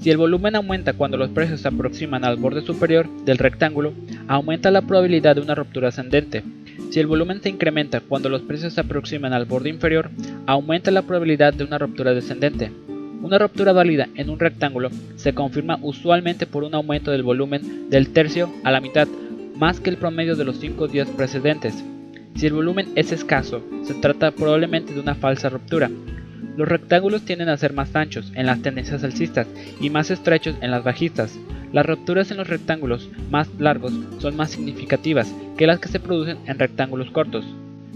[0.00, 3.94] Si el volumen aumenta cuando los precios se aproximan al borde superior del rectángulo,
[4.28, 6.44] aumenta la probabilidad de una ruptura ascendente.
[6.90, 10.10] Si el volumen se incrementa cuando los precios se aproximan al borde inferior,
[10.46, 12.70] aumenta la probabilidad de una ruptura descendente.
[13.20, 18.10] Una ruptura válida en un rectángulo se confirma usualmente por un aumento del volumen del
[18.10, 19.08] tercio a la mitad,
[19.56, 21.84] más que el promedio de los 5 días precedentes.
[22.36, 25.90] Si el volumen es escaso, se trata probablemente de una falsa ruptura.
[26.56, 29.46] Los rectángulos tienden a ser más anchos en las tendencias alcistas
[29.80, 31.38] y más estrechos en las bajistas.
[31.72, 36.38] Las rupturas en los rectángulos más largos son más significativas que las que se producen
[36.46, 37.44] en rectángulos cortos.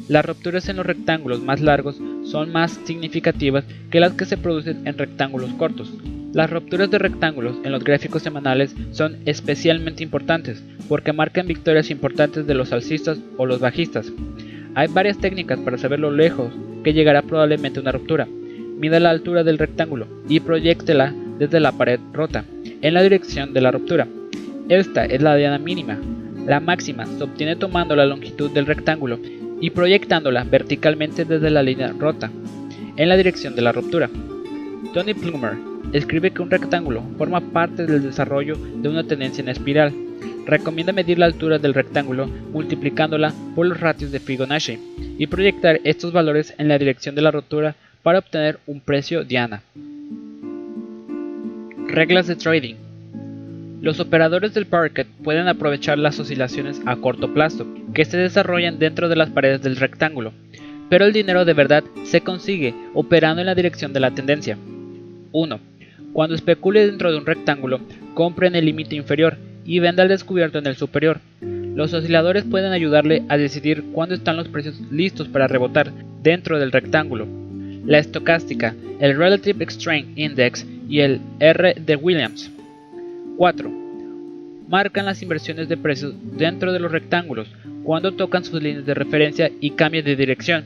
[0.08, 4.86] Las rupturas en los rectángulos más largos son más significativas que las que se producen
[4.86, 5.92] en rectángulos cortos.
[6.32, 12.46] Las rupturas de rectángulos en los gráficos semanales son especialmente importantes porque marcan victorias importantes
[12.46, 14.12] de los alcistas o los bajistas.
[14.74, 16.52] Hay varias técnicas para saber lo lejos
[16.82, 18.26] que llegará probablemente una ruptura.
[18.78, 22.44] Mida la altura del rectángulo y proyectela desde la pared rota
[22.80, 24.08] en la dirección de la ruptura.
[24.68, 25.98] Esta es la diana mínima.
[26.46, 29.18] La máxima se obtiene tomando la longitud del rectángulo
[29.60, 32.30] y proyectándola verticalmente desde la línea rota
[32.96, 34.10] en la dirección de la ruptura.
[34.92, 35.56] Tony Plumer
[35.92, 39.92] escribe que un rectángulo forma parte del desarrollo de una tendencia en espiral.
[40.46, 44.78] Recomienda medir la altura del rectángulo multiplicándola por los ratios de Fibonacci
[45.18, 49.62] y proyectar estos valores en la dirección de la rotura para obtener un precio diana.
[51.86, 52.74] Reglas de trading.
[53.80, 59.08] Los operadores del parquet pueden aprovechar las oscilaciones a corto plazo que se desarrollan dentro
[59.08, 60.32] de las paredes del rectángulo,
[60.88, 64.56] pero el dinero de verdad se consigue operando en la dirección de la tendencia.
[65.32, 65.60] 1.
[66.12, 67.80] Cuando especule dentro de un rectángulo,
[68.14, 71.20] compre en el límite inferior y venda al descubierto en el superior.
[71.40, 76.72] Los osciladores pueden ayudarle a decidir cuándo están los precios listos para rebotar dentro del
[76.72, 77.26] rectángulo.
[77.86, 82.50] La estocástica, el Relative Strength Index y el R de Williams.
[83.38, 83.70] 4.
[84.68, 87.48] Marcan las inversiones de precios dentro de los rectángulos
[87.82, 90.64] cuando tocan sus líneas de referencia y cambian de dirección.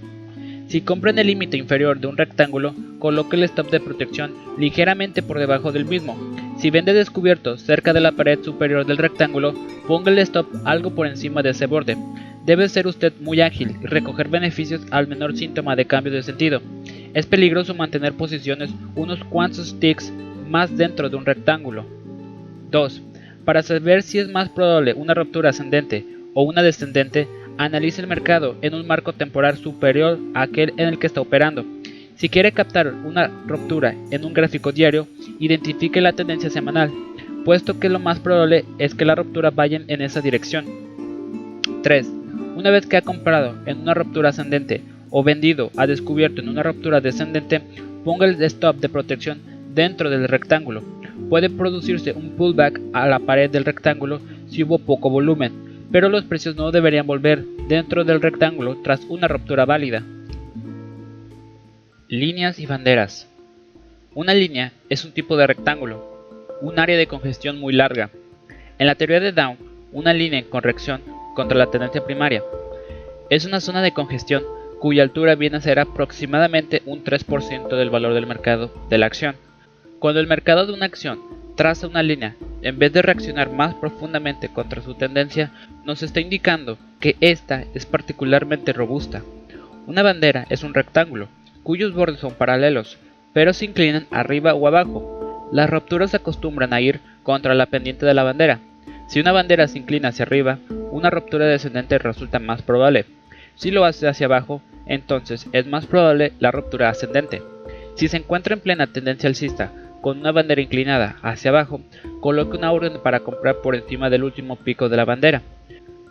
[0.68, 5.38] Si compran el límite inferior de un rectángulo, coloque el stop de protección ligeramente por
[5.38, 6.18] debajo del mismo.
[6.58, 9.54] Si vende descubierto cerca de la pared superior del rectángulo,
[9.86, 11.96] ponga el stop algo por encima de ese borde.
[12.46, 16.62] Debe ser usted muy ágil y recoger beneficios al menor síntoma de cambio de sentido.
[17.12, 20.12] Es peligroso mantener posiciones unos cuantos ticks
[20.48, 21.84] más dentro de un rectángulo.
[22.70, 23.02] 2.
[23.44, 27.28] Para saber si es más probable una ruptura ascendente o una descendente,
[27.58, 31.64] analice el mercado en un marco temporal superior a aquel en el que está operando.
[32.16, 35.06] Si quiere captar una ruptura en un gráfico diario,
[35.38, 36.90] identifique la tendencia semanal,
[37.44, 40.64] puesto que lo más probable es que la ruptura vaya en esa dirección.
[41.82, 42.10] 3.
[42.56, 44.80] Una vez que ha comprado en una ruptura ascendente
[45.10, 47.60] o vendido a descubierto en una ruptura descendente,
[48.02, 49.38] ponga el stop de protección
[49.74, 50.82] dentro del rectángulo.
[51.28, 55.52] Puede producirse un pullback a la pared del rectángulo si hubo poco volumen,
[55.92, 60.02] pero los precios no deberían volver dentro del rectángulo tras una ruptura válida.
[62.08, 63.28] Líneas y banderas.
[64.14, 66.06] Una línea es un tipo de rectángulo,
[66.60, 68.10] un área de congestión muy larga.
[68.78, 69.58] En la teoría de Down,
[69.90, 71.00] una línea en corrección
[71.34, 72.44] contra la tendencia primaria
[73.28, 74.44] es una zona de congestión
[74.78, 79.34] cuya altura viene a ser aproximadamente un 3% del valor del mercado de la acción.
[79.98, 81.18] Cuando el mercado de una acción
[81.56, 85.50] traza una línea, en vez de reaccionar más profundamente contra su tendencia,
[85.84, 89.22] nos está indicando que ésta es particularmente robusta.
[89.88, 91.28] Una bandera es un rectángulo,
[91.66, 92.96] cuyos bordes son paralelos,
[93.32, 95.48] pero se inclinan arriba o abajo.
[95.50, 98.60] Las rupturas acostumbran a ir contra la pendiente de la bandera.
[99.08, 100.60] Si una bandera se inclina hacia arriba,
[100.92, 103.04] una ruptura descendente resulta más probable.
[103.56, 107.42] Si lo hace hacia abajo, entonces es más probable la ruptura ascendente.
[107.96, 109.72] Si se encuentra en plena tendencia alcista,
[110.02, 111.80] con una bandera inclinada hacia abajo,
[112.20, 115.42] coloque una orden para comprar por encima del último pico de la bandera,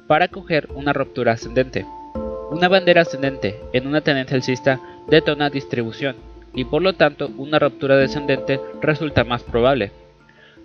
[0.06, 1.86] para coger una ruptura ascendente.
[2.52, 4.80] Una bandera ascendente en una tendencia alcista
[5.10, 6.16] detona distribución,
[6.54, 9.92] y por lo tanto una ruptura descendente resulta más probable.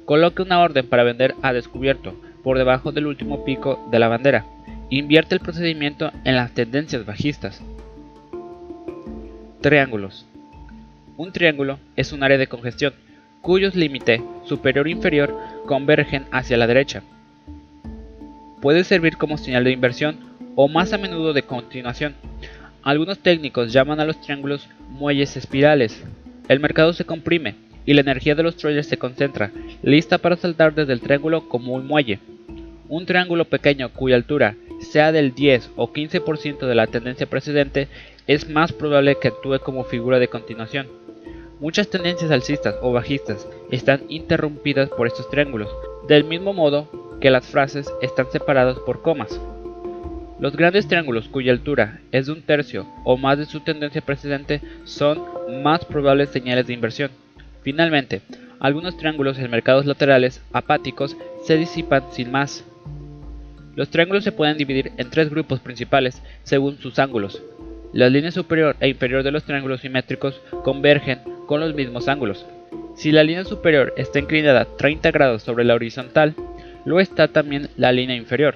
[0.04, 4.46] Coloque una orden para vender a descubierto, por debajo del último pico de la bandera.
[4.88, 7.62] Invierte el procedimiento en las tendencias bajistas.
[9.60, 10.26] Triángulos.
[11.16, 12.94] Un triángulo es un área de congestión
[13.40, 15.34] cuyos límites superior e inferior
[15.66, 17.02] convergen hacia la derecha.
[18.60, 20.18] Puede servir como señal de inversión
[20.56, 22.14] o más a menudo de continuación.
[22.82, 26.02] Algunos técnicos llaman a los triángulos muelles espirales.
[26.48, 27.54] El mercado se comprime
[27.84, 29.52] y la energía de los traders se concentra,
[29.82, 32.20] lista para saltar desde el triángulo como un muelle.
[32.88, 37.88] Un triángulo pequeño cuya altura sea del 10 o 15% de la tendencia precedente
[38.26, 40.88] es más probable que actúe como figura de continuación.
[41.60, 45.68] Muchas tendencias alcistas o bajistas están interrumpidas por estos triángulos,
[46.08, 46.88] del mismo modo
[47.20, 49.38] que las frases están separadas por comas.
[50.40, 54.62] Los grandes triángulos cuya altura es de un tercio o más de su tendencia precedente
[54.84, 55.22] son
[55.62, 57.10] más probables señales de inversión.
[57.62, 58.22] Finalmente,
[58.58, 61.14] algunos triángulos en mercados laterales apáticos
[61.44, 62.64] se disipan sin más.
[63.76, 67.42] Los triángulos se pueden dividir en tres grupos principales según sus ángulos.
[67.92, 72.46] Las líneas superior e inferior de los triángulos simétricos convergen con los mismos ángulos.
[72.94, 76.34] Si la línea superior está inclinada 30 grados sobre la horizontal,
[76.86, 78.54] lo está también la línea inferior.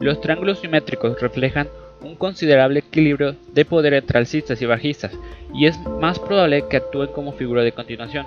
[0.00, 1.68] Los triángulos simétricos reflejan
[2.00, 5.12] un considerable equilibrio de poder entre alcistas y bajistas,
[5.54, 8.26] y es más probable que actúen como figura de continuación.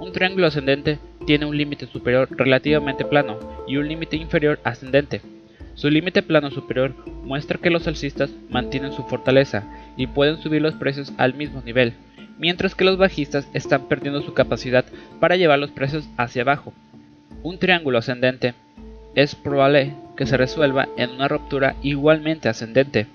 [0.00, 5.20] Un triángulo ascendente tiene un límite superior relativamente plano y un límite inferior ascendente.
[5.74, 6.94] Su límite plano superior
[7.24, 9.64] muestra que los alcistas mantienen su fortaleza
[9.98, 11.92] y pueden subir los precios al mismo nivel,
[12.38, 14.86] mientras que los bajistas están perdiendo su capacidad
[15.20, 16.72] para llevar los precios hacia abajo.
[17.42, 18.54] Un triángulo ascendente
[19.14, 23.06] es probable que se resuelva en una ruptura igualmente ascendente.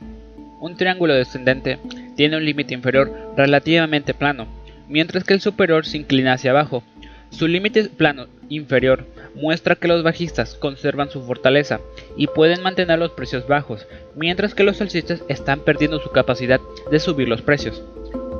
[0.59, 1.79] Un triángulo descendente
[2.15, 4.47] tiene un límite inferior relativamente plano,
[4.87, 6.83] mientras que el superior se inclina hacia abajo.
[7.31, 9.05] Su límite plano inferior
[9.35, 11.79] muestra que los bajistas conservan su fortaleza
[12.17, 16.59] y pueden mantener los precios bajos, mientras que los alcistas están perdiendo su capacidad
[16.91, 17.81] de subir los precios.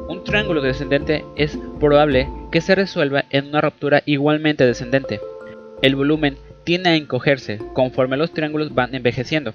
[0.09, 5.21] Un triángulo descendente es probable que se resuelva en una ruptura igualmente descendente.
[5.81, 9.53] El volumen tiende a encogerse conforme los triángulos van envejeciendo.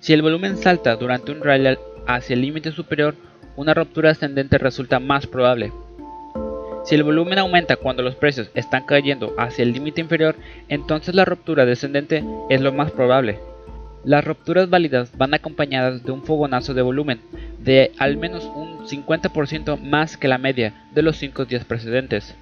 [0.00, 1.76] Si el volumen salta durante un rally
[2.06, 3.14] hacia el límite superior,
[3.56, 5.72] una ruptura ascendente resulta más probable.
[6.84, 10.36] Si el volumen aumenta cuando los precios están cayendo hacia el límite inferior,
[10.68, 13.38] entonces la ruptura descendente es lo más probable.
[14.04, 17.20] Las rupturas válidas van acompañadas de un fogonazo de volumen
[17.58, 22.34] de al menos un 50% más que la media de los 5 días precedentes.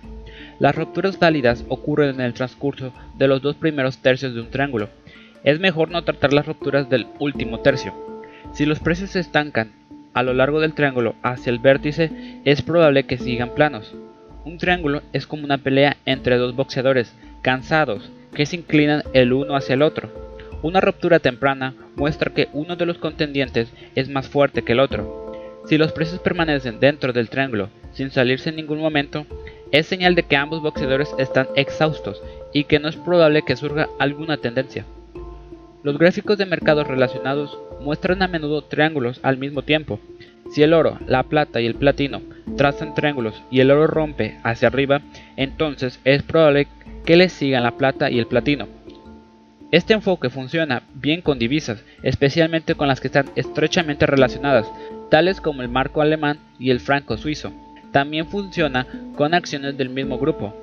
[0.58, 4.88] Las rupturas válidas ocurren en el transcurso de los dos primeros tercios de un triángulo.
[5.44, 7.94] Es mejor no tratar las rupturas del último tercio.
[8.52, 9.72] Si los precios se estancan
[10.14, 13.94] a lo largo del triángulo hacia el vértice, es probable que sigan planos.
[14.46, 19.56] Un triángulo es como una pelea entre dos boxeadores cansados que se inclinan el uno
[19.56, 20.10] hacia el otro.
[20.62, 25.62] Una ruptura temprana muestra que uno de los contendientes es más fuerte que el otro.
[25.66, 29.26] Si los precios permanecen dentro del triángulo sin salirse en ningún momento,
[29.72, 32.22] es señal de que ambos boxeadores están exhaustos
[32.52, 34.84] y que no es probable que surja alguna tendencia.
[35.82, 40.00] Los gráficos de mercados relacionados muestran a menudo triángulos al mismo tiempo.
[40.50, 42.22] Si el oro, la plata y el platino
[42.56, 45.00] trazan triángulos y el oro rompe hacia arriba,
[45.36, 46.68] entonces es probable
[47.04, 48.66] que le sigan la plata y el platino.
[49.72, 54.70] Este enfoque funciona bien con divisas, especialmente con las que están estrechamente relacionadas,
[55.10, 57.52] tales como el marco alemán y el franco suizo.
[57.96, 58.86] También funciona
[59.16, 60.54] con acciones del mismo grupo.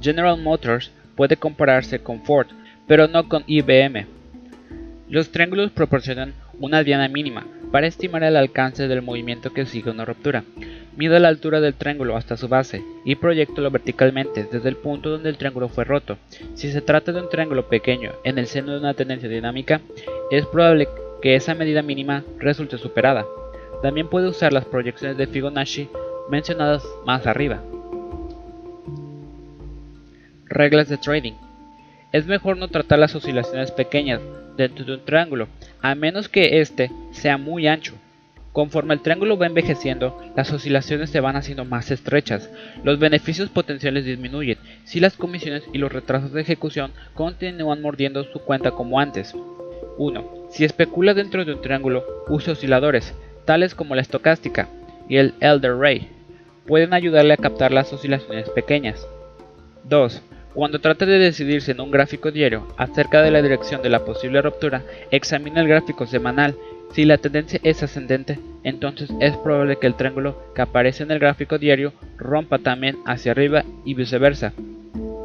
[0.00, 2.46] General Motors puede compararse con Ford,
[2.86, 4.06] pero no con IBM.
[5.08, 10.04] Los triángulos proporcionan una diana mínima para estimar el alcance del movimiento que sigue una
[10.04, 10.44] ruptura.
[10.96, 15.30] Mido la altura del triángulo hasta su base y proyectolo verticalmente desde el punto donde
[15.30, 16.16] el triángulo fue roto.
[16.54, 19.80] Si se trata de un triángulo pequeño en el seno de una tendencia dinámica,
[20.30, 20.86] es probable
[21.20, 23.26] que esa medida mínima resulte superada.
[23.82, 25.88] También puede usar las proyecciones de Fibonacci
[26.30, 27.62] mencionadas más arriba.
[30.46, 31.34] Reglas de trading.
[32.12, 34.20] Es mejor no tratar las oscilaciones pequeñas
[34.56, 35.48] dentro de un triángulo,
[35.80, 37.94] a menos que éste sea muy ancho.
[38.52, 42.50] Conforme el triángulo va envejeciendo, las oscilaciones se van haciendo más estrechas.
[42.82, 48.40] Los beneficios potenciales disminuyen si las comisiones y los retrasos de ejecución continúan mordiendo su
[48.40, 49.34] cuenta como antes.
[49.98, 50.48] 1.
[50.50, 53.14] Si especula dentro de un triángulo, use osciladores,
[53.44, 54.68] tales como la estocástica
[55.08, 56.17] y el Elder Ray.
[56.68, 59.08] Pueden ayudarle a captar las oscilaciones pequeñas.
[59.84, 60.22] 2.
[60.52, 64.42] Cuando trate de decidirse en un gráfico diario acerca de la dirección de la posible
[64.42, 66.54] ruptura, examine el gráfico semanal
[66.92, 71.18] si la tendencia es ascendente, entonces es probable que el triángulo que aparece en el
[71.18, 74.52] gráfico diario rompa también hacia arriba y viceversa.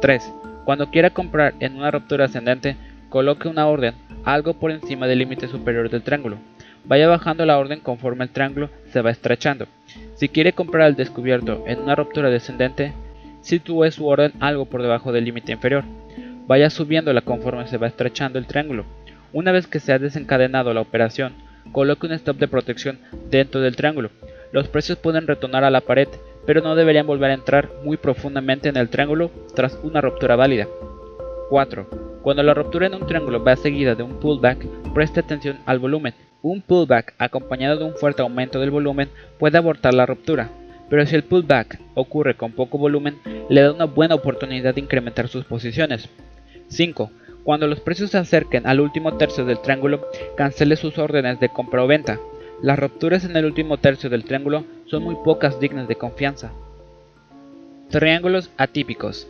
[0.00, 0.22] 3.
[0.64, 2.76] Cuando quiera comprar en una ruptura ascendente,
[3.10, 3.94] coloque una orden
[4.24, 6.38] algo por encima del límite superior del triángulo.
[6.86, 9.66] Vaya bajando la orden conforme el triángulo se va estrechando.
[10.14, 12.92] Si quiere comprar al descubierto en una ruptura descendente,
[13.40, 15.84] sitúe su orden algo por debajo del límite inferior.
[16.46, 18.84] Vaya subiéndola conforme se va estrechando el triángulo.
[19.32, 21.32] Una vez que se ha desencadenado la operación,
[21.72, 22.98] Coloque un stop de protección
[23.30, 24.10] dentro del triángulo.
[24.52, 26.08] Los precios pueden retornar a la pared,
[26.46, 30.68] pero no deberían volver a entrar muy profundamente en el triángulo tras una ruptura válida.
[31.50, 32.20] 4.
[32.22, 34.64] Cuando la ruptura en un triángulo va seguida de un pullback,
[34.94, 36.14] preste atención al volumen.
[36.44, 39.08] Un pullback acompañado de un fuerte aumento del volumen
[39.38, 40.50] puede abortar la ruptura,
[40.90, 43.16] pero si el pullback ocurre con poco volumen,
[43.48, 46.10] le da una buena oportunidad de incrementar sus posiciones.
[46.68, 47.10] 5.
[47.44, 50.06] Cuando los precios se acerquen al último tercio del triángulo,
[50.36, 52.18] cancele sus órdenes de compra o venta.
[52.60, 56.52] Las rupturas en el último tercio del triángulo son muy pocas dignas de confianza.
[57.88, 59.26] Triángulos atípicos.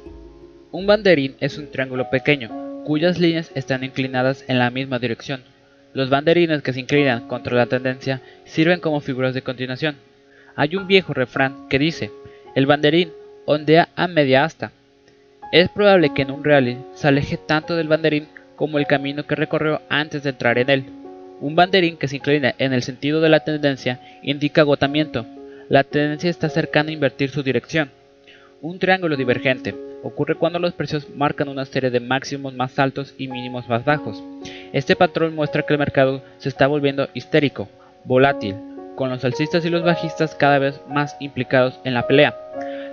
[0.72, 5.53] Un banderín es un triángulo pequeño, cuyas líneas están inclinadas en la misma dirección.
[5.94, 9.96] Los banderines que se inclinan contra la tendencia sirven como figuras de continuación.
[10.56, 12.10] Hay un viejo refrán que dice,
[12.54, 13.12] el banderín
[13.46, 14.72] ondea a media asta,
[15.52, 18.26] es probable que en un rally se aleje tanto del banderín
[18.56, 20.84] como el camino que recorrió antes de entrar en él.
[21.40, 25.24] Un banderín que se inclina en el sentido de la tendencia indica agotamiento.
[25.68, 27.90] La tendencia está cercana a invertir su dirección.
[28.62, 33.26] Un triángulo divergente ocurre cuando los precios marcan una serie de máximos más altos y
[33.26, 34.22] mínimos más bajos.
[34.72, 37.68] Este patrón muestra que el mercado se está volviendo histérico,
[38.04, 38.54] volátil,
[38.96, 42.36] con los alcistas y los bajistas cada vez más implicados en la pelea.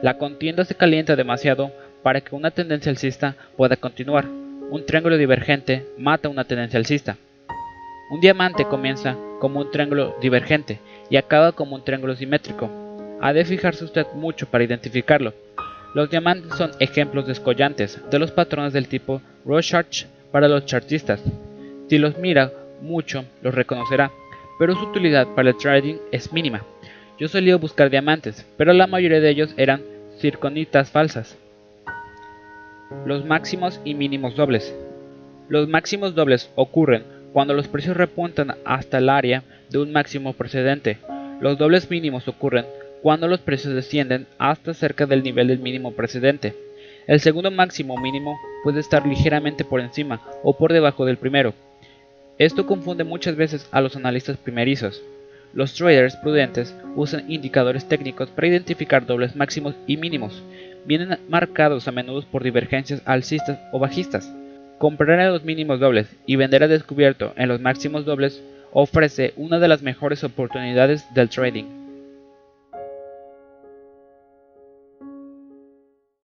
[0.02, 1.72] La contienda se calienta demasiado
[2.02, 4.26] para que una tendencia alcista pueda continuar.
[4.26, 7.18] Un triángulo divergente mata una tendencia alcista.
[8.10, 10.80] Un diamante comienza como un triángulo divergente
[11.10, 12.70] y acaba como un triángulo simétrico.
[13.22, 15.34] Ha de fijarse usted mucho para identificarlo.
[15.94, 21.22] Los diamantes son ejemplos descollantes de los patrones del tipo Rorschach para los chartistas.
[21.90, 22.52] Si los mira
[22.82, 24.12] mucho, los reconocerá,
[24.58, 26.64] pero su utilidad para el trading es mínima.
[27.20, 29.82] Yo solía buscar diamantes, pero la mayoría de ellos eran
[30.18, 31.38] circonitas falsas.
[33.06, 34.74] Los máximos y mínimos dobles.
[35.50, 37.04] Los máximos dobles ocurren
[37.34, 41.00] cuando los precios repuntan hasta el área de un máximo precedente.
[41.42, 42.66] Los dobles mínimos ocurren
[43.02, 46.54] cuando los precios descienden hasta cerca del nivel del mínimo precedente.
[47.08, 51.54] El segundo máximo mínimo puede estar ligeramente por encima o por debajo del primero.
[52.38, 55.02] Esto confunde muchas veces a los analistas primerizos.
[55.54, 60.42] Los traders prudentes usan indicadores técnicos para identificar dobles máximos y mínimos.
[60.86, 64.32] Vienen marcados a menudo por divergencias alcistas o bajistas.
[64.78, 68.42] Comprar en los mínimos dobles y vender a descubierto en los máximos dobles
[68.72, 71.81] ofrece una de las mejores oportunidades del trading.